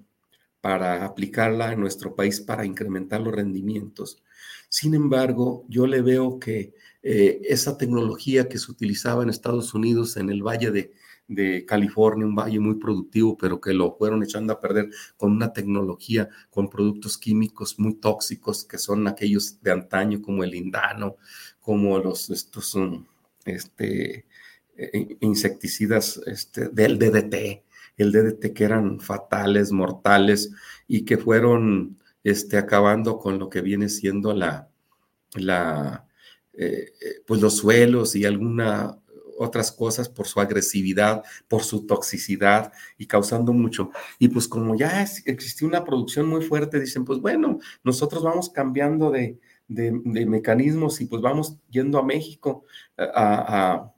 para 0.61 1.03
aplicarla 1.03 1.73
en 1.73 1.81
nuestro 1.81 2.15
país 2.15 2.39
para 2.39 2.65
incrementar 2.65 3.19
los 3.21 3.33
rendimientos. 3.33 4.23
Sin 4.69 4.93
embargo, 4.93 5.65
yo 5.67 5.85
le 5.85 6.01
veo 6.01 6.39
que 6.39 6.73
eh, 7.03 7.41
esa 7.43 7.77
tecnología 7.77 8.47
que 8.47 8.57
se 8.57 8.71
utilizaba 8.71 9.23
en 9.23 9.29
Estados 9.29 9.73
Unidos, 9.73 10.15
en 10.15 10.29
el 10.29 10.41
Valle 10.41 10.71
de, 10.71 10.93
de, 11.27 11.65
California, 11.65 12.25
un 12.25 12.35
valle 12.35 12.59
muy 12.59 12.75
productivo, 12.75 13.37
pero 13.37 13.59
que 13.59 13.73
lo 13.73 13.95
fueron 13.97 14.23
echando 14.23 14.53
a 14.53 14.59
perder 14.61 14.89
con 15.17 15.33
una 15.33 15.51
tecnología, 15.51 16.29
con 16.49 16.69
productos 16.69 17.17
químicos 17.17 17.77
muy 17.77 17.95
tóxicos, 17.95 18.63
que 18.63 18.77
son 18.77 19.07
aquellos 19.07 19.61
de 19.61 19.71
antaño, 19.71 20.21
como 20.21 20.43
el 20.43 20.51
lindano, 20.51 21.17
como 21.59 21.99
los, 21.99 22.29
estos, 22.29 22.77
este, 23.45 24.25
insecticidas 25.19 26.19
este, 26.25 26.69
del 26.69 26.97
DDT, 26.97 27.63
el 27.97 28.11
DDT 28.11 28.53
que 28.53 28.63
eran 28.63 28.99
fatales, 28.99 29.71
mortales 29.71 30.51
y 30.87 31.05
que 31.05 31.17
fueron 31.17 31.99
este, 32.23 32.57
acabando 32.57 33.17
con 33.17 33.39
lo 33.39 33.49
que 33.49 33.61
viene 33.61 33.89
siendo 33.89 34.33
la, 34.33 34.69
la 35.35 36.07
eh, 36.53 36.91
pues 37.25 37.41
los 37.41 37.57
suelos 37.57 38.15
y 38.15 38.25
alguna 38.25 38.97
otras 39.37 39.71
cosas 39.71 40.09
por 40.09 40.27
su 40.27 40.39
agresividad, 40.39 41.23
por 41.47 41.63
su 41.63 41.85
toxicidad 41.85 42.71
y 42.97 43.07
causando 43.07 43.53
mucho. 43.53 43.91
Y 44.19 44.29
pues 44.29 44.47
como 44.47 44.75
ya 44.75 45.01
es, 45.01 45.25
existía 45.25 45.67
una 45.67 45.83
producción 45.83 46.27
muy 46.27 46.41
fuerte, 46.43 46.79
dicen, 46.79 47.05
pues 47.05 47.19
bueno, 47.19 47.59
nosotros 47.83 48.23
vamos 48.23 48.49
cambiando 48.49 49.11
de, 49.11 49.39
de, 49.67 49.91
mecanismos 49.91 51.01
y 51.01 51.05
pues 51.05 51.21
vamos 51.21 51.57
yendo 51.69 51.97
a 51.97 52.03
México 52.03 52.63
a, 52.97 53.91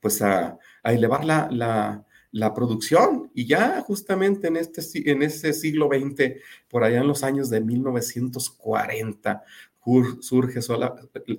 pues 0.00 0.22
a, 0.22 0.58
elevar 0.84 1.24
la, 1.24 2.04
la, 2.32 2.54
producción. 2.54 3.30
Y 3.34 3.46
ya 3.46 3.80
justamente 3.82 4.48
en, 4.48 4.56
este, 4.56 4.82
en 5.10 5.22
ese 5.22 5.52
siglo 5.52 5.88
XX, 5.88 6.40
por 6.68 6.84
allá 6.84 7.00
en 7.00 7.08
los 7.08 7.22
años 7.22 7.50
de 7.50 7.60
1940, 7.60 9.42
surge 10.20 10.60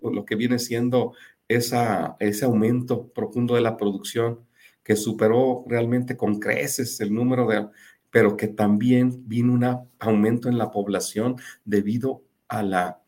lo 0.01 0.25
que 0.25 0.35
viene 0.35 0.59
siendo 0.59 1.13
esa, 1.47 2.15
ese 2.19 2.45
aumento 2.45 3.07
profundo 3.09 3.55
de 3.55 3.61
la 3.61 3.77
producción 3.77 4.45
que 4.83 4.95
superó 4.95 5.63
realmente 5.67 6.17
con 6.17 6.39
creces 6.39 6.99
el 7.01 7.13
número 7.13 7.47
de, 7.47 7.67
pero 8.09 8.35
que 8.35 8.47
también 8.47 9.27
vino 9.27 9.53
un 9.53 9.87
aumento 9.99 10.49
en 10.49 10.57
la 10.57 10.71
población 10.71 11.35
debido 11.65 12.23
a 12.47 12.63
la 12.63 13.00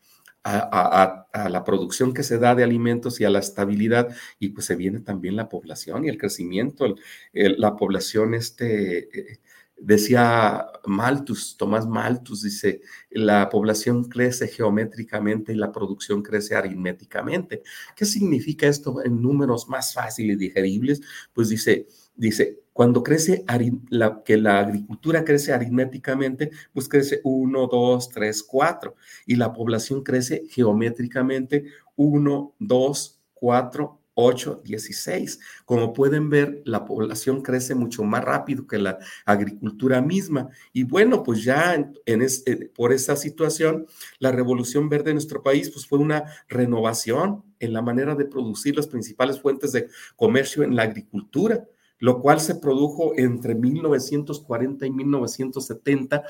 a, 0.44 1.48
la 1.48 1.64
producción 1.64 2.12
que 2.14 2.22
se 2.22 2.38
da 2.38 2.54
de 2.54 2.64
alimentos 2.64 3.20
y 3.20 3.24
a 3.24 3.30
la 3.30 3.38
estabilidad, 3.38 4.14
y 4.38 4.50
pues 4.50 4.66
se 4.66 4.76
viene 4.76 5.00
también 5.00 5.36
la 5.36 5.48
población 5.48 6.04
y 6.04 6.08
el 6.08 6.18
crecimiento. 6.18 6.94
la 7.32 7.76
población, 7.76 8.34
este, 8.34 9.32
eh, 9.32 9.40
decía 9.76 10.66
Malthus, 10.86 11.56
Tomás 11.56 11.86
Malthus, 11.86 12.42
dice, 12.42 12.80
la 13.10 13.48
población 13.48 14.04
crece 14.04 14.48
geométricamente 14.48 15.52
y 15.52 15.56
la 15.56 15.72
producción 15.72 16.22
crece 16.22 16.54
aritméticamente. 16.54 17.62
¿Qué 17.96 18.04
significa 18.04 18.66
esto 18.66 19.02
en 19.04 19.20
números 19.20 19.68
más 19.68 19.94
fáciles 19.94 20.36
y 20.36 20.38
digeribles? 20.38 21.00
Pues 21.32 21.48
dice, 21.48 21.88
dice, 22.16 22.63
cuando 22.74 23.04
crece, 23.04 23.44
la, 23.88 24.22
que 24.24 24.36
la 24.36 24.58
agricultura 24.58 25.24
crece 25.24 25.52
aritméticamente, 25.52 26.50
pues 26.72 26.88
crece 26.88 27.20
1, 27.22 27.68
2, 27.68 28.08
3, 28.10 28.42
4. 28.42 28.94
Y 29.26 29.36
la 29.36 29.52
población 29.52 30.02
crece 30.02 30.42
geométricamente 30.50 31.66
1, 31.94 32.54
2, 32.58 33.20
4, 33.32 34.00
8, 34.14 34.62
16. 34.64 35.38
Como 35.64 35.92
pueden 35.92 36.28
ver, 36.30 36.62
la 36.64 36.84
población 36.84 37.42
crece 37.42 37.76
mucho 37.76 38.02
más 38.02 38.24
rápido 38.24 38.66
que 38.66 38.78
la 38.78 38.98
agricultura 39.24 40.00
misma. 40.00 40.48
Y 40.72 40.82
bueno, 40.82 41.22
pues 41.22 41.44
ya 41.44 41.74
en, 41.74 41.94
eh, 42.06 42.70
por 42.74 42.92
esa 42.92 43.14
situación, 43.14 43.86
la 44.18 44.32
revolución 44.32 44.88
verde 44.88 45.10
en 45.10 45.16
nuestro 45.16 45.44
país 45.44 45.70
pues 45.70 45.86
fue 45.86 46.00
una 46.00 46.24
renovación 46.48 47.44
en 47.60 47.72
la 47.72 47.82
manera 47.82 48.16
de 48.16 48.24
producir 48.24 48.74
las 48.74 48.88
principales 48.88 49.40
fuentes 49.40 49.70
de 49.70 49.86
comercio 50.16 50.64
en 50.64 50.74
la 50.74 50.82
agricultura 50.82 51.64
lo 52.04 52.20
cual 52.20 52.38
se 52.38 52.56
produjo 52.56 53.14
entre 53.16 53.54
1940 53.54 54.84
y 54.84 54.90
1970, 54.90 56.22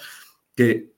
que, 0.54 0.92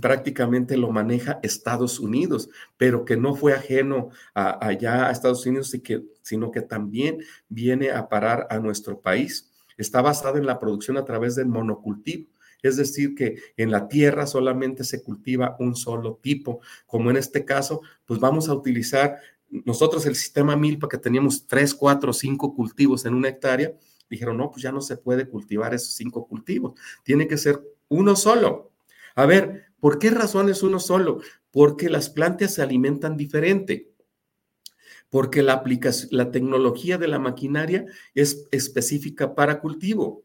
prácticamente 0.00 0.76
lo 0.76 0.90
maneja 0.90 1.38
Estados 1.44 2.00
Unidos, 2.00 2.50
pero 2.76 3.04
que 3.04 3.16
no 3.16 3.36
fue 3.36 3.52
ajeno 3.52 4.08
a, 4.34 4.66
allá 4.66 5.06
a 5.06 5.12
Estados 5.12 5.46
Unidos, 5.46 5.72
y 5.72 5.78
que, 5.82 6.02
sino 6.20 6.50
que 6.50 6.62
también 6.62 7.18
viene 7.48 7.92
a 7.92 8.08
parar 8.08 8.48
a 8.50 8.58
nuestro 8.58 9.00
país. 9.00 9.52
Está 9.76 10.02
basado 10.02 10.36
en 10.38 10.44
la 10.44 10.58
producción 10.58 10.96
a 10.96 11.04
través 11.04 11.36
del 11.36 11.46
monocultivo. 11.46 12.28
Es 12.60 12.76
decir, 12.76 13.14
que 13.14 13.36
en 13.56 13.70
la 13.70 13.86
tierra 13.86 14.26
solamente 14.26 14.82
se 14.82 15.04
cultiva 15.04 15.54
un 15.60 15.76
solo 15.76 16.18
tipo, 16.20 16.60
como 16.86 17.08
en 17.10 17.18
este 17.18 17.44
caso, 17.44 17.82
pues 18.04 18.18
vamos 18.18 18.48
a 18.48 18.54
utilizar 18.54 19.20
nosotros 19.50 20.06
el 20.06 20.16
sistema 20.16 20.56
milpa 20.56 20.88
que 20.88 20.98
teníamos 20.98 21.46
tres, 21.46 21.74
cuatro, 21.74 22.12
cinco 22.12 22.54
cultivos 22.54 23.04
en 23.04 23.14
una 23.14 23.28
hectárea, 23.28 23.72
dijeron, 24.08 24.36
no, 24.36 24.50
pues 24.50 24.62
ya 24.62 24.72
no 24.72 24.80
se 24.80 24.96
puede 24.96 25.28
cultivar 25.28 25.74
esos 25.74 25.94
cinco 25.94 26.26
cultivos, 26.26 26.78
tiene 27.02 27.26
que 27.28 27.36
ser 27.36 27.60
uno 27.88 28.16
solo. 28.16 28.70
A 29.14 29.26
ver, 29.26 29.66
¿por 29.80 29.98
qué 29.98 30.10
razón 30.10 30.48
es 30.48 30.62
uno 30.62 30.80
solo? 30.80 31.20
Porque 31.50 31.88
las 31.88 32.10
plantas 32.10 32.54
se 32.54 32.62
alimentan 32.62 33.16
diferente, 33.16 33.90
porque 35.10 35.42
la, 35.42 35.54
aplicación, 35.54 36.10
la 36.12 36.30
tecnología 36.30 36.98
de 36.98 37.08
la 37.08 37.18
maquinaria 37.18 37.86
es 38.14 38.46
específica 38.50 39.34
para 39.34 39.60
cultivo, 39.60 40.24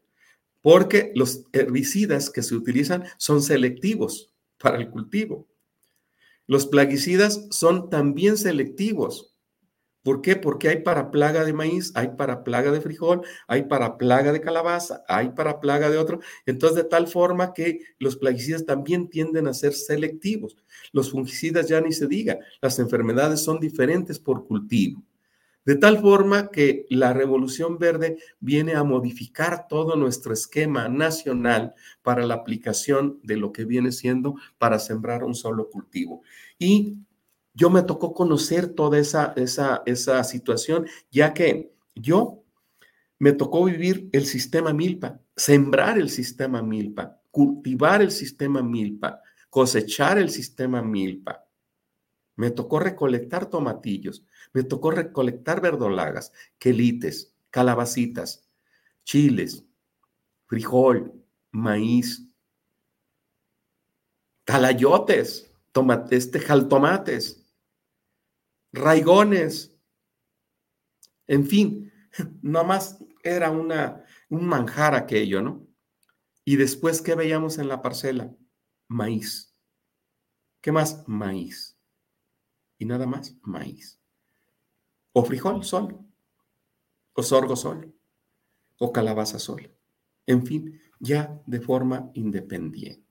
porque 0.60 1.12
los 1.14 1.44
herbicidas 1.52 2.30
que 2.30 2.42
se 2.42 2.54
utilizan 2.54 3.04
son 3.18 3.42
selectivos 3.42 4.30
para 4.58 4.78
el 4.78 4.90
cultivo. 4.90 5.46
Los 6.46 6.66
plaguicidas 6.66 7.46
son 7.50 7.88
también 7.90 8.36
selectivos. 8.36 9.34
¿Por 10.02 10.20
qué? 10.20 10.36
Porque 10.36 10.68
hay 10.68 10.82
para 10.82 11.10
plaga 11.10 11.44
de 11.46 11.54
maíz, 11.54 11.90
hay 11.94 12.08
para 12.18 12.44
plaga 12.44 12.70
de 12.70 12.82
frijol, 12.82 13.22
hay 13.48 13.62
para 13.62 13.96
plaga 13.96 14.32
de 14.32 14.42
calabaza, 14.42 15.02
hay 15.08 15.30
para 15.30 15.60
plaga 15.60 15.88
de 15.88 15.96
otro. 15.96 16.20
Entonces, 16.44 16.76
de 16.76 16.84
tal 16.84 17.08
forma 17.08 17.54
que 17.54 17.80
los 17.98 18.16
plaguicidas 18.18 18.66
también 18.66 19.08
tienden 19.08 19.46
a 19.46 19.54
ser 19.54 19.72
selectivos. 19.72 20.58
Los 20.92 21.10
fungicidas 21.10 21.68
ya 21.68 21.80
ni 21.80 21.92
se 21.92 22.06
diga, 22.06 22.38
las 22.60 22.78
enfermedades 22.78 23.40
son 23.40 23.60
diferentes 23.60 24.18
por 24.18 24.46
cultivo. 24.46 25.02
De 25.64 25.76
tal 25.76 26.00
forma 26.00 26.50
que 26.50 26.86
la 26.90 27.12
revolución 27.14 27.78
verde 27.78 28.18
viene 28.38 28.74
a 28.74 28.84
modificar 28.84 29.66
todo 29.66 29.96
nuestro 29.96 30.34
esquema 30.34 30.88
nacional 30.88 31.74
para 32.02 32.26
la 32.26 32.34
aplicación 32.34 33.18
de 33.22 33.36
lo 33.36 33.50
que 33.52 33.64
viene 33.64 33.90
siendo 33.90 34.34
para 34.58 34.78
sembrar 34.78 35.24
un 35.24 35.34
solo 35.34 35.70
cultivo. 35.70 36.22
Y 36.58 36.98
yo 37.54 37.70
me 37.70 37.82
tocó 37.82 38.12
conocer 38.12 38.68
toda 38.68 38.98
esa, 38.98 39.32
esa, 39.36 39.82
esa 39.86 40.22
situación, 40.24 40.86
ya 41.10 41.32
que 41.32 41.72
yo 41.94 42.42
me 43.18 43.32
tocó 43.32 43.64
vivir 43.64 44.10
el 44.12 44.26
sistema 44.26 44.72
milpa, 44.74 45.20
sembrar 45.34 45.98
el 45.98 46.10
sistema 46.10 46.62
milpa, 46.62 47.20
cultivar 47.30 48.02
el 48.02 48.10
sistema 48.10 48.62
milpa, 48.62 49.22
cosechar 49.48 50.18
el 50.18 50.30
sistema 50.30 50.82
milpa. 50.82 51.46
Me 52.36 52.50
tocó 52.50 52.80
recolectar 52.80 53.46
tomatillos, 53.46 54.24
me 54.54 54.62
tocó 54.62 54.92
recolectar 54.92 55.60
verdolagas, 55.60 56.32
quelites, 56.58 57.36
calabacitas, 57.50 58.48
chiles, 59.02 59.64
frijol, 60.46 61.12
maíz, 61.50 62.24
talayotes, 64.44 65.52
tomates, 65.72 66.30
jaltomates, 66.46 67.44
raigones, 68.72 69.76
en 71.26 71.44
fin, 71.46 71.92
nomás 72.42 72.98
era 73.24 73.50
una, 73.50 74.04
un 74.28 74.46
manjar 74.46 74.94
aquello, 74.94 75.42
¿no? 75.42 75.66
Y 76.44 76.56
después, 76.56 77.02
¿qué 77.02 77.16
veíamos 77.16 77.58
en 77.58 77.68
la 77.68 77.82
parcela? 77.82 78.32
Maíz. 78.86 79.52
¿Qué 80.60 80.70
más? 80.70 81.08
Maíz. 81.08 81.76
Y 82.78 82.84
nada 82.84 83.06
más, 83.06 83.34
maíz 83.42 84.03
o 85.14 85.24
frijol 85.24 85.64
solo, 85.64 86.04
o 87.14 87.22
sorgo 87.22 87.56
solo, 87.56 87.90
o 88.78 88.92
calabaza 88.92 89.38
solo. 89.38 89.70
En 90.26 90.44
fin, 90.44 90.78
ya 90.98 91.40
de 91.46 91.60
forma 91.60 92.10
independiente. 92.14 93.04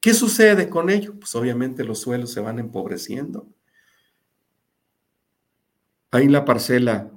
¿Qué 0.00 0.14
sucede 0.14 0.70
con 0.70 0.88
ello? 0.88 1.18
Pues 1.18 1.34
obviamente 1.34 1.84
los 1.84 2.00
suelos 2.00 2.32
se 2.32 2.40
van 2.40 2.58
empobreciendo. 2.58 3.46
Ahí 6.10 6.28
la 6.28 6.46
parcela 6.46 7.10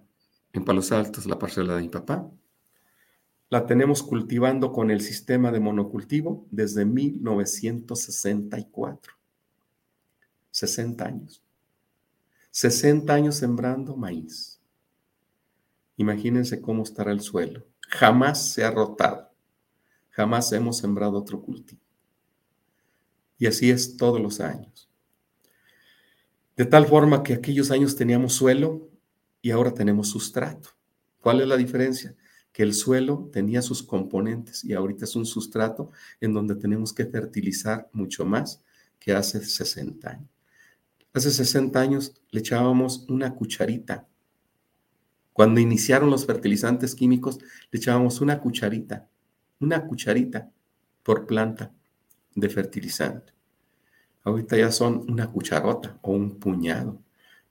en 0.52 0.66
Palos 0.66 0.92
Altos, 0.92 1.26
la 1.26 1.40
parcela 1.40 1.76
de 1.76 1.84
mi 1.84 1.90
papá, 1.90 2.30
la 3.50 3.66
tenemos 3.66 4.04
cultivando 4.04 4.74
con 4.74 4.92
el 4.92 5.00
sistema 5.00 5.50
de 5.52 5.62
monocultivo 5.62 6.46
desde 6.52 6.84
1964. 6.84 9.14
60 10.52 11.06
años. 11.06 11.42
60 12.52 13.14
años 13.14 13.36
sembrando 13.36 13.96
maíz. 13.96 14.60
Imagínense 15.98 16.62
cómo 16.62 16.84
estará 16.84 17.12
el 17.12 17.22
suelo. 17.22 17.66
Jamás 17.90 18.54
se 18.54 18.64
ha 18.64 18.72
rotado. 18.72 19.30
Jamás 20.12 20.52
hemos 20.54 20.78
sembrado 20.78 21.18
otro 21.18 21.42
cultivo. 21.42 21.82
Y 23.38 23.48
así 23.48 23.70
es 23.70 23.98
todos 23.98 24.20
los 24.20 24.40
años. 24.40 24.90
De 26.56 26.66
tal 26.66 26.86
forma 26.86 27.24
que 27.24 27.34
aquellos 27.34 27.72
años 27.72 27.96
teníamos 27.96 28.34
suelo 28.34 28.90
y 29.42 29.52
ahora 29.52 29.74
tenemos 29.74 30.10
sustrato. 30.10 30.70
¿Cuál 31.22 31.42
es 31.42 31.48
la 31.48 31.58
diferencia? 31.58 32.16
Que 32.52 32.64
el 32.64 32.74
suelo 32.74 33.30
tenía 33.32 33.62
sus 33.62 33.84
componentes 33.84 34.64
y 34.64 34.74
ahorita 34.74 35.06
es 35.06 35.16
un 35.16 35.26
sustrato 35.26 35.92
en 36.20 36.34
donde 36.34 36.56
tenemos 36.56 36.92
que 36.92 37.06
fertilizar 37.06 37.90
mucho 37.94 38.26
más 38.26 38.62
que 39.00 39.14
hace 39.14 39.44
60 39.44 40.10
años. 40.10 40.39
Hace 41.12 41.32
60 41.32 41.80
años 41.80 42.14
le 42.30 42.42
echábamos 42.42 43.06
una 43.10 43.34
cucharita. 43.34 44.08
Cuando 45.34 45.60
iniciaron 45.60 46.12
los 46.12 46.28
fertilizantes 46.28 46.94
químicos, 46.94 47.40
le 47.72 47.80
echábamos 47.80 48.22
una 48.22 48.40
cucharita, 48.40 49.08
una 49.60 49.88
cucharita 49.88 50.52
por 51.02 51.26
planta 51.26 51.74
de 52.36 52.50
fertilizante. 52.50 53.34
Ahorita 54.24 54.56
ya 54.56 54.72
son 54.72 55.04
una 55.10 55.32
cucharota 55.32 55.98
o 56.04 56.12
un 56.12 56.38
puñado. 56.38 57.02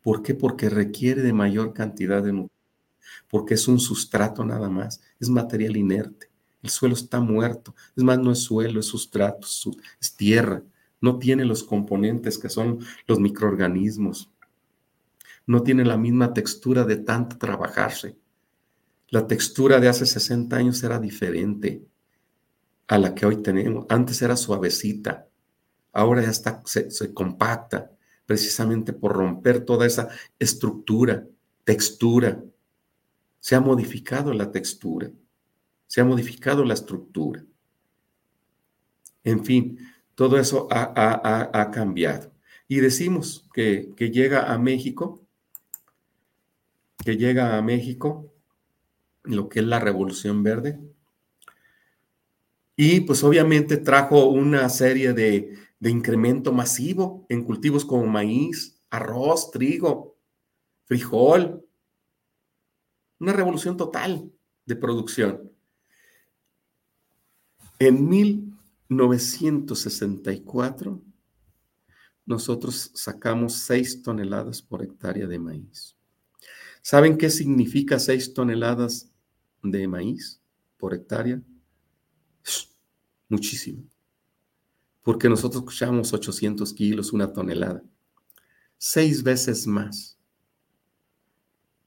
¿Por 0.02 0.22
qué? 0.22 0.34
Porque 0.34 0.70
requiere 0.70 1.22
de 1.22 1.32
mayor 1.32 1.72
cantidad 1.72 2.22
de 2.22 2.32
nutrientes. 2.32 2.58
Porque 3.28 3.54
es 3.54 3.66
un 3.66 3.80
sustrato 3.80 4.44
nada 4.44 4.68
más, 4.68 5.00
es 5.18 5.28
material 5.28 5.76
inerte. 5.76 6.30
El 6.62 6.70
suelo 6.70 6.94
está 6.94 7.18
muerto. 7.18 7.74
Es 7.96 8.04
más, 8.04 8.18
no 8.18 8.30
es 8.30 8.38
suelo, 8.38 8.78
es 8.78 8.86
sustrato, 8.86 9.48
es 10.00 10.14
tierra 10.14 10.62
no 11.00 11.18
tiene 11.18 11.44
los 11.44 11.64
componentes 11.64 12.38
que 12.38 12.48
son 12.48 12.80
los 13.06 13.20
microorganismos, 13.20 14.30
no 15.46 15.62
tiene 15.62 15.84
la 15.84 15.96
misma 15.96 16.34
textura 16.34 16.84
de 16.84 16.96
tanto 16.96 17.38
trabajarse. 17.38 18.18
La 19.08 19.26
textura 19.26 19.80
de 19.80 19.88
hace 19.88 20.04
60 20.04 20.54
años 20.54 20.82
era 20.82 20.98
diferente 20.98 21.82
a 22.86 22.98
la 22.98 23.14
que 23.14 23.24
hoy 23.24 23.42
tenemos. 23.42 23.86
Antes 23.88 24.20
era 24.20 24.36
suavecita, 24.36 25.26
ahora 25.92 26.22
ya 26.22 26.30
está, 26.30 26.62
se, 26.66 26.90
se 26.90 27.14
compacta, 27.14 27.90
precisamente 28.26 28.92
por 28.92 29.14
romper 29.14 29.64
toda 29.64 29.86
esa 29.86 30.10
estructura, 30.38 31.26
textura. 31.64 32.44
Se 33.40 33.54
ha 33.54 33.60
modificado 33.60 34.34
la 34.34 34.52
textura, 34.52 35.10
se 35.86 36.02
ha 36.02 36.04
modificado 36.04 36.62
la 36.62 36.74
estructura. 36.74 37.42
En 39.24 39.44
fin, 39.44 39.78
todo 40.18 40.36
eso 40.36 40.66
ha, 40.72 41.70
cambiado. 41.72 42.32
Y 42.66 42.80
decimos 42.80 43.48
que, 43.54 43.94
llega 43.96 44.52
a 44.52 44.58
México, 44.58 45.24
que 47.04 47.16
llega 47.16 47.56
a 47.56 47.62
México 47.62 48.28
lo 49.22 49.48
que 49.48 49.60
es 49.60 49.66
la 49.66 49.78
Revolución 49.78 50.42
Verde. 50.42 50.80
Y 52.74 53.02
pues 53.02 53.22
obviamente 53.22 53.76
trajo 53.76 54.24
una 54.24 54.68
serie 54.70 55.12
de, 55.12 55.56
de 55.78 55.90
incremento 55.90 56.52
masivo 56.52 57.24
en 57.28 57.44
cultivos 57.44 57.84
como 57.84 58.04
maíz, 58.08 58.82
arroz, 58.90 59.52
trigo, 59.52 60.16
frijol. 60.86 61.64
Una 63.20 63.32
revolución 63.34 63.76
total 63.76 64.32
de 64.66 64.74
producción. 64.74 65.52
En 67.78 68.08
1964, 68.88 71.02
nosotros 72.26 72.90
sacamos 72.94 73.54
6 73.54 74.02
toneladas 74.02 74.62
por 74.62 74.82
hectárea 74.82 75.26
de 75.26 75.38
maíz. 75.38 75.96
¿Saben 76.82 77.16
qué 77.16 77.30
significa 77.30 77.98
6 77.98 78.34
toneladas 78.34 79.10
de 79.62 79.88
maíz 79.88 80.42
por 80.76 80.92
hectárea? 80.94 81.42
Muchísimo 83.28 83.84
porque 85.08 85.30
nosotros 85.30 85.62
escuchamos 85.62 86.12
800 86.12 86.74
kilos, 86.74 87.14
una 87.14 87.32
tonelada, 87.32 87.82
seis 88.76 89.22
veces 89.22 89.66
más. 89.66 90.18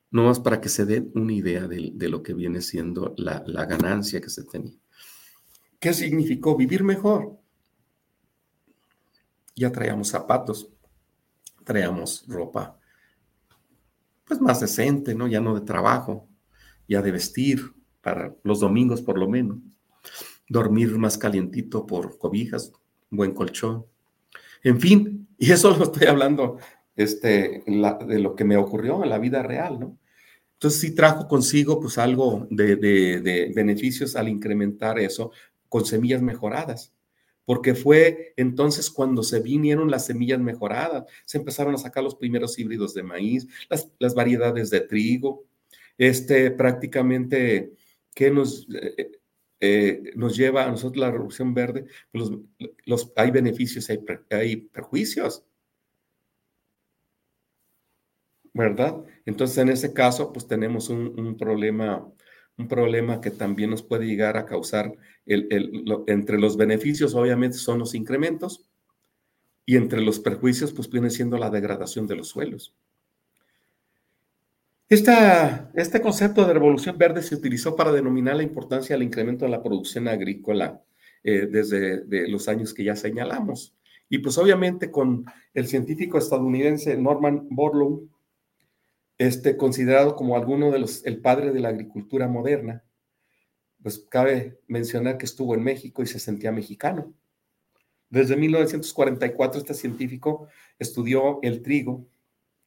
No 0.09 0.23
más 0.23 0.39
para 0.39 0.59
que 0.59 0.69
se 0.69 0.87
den 0.87 1.11
una 1.13 1.31
idea 1.31 1.67
de, 1.67 2.09
lo 2.09 2.23
que 2.23 2.33
viene 2.33 2.63
siendo 2.63 3.13
la, 3.17 3.43
la 3.45 3.65
ganancia 3.65 4.21
que 4.21 4.31
se 4.31 4.43
tenía. 4.43 4.73
¿Qué 5.81 5.93
significó 5.93 6.55
vivir 6.55 6.83
mejor? 6.83 7.39
Ya 9.55 9.71
traíamos 9.71 10.09
zapatos, 10.09 10.69
traíamos 11.63 12.23
ropa, 12.27 12.79
pues 14.23 14.39
más 14.39 14.59
decente, 14.59 15.15
¿no? 15.15 15.27
Ya 15.27 15.41
no 15.41 15.55
de 15.55 15.65
trabajo, 15.65 16.29
ya 16.87 17.01
de 17.01 17.11
vestir, 17.11 17.73
para 17.99 18.35
los 18.43 18.59
domingos 18.59 19.01
por 19.01 19.17
lo 19.17 19.27
menos. 19.27 19.57
Dormir 20.47 20.99
más 20.99 21.17
calientito 21.17 21.87
por 21.87 22.19
cobijas, 22.19 22.71
buen 23.09 23.33
colchón. 23.33 23.87
En 24.63 24.79
fin, 24.79 25.27
y 25.39 25.51
eso 25.51 25.75
lo 25.75 25.85
estoy 25.85 26.05
hablando 26.05 26.59
este, 26.95 27.63
de 27.65 28.19
lo 28.19 28.35
que 28.35 28.43
me 28.43 28.55
ocurrió 28.55 29.03
en 29.03 29.09
la 29.09 29.17
vida 29.17 29.41
real, 29.41 29.79
¿no? 29.79 29.97
Entonces 30.61 30.79
sí 30.79 30.93
trajo 30.93 31.27
consigo 31.27 31.79
pues 31.79 31.97
algo 31.97 32.45
de, 32.51 32.75
de, 32.75 33.51
beneficios 33.55 34.15
al 34.15 34.29
incrementar 34.29 34.99
eso 34.99 35.31
con 35.71 35.85
semillas 35.85 36.21
mejoradas, 36.21 36.93
porque 37.45 37.75
fue 37.75 38.33
entonces 38.35 38.89
cuando 38.89 39.23
se 39.23 39.39
vinieron 39.39 39.89
las 39.89 40.05
semillas 40.05 40.41
mejoradas, 40.41 41.05
se 41.23 41.37
empezaron 41.37 41.73
a 41.75 41.77
sacar 41.77 42.03
los 42.03 42.15
primeros 42.15 42.59
híbridos 42.59 42.93
de 42.93 43.03
maíz, 43.03 43.47
las, 43.69 43.89
las 43.97 44.13
variedades 44.13 44.69
de 44.69 44.81
trigo, 44.81 45.45
este 45.97 46.51
prácticamente 46.51 47.71
que 48.13 48.31
nos 48.31 48.67
eh, 48.69 49.21
eh, 49.63 50.11
nos 50.15 50.35
lleva 50.35 50.65
a 50.65 50.71
nosotros 50.71 50.99
la 50.99 51.11
revolución 51.11 51.53
verde, 51.53 51.85
pues 52.11 52.31
los, 52.85 53.13
hay 53.15 53.29
beneficios, 53.29 53.89
hay, 53.91 53.99
hay 54.31 54.55
perjuicios. 54.57 55.45
¿Verdad? 58.53 59.05
Entonces, 59.25 59.57
en 59.59 59.69
ese 59.69 59.93
caso, 59.93 60.33
pues 60.33 60.47
tenemos 60.47 60.89
un, 60.89 61.37
problema, 61.37 62.11
un 62.57 62.67
problema 62.67 63.21
que 63.21 63.31
también 63.31 63.69
nos 63.69 63.83
puede 63.83 64.05
llegar 64.05 64.37
a 64.37 64.45
causar, 64.45 64.93
el, 65.25 65.47
entre 66.07 66.39
los 66.39 66.57
beneficios, 66.57 67.15
obviamente, 67.15 67.57
son 67.57 67.79
los 67.79 67.95
incrementos, 67.95 68.65
y 69.65 69.77
entre 69.77 70.01
los 70.01 70.19
perjuicios, 70.19 70.73
pues 70.73 70.89
viene 70.89 71.09
siendo 71.09 71.37
la 71.37 71.49
degradación 71.49 72.07
de 72.07 72.15
los 72.15 72.29
suelos 72.29 72.73
este 74.91 76.01
concepto 76.01 76.45
de 76.45 76.53
revolución 76.53 76.97
verde 76.97 77.23
se 77.23 77.35
utilizó 77.35 77.77
para 77.77 77.93
denominar 77.93 78.35
la 78.35 78.43
importancia 78.43 78.93
del 78.93 79.03
incremento 79.03 79.45
de 79.45 79.51
la 79.51 79.63
producción 79.63 80.09
agrícola 80.09 80.81
eh, 81.23 81.47
desde 81.49 82.27
los 82.27 82.49
años 82.49 82.73
que 82.73 82.83
ya 82.83 82.95
señalamos. 82.97 83.73
Y 84.09 84.17
pues 84.17 84.37
obviamente 84.37 84.91
con 84.91 85.23
el 85.53 85.67
científico 85.67 86.17
estadounidense 86.17 86.97
Norman 86.97 87.47
Borlaug, 87.49 88.03
este, 89.21 89.55
considerado 89.55 90.15
como 90.15 90.35
alguno 90.35 90.71
de 90.71 90.79
los, 90.79 91.05
el 91.05 91.21
padre 91.21 91.51
de 91.51 91.59
la 91.59 91.69
agricultura 91.69 92.27
moderna, 92.27 92.83
pues 93.83 93.99
cabe 93.99 94.59
mencionar 94.67 95.19
que 95.19 95.25
estuvo 95.25 95.53
en 95.53 95.61
México 95.61 96.01
y 96.01 96.07
se 96.07 96.17
sentía 96.17 96.51
mexicano. 96.51 97.13
Desde 98.09 98.35
1944 98.35 99.59
este 99.61 99.75
científico 99.75 100.47
estudió 100.79 101.39
el 101.43 101.61
trigo, 101.61 102.07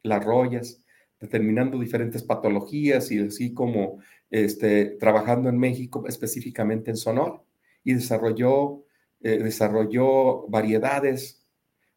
las 0.01 0.23
rollas, 0.23 0.81
determinando 1.19 1.77
diferentes 1.77 2.23
patologías 2.23 3.11
y 3.11 3.19
así 3.19 3.53
como 3.53 3.99
este, 4.29 4.85
trabajando 4.91 5.49
en 5.49 5.57
México, 5.57 6.05
específicamente 6.07 6.89
en 6.89 6.95
Sonora, 6.95 7.41
y 7.83 7.95
desarrolló, 7.95 8.85
eh, 9.19 9.39
desarrolló 9.39 10.47
variedades 10.47 11.45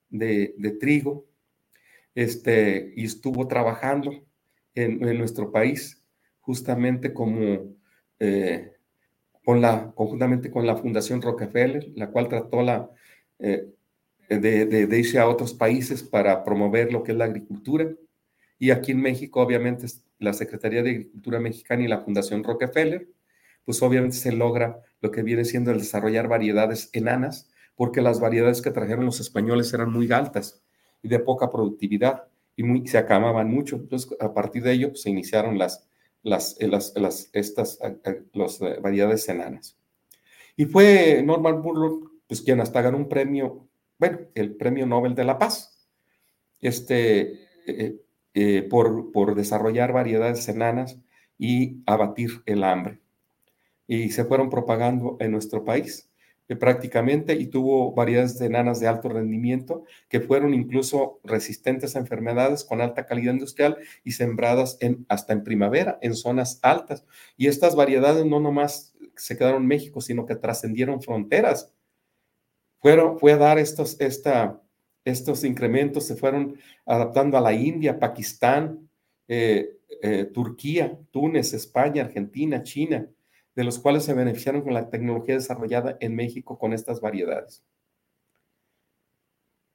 de, 0.08 0.52
trigo 0.80 1.28
este, 2.16 2.92
y 2.96 3.04
estuvo 3.04 3.46
trabajando 3.46 4.26
en, 4.74 5.00
nuestro 5.18 5.50
país 5.50 6.02
justamente 6.40 7.12
como 7.12 7.76
eh, 8.18 8.72
con 9.44 9.60
la, 9.60 9.92
conjuntamente 9.94 10.50
con 10.50 10.66
la 10.66 10.76
Fundación 10.76 11.22
Rockefeller, 11.22 11.90
la 11.94 12.10
cual 12.10 12.28
trató 12.28 12.62
la, 12.62 12.90
eh, 13.38 13.66
de, 14.28 14.66
de 14.66 14.98
irse 14.98 15.18
a 15.18 15.28
otros 15.28 15.54
países 15.54 16.02
para 16.02 16.44
promover 16.44 16.92
lo 16.92 17.02
que 17.02 17.12
es 17.12 17.18
la 17.18 17.24
agricultura. 17.24 17.90
Y 18.58 18.70
aquí 18.70 18.92
en 18.92 19.00
México, 19.00 19.40
obviamente, 19.40 19.86
la 20.18 20.32
Secretaría 20.32 20.82
de 20.82 20.90
Agricultura 20.90 21.40
Mexicana 21.40 21.82
y 21.82 21.88
la 21.88 22.00
Fundación 22.00 22.44
Rockefeller, 22.44 23.08
pues 23.64 23.82
obviamente 23.82 24.16
se 24.16 24.32
logra 24.32 24.80
lo 25.00 25.10
que 25.10 25.22
viene 25.22 25.44
siendo 25.44 25.70
el 25.70 25.78
desarrollar 25.78 26.28
variedades 26.28 26.90
enanas, 26.92 27.50
porque 27.76 28.02
las 28.02 28.20
variedades 28.20 28.60
que 28.60 28.70
trajeron 28.70 29.04
los 29.04 29.20
españoles 29.20 29.72
eran 29.72 29.92
muy 29.92 30.10
altas 30.10 30.62
y 31.02 31.08
de 31.08 31.20
poca 31.20 31.50
productividad 31.50 32.24
y 32.58 32.64
muy, 32.64 32.86
se 32.88 32.98
acamaban 32.98 33.48
mucho. 33.48 33.76
Entonces, 33.76 34.10
a 34.20 34.34
partir 34.34 34.64
de 34.64 34.72
ello, 34.72 34.88
pues, 34.88 35.02
se 35.02 35.10
iniciaron 35.10 35.58
las, 35.58 35.88
las, 36.24 36.60
eh, 36.60 36.66
las, 36.66 36.92
las 36.96 37.30
estas 37.32 37.78
las 38.32 38.60
eh, 38.60 38.80
variedades 38.82 39.28
enanas. 39.28 39.78
Y 40.56 40.64
fue 40.64 41.22
Norman 41.24 41.62
Burlock, 41.62 42.10
pues 42.26 42.42
quien 42.42 42.60
hasta 42.60 42.82
ganó 42.82 42.96
un 42.96 43.08
premio, 43.08 43.68
bueno, 43.96 44.18
el 44.34 44.56
Premio 44.56 44.86
Nobel 44.86 45.14
de 45.14 45.24
la 45.24 45.38
Paz. 45.38 45.88
Este, 46.60 47.46
eh, 47.68 48.02
eh, 48.34 48.62
por, 48.68 49.12
por, 49.12 49.36
desarrollar 49.36 49.92
variedades 49.92 50.48
enanas 50.48 50.98
y 51.38 51.82
abatir 51.86 52.42
el 52.44 52.64
hambre. 52.64 52.98
Y 53.86 54.10
se 54.10 54.24
fueron 54.24 54.50
propagando 54.50 55.16
en 55.20 55.30
nuestro 55.30 55.64
país 55.64 56.07
eh, 56.48 56.56
prácticamente 56.56 57.34
y 57.34 57.46
tuvo 57.46 57.92
variedades 57.92 58.38
de 58.38 58.46
enanas 58.46 58.80
de 58.80 58.88
alto 58.88 59.08
rendimiento 59.10 59.84
que 60.08 60.20
fueron 60.20 60.54
incluso 60.54 61.20
resistentes 61.22 61.94
a 61.94 61.98
enfermedades 61.98 62.64
con 62.64 62.80
alta 62.80 63.04
calidad 63.04 63.34
industrial 63.34 63.76
y 64.02 64.12
sembradas 64.12 64.78
en, 64.80 65.04
hasta 65.08 65.34
en 65.34 65.44
primavera 65.44 65.98
en 66.00 66.14
zonas 66.14 66.58
altas. 66.62 67.04
Y 67.36 67.48
estas 67.48 67.76
variedades 67.76 68.24
no 68.24 68.40
nomás 68.40 68.94
se 69.16 69.36
quedaron 69.36 69.62
en 69.62 69.68
México, 69.68 70.00
sino 70.00 70.24
que 70.24 70.36
trascendieron 70.36 71.02
fronteras. 71.02 71.72
Fueron, 72.80 73.18
fue 73.18 73.32
a 73.32 73.36
dar 73.36 73.58
estos, 73.58 74.00
esta, 74.00 74.62
estos 75.04 75.44
incrementos 75.44 76.06
se 76.06 76.16
fueron 76.16 76.56
adaptando 76.86 77.36
a 77.36 77.40
la 77.40 77.52
India, 77.52 77.98
Pakistán, 77.98 78.88
eh, 79.26 79.78
eh, 80.00 80.24
Turquía, 80.32 80.98
Túnez, 81.10 81.52
España, 81.52 82.04
Argentina, 82.04 82.62
China, 82.62 83.08
de 83.58 83.64
los 83.64 83.80
cuales 83.80 84.04
se 84.04 84.14
beneficiaron 84.14 84.62
con 84.62 84.72
la 84.72 84.88
tecnología 84.88 85.34
desarrollada 85.34 85.96
en 85.98 86.14
México 86.14 86.56
con 86.60 86.72
estas 86.72 87.00
variedades. 87.00 87.64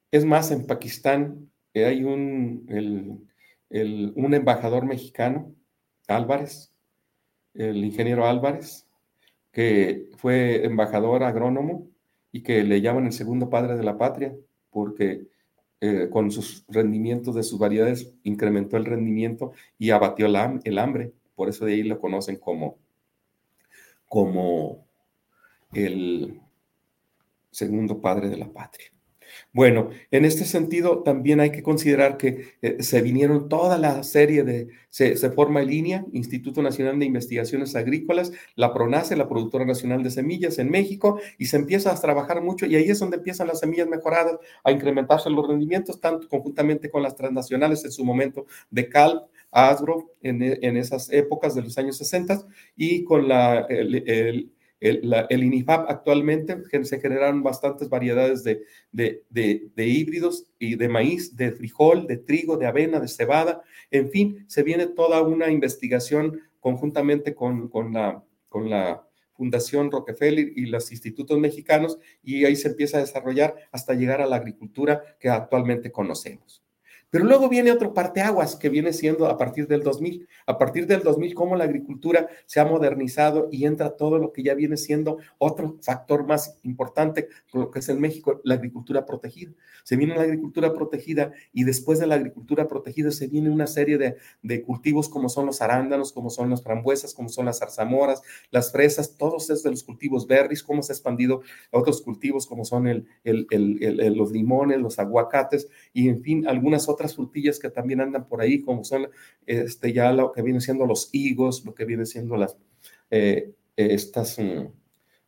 Es 0.09 0.23
más, 0.23 0.51
en 0.51 0.65
Pakistán 0.65 1.51
eh, 1.73 1.83
hay 1.83 2.05
un, 2.05 3.27
un 3.69 4.33
embajador 4.33 4.85
mexicano, 4.85 5.53
Álvarez, 6.07 6.73
el 7.55 7.83
ingeniero 7.83 8.25
Álvarez, 8.25 8.87
que 9.51 10.07
fue 10.15 10.63
embajador 10.63 11.21
agrónomo 11.21 11.89
y 12.31 12.41
que 12.41 12.63
le 12.63 12.79
llaman 12.79 13.07
el 13.07 13.11
segundo 13.11 13.49
padre 13.49 13.75
de 13.75 13.83
la 13.83 13.97
patria 13.97 14.33
porque 14.69 15.27
eh, 15.81 16.07
con 16.09 16.31
sus 16.31 16.63
rendimientos 16.69 17.35
de 17.35 17.43
sus 17.43 17.59
variedades 17.59 18.13
incrementó 18.23 18.77
el 18.77 18.85
rendimiento 18.85 19.51
y 19.77 19.89
abatió 19.89 20.25
el 20.25 20.77
hambre. 20.77 21.11
Por 21.35 21.49
eso 21.49 21.65
de 21.65 21.73
ahí 21.73 21.83
lo 21.83 21.99
conocen 21.99 22.37
como, 22.37 22.77
como 24.13 24.85
el 25.73 26.39
segundo 27.49 27.99
padre 27.99 28.29
de 28.29 28.37
la 28.37 28.53
patria. 28.53 28.93
Bueno, 29.51 29.89
en 30.11 30.23
este 30.23 30.45
sentido 30.45 31.01
también 31.01 31.39
hay 31.39 31.49
que 31.49 31.63
considerar 31.63 32.17
que 32.17 32.53
eh, 32.61 32.83
se 32.83 33.01
vinieron 33.01 33.49
toda 33.49 33.79
la 33.79 34.03
serie 34.03 34.43
de, 34.43 34.67
se, 34.89 35.15
forma 35.31 35.63
en 35.63 35.67
línea, 35.67 36.05
Instituto 36.13 36.61
Nacional 36.61 36.99
de 36.99 37.07
Investigaciones 37.07 37.75
Agrícolas, 37.75 38.31
la 38.53 38.71
PRONACE, 38.71 39.15
la 39.15 39.27
Productora 39.27 39.65
Nacional 39.65 40.03
de 40.03 40.11
Semillas 40.11 40.59
en 40.59 40.69
México, 40.69 41.19
y 41.39 41.47
se 41.47 41.57
empieza 41.57 41.91
a 41.91 41.99
trabajar 41.99 42.43
mucho 42.43 42.67
y 42.67 42.75
ahí 42.75 42.91
es 42.91 42.99
donde 42.99 43.17
empiezan 43.17 43.47
las 43.47 43.61
semillas 43.61 43.87
mejoradas 43.87 44.37
a 44.63 44.71
incrementarse 44.71 45.31
los 45.31 45.47
rendimientos, 45.47 45.99
tanto 45.99 46.29
conjuntamente 46.29 46.91
con 46.91 47.01
las 47.01 47.15
transnacionales 47.15 47.83
en 47.83 47.91
su 47.91 48.05
momento 48.05 48.45
de 48.69 48.89
CAL, 48.89 49.25
ASGRO 49.53 50.11
en, 50.21 50.41
en 50.41 50.77
esas 50.77 51.11
épocas 51.11 51.55
de 51.55 51.61
los 51.61 51.77
años 51.77 51.97
60 51.97 52.45
y 52.75 53.03
con 53.03 53.27
la, 53.27 53.61
el 53.69 54.51
el, 54.83 55.43
INIFAP 55.43 55.89
actualmente 55.89 56.57
se 56.83 56.99
generaron 56.99 57.41
bastantes 57.41 57.87
variedades 57.87 58.43
de, 58.43 58.63
de, 58.91 59.87
híbridos 59.87 60.47
y 60.59 60.75
de 60.75 60.89
maíz, 60.89 61.37
de 61.37 61.53
frijol, 61.53 62.05
de 62.05 62.17
trigo, 62.17 62.57
de 62.57 62.65
avena, 62.65 62.99
de 62.99 63.07
cebada. 63.07 63.61
En 63.91 64.09
fin, 64.09 64.43
se 64.47 64.61
viene 64.61 64.87
toda 64.87 65.21
una 65.21 65.49
investigación 65.49 66.41
conjuntamente 66.59 67.33
con, 67.33 67.69
con, 67.69 67.93
la, 67.93 68.23
con 68.49 68.69
la 68.69 69.07
Fundación 69.33 69.89
Rockefeller 69.89 70.51
y 70.53 70.65
los 70.65 70.91
institutos 70.91 71.39
mexicanos 71.39 71.97
y 72.21 72.43
ahí 72.43 72.57
se 72.57 72.67
empieza 72.67 72.97
a 72.97 73.01
desarrollar 73.01 73.55
hasta 73.71 73.93
llegar 73.93 74.21
a 74.21 74.27
la 74.27 74.35
agricultura 74.35 75.01
que 75.17 75.29
actualmente 75.29 75.91
conocemos. 75.91 76.62
Pero 77.13 77.25
luego 77.25 77.47
viene 77.47 77.71
otro 77.71 77.93
parteaguas 77.93 78.55
que 78.55 78.69
viene 78.69 78.91
siendo 78.91 79.27
a 79.27 79.37
partir 79.37 79.67
del 79.67 79.83
2000. 79.83 80.27
A 80.47 80.57
partir 80.57 80.87
del 80.87 81.03
2000, 81.03 81.35
cómo 81.35 81.55
la 81.55 81.65
agricultura 81.65 82.27
se 82.47 82.59
ha 82.59 82.65
modernizado 82.65 83.49
y 83.51 83.65
entra 83.65 83.95
todo 83.95 84.17
lo 84.17 84.33
que 84.33 84.41
ya 84.41 84.55
viene 84.55 84.77
siendo 84.77 85.19
otro 85.37 85.77
factor 85.83 86.25
más 86.25 86.57
importante, 86.63 87.27
lo 87.51 87.69
que 87.69 87.77
es 87.77 87.89
en 87.89 88.01
México, 88.01 88.41
la 88.43 88.55
agricultura 88.55 89.05
protegida. 89.05 89.51
Se 89.83 89.95
viene 89.95 90.15
la 90.15 90.23
agricultura 90.23 90.73
protegida 90.73 91.31
y 91.53 91.65
después 91.65 91.99
de 91.99 92.07
la 92.07 92.15
agricultura 92.15 92.67
protegida 92.67 93.11
se 93.11 93.27
viene 93.27 93.51
una 93.51 93.67
serie 93.67 93.99
de, 93.99 94.15
de 94.41 94.63
cultivos 94.63 95.07
como 95.07 95.29
son 95.29 95.45
los 95.45 95.61
arándanos, 95.61 96.13
como 96.13 96.31
son 96.31 96.49
las 96.49 96.63
frambuesas, 96.63 97.13
como 97.13 97.29
son 97.29 97.45
las 97.45 97.59
zarzamoras, 97.59 98.23
las 98.49 98.71
fresas, 98.71 99.17
todos 99.19 99.51
esos 99.51 99.65
los 99.65 99.83
cultivos 99.83 100.25
berries, 100.25 100.63
cómo 100.63 100.81
se 100.81 100.93
ha 100.93 100.95
expandido 100.95 101.43
otros 101.69 102.01
cultivos 102.01 102.47
como 102.47 102.65
son 102.65 102.87
el, 102.87 103.05
el, 103.23 104.17
los 104.17 104.31
limones, 104.31 104.81
los 104.81 104.97
aguacates 104.97 105.67
y 105.93 106.09
en 106.09 106.23
fin, 106.23 106.47
algunas 106.47 106.89
otras 106.89 107.02
frutillas 107.11 107.59
que 107.59 107.69
también 107.69 108.01
andan 108.01 108.27
por 108.27 108.41
ahí, 108.41 108.61
como 108.61 108.83
son 108.83 109.09
este, 109.45 109.93
ya 109.93 110.11
lo 110.11 110.31
que 110.31 110.41
viene 110.41 110.61
siendo 110.61 110.85
los 110.85 111.09
higos, 111.11 111.65
lo 111.65 111.73
que 111.75 111.85
viene 111.85 112.05
siendo 112.05 112.37
las, 112.37 112.57
eh, 113.11 113.51
estas 113.75 114.39
mm, 114.39 114.67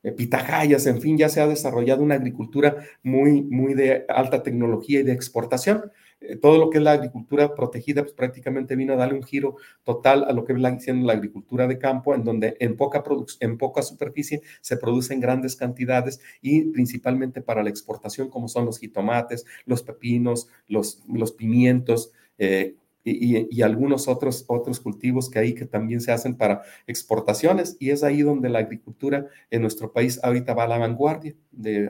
eh, 0.03 0.11
pitahayas, 0.11 0.85
en 0.85 1.01
fin, 1.01 1.17
ya 1.17 1.29
se 1.29 1.41
ha 1.41 1.47
desarrollado 1.47 2.03
una 2.03 2.15
agricultura 2.15 2.77
muy, 3.01 3.41
muy 3.41 3.73
de 3.73 4.05
alta 4.07 4.43
tecnología 4.43 4.99
y 4.99 5.03
de 5.03 5.13
exportación. 5.13 5.91
Eh, 6.21 6.37
todo 6.37 6.57
lo 6.57 6.69
que 6.69 6.77
es 6.77 6.83
la 6.83 6.93
agricultura 6.93 7.55
protegida, 7.55 8.03
pues 8.03 8.13
prácticamente 8.13 8.75
vino 8.75 8.93
a 8.93 8.95
darle 8.95 9.15
un 9.15 9.23
giro 9.23 9.57
total 9.83 10.23
a 10.23 10.31
lo 10.31 10.45
que 10.45 10.53
viene 10.53 10.79
siendo 10.79 11.05
la 11.05 11.13
agricultura 11.13 11.67
de 11.67 11.77
campo, 11.77 12.15
en 12.15 12.23
donde 12.23 12.55
en 12.59 12.77
poca, 12.77 13.03
en 13.39 13.57
poca 13.57 13.81
superficie 13.81 14.41
se 14.61 14.77
producen 14.77 15.19
grandes 15.19 15.55
cantidades 15.55 16.21
y 16.41 16.65
principalmente 16.71 17.41
para 17.41 17.63
la 17.63 17.69
exportación, 17.69 18.29
como 18.29 18.47
son 18.47 18.65
los 18.65 18.79
jitomates, 18.79 19.45
los 19.65 19.83
pepinos, 19.83 20.47
los, 20.67 21.03
los 21.07 21.31
pimientos, 21.33 22.11
eh, 22.37 22.75
y, 23.05 23.61
algunos 23.61 24.07
otros, 24.07 24.45
otros 24.47 24.79
cultivos 24.79 25.29
que 25.29 25.37
hay 25.37 25.53
que 25.53 25.65
también 25.65 26.01
se 26.01 26.11
hacen 26.11 26.35
para 26.35 26.63
exportaciones 26.87 27.77
y 27.79 27.91
es 27.91 28.03
ahí 28.03 28.23
donde 28.23 28.49
la 28.49 28.59
agricultura 28.59 29.27
en 29.51 29.61
nuestro 29.61 29.93
país 29.93 30.19
ahorita 30.23 30.55
va 30.55 30.63
a 30.63 30.67
la 30.67 30.79
vanguardia 30.79 31.35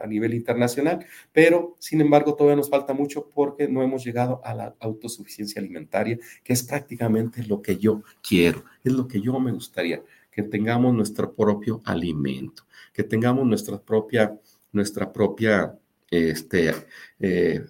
a 0.01 0.07
nivel 0.07 0.33
internacional, 0.33 1.05
pero 1.31 1.75
sin 1.79 2.01
embargo 2.01 2.35
todavía 2.35 2.57
nos 2.57 2.69
falta 2.69 2.93
mucho 2.93 3.29
porque 3.33 3.67
no 3.67 3.81
hemos 3.81 4.03
llegado 4.03 4.41
a 4.43 4.53
la 4.53 4.75
autosuficiencia 4.79 5.61
alimentaria, 5.61 6.19
que 6.43 6.53
es 6.53 6.63
prácticamente 6.63 7.43
lo 7.43 7.61
que 7.61 7.77
yo 7.77 8.03
quiero, 8.21 8.65
es 8.83 8.91
lo 8.91 9.07
que 9.07 9.21
yo 9.21 9.39
me 9.39 9.53
gustaría, 9.53 10.03
que 10.29 10.43
tengamos 10.43 10.93
nuestro 10.93 11.33
propio 11.33 11.81
alimento, 11.85 12.63
que 12.91 13.03
tengamos 13.03 13.45
nuestra 13.45 13.81
propia, 13.81 14.37
nuestra 14.73 15.11
propia 15.11 15.79
este, 16.11 16.73
eh, 17.19 17.65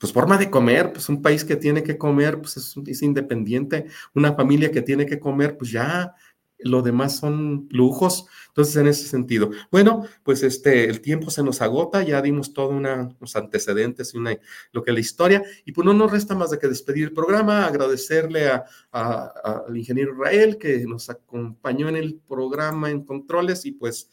pues 0.00 0.14
forma 0.14 0.38
de 0.38 0.50
comer, 0.50 0.94
pues 0.94 1.10
un 1.10 1.20
país 1.20 1.44
que 1.44 1.56
tiene 1.56 1.82
que 1.82 1.98
comer, 1.98 2.40
pues 2.40 2.56
es, 2.56 3.02
independiente, 3.02 3.86
una 4.14 4.32
familia 4.32 4.70
que 4.72 4.80
tiene 4.80 5.04
que 5.04 5.20
comer, 5.20 5.58
pues 5.58 5.70
ya 5.70 6.14
lo 6.58 6.80
demás 6.80 7.18
son 7.18 7.68
lujos. 7.70 8.24
Entonces, 8.48 8.76
en 8.76 8.86
ese 8.86 9.06
sentido, 9.06 9.50
bueno, 9.70 10.06
pues 10.22 10.42
este, 10.42 10.88
el 10.88 11.02
tiempo 11.02 11.30
se 11.30 11.42
nos 11.42 11.60
agota, 11.60 12.02
ya 12.02 12.22
dimos 12.22 12.54
todos 12.54 12.72
unos 12.72 13.36
antecedentes 13.36 14.14
y 14.14 14.18
una, 14.18 14.38
lo 14.72 14.82
que 14.82 14.90
es 14.90 14.94
la 14.94 15.00
historia, 15.00 15.42
y 15.66 15.72
pues 15.72 15.84
no 15.84 15.92
nos 15.92 16.10
resta 16.10 16.34
más 16.34 16.50
de 16.50 16.58
que 16.58 16.68
despedir 16.68 17.04
el 17.04 17.12
programa, 17.12 17.66
agradecerle 17.66 18.48
al 18.92 19.76
ingeniero 19.76 20.14
Israel 20.14 20.56
que 20.56 20.78
nos 20.86 21.10
acompañó 21.10 21.90
en 21.90 21.96
el 21.96 22.20
programa 22.26 22.90
en 22.90 23.04
controles 23.04 23.66
y 23.66 23.72
pues 23.72 24.10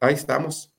ahí 0.00 0.14
estamos. 0.14 0.69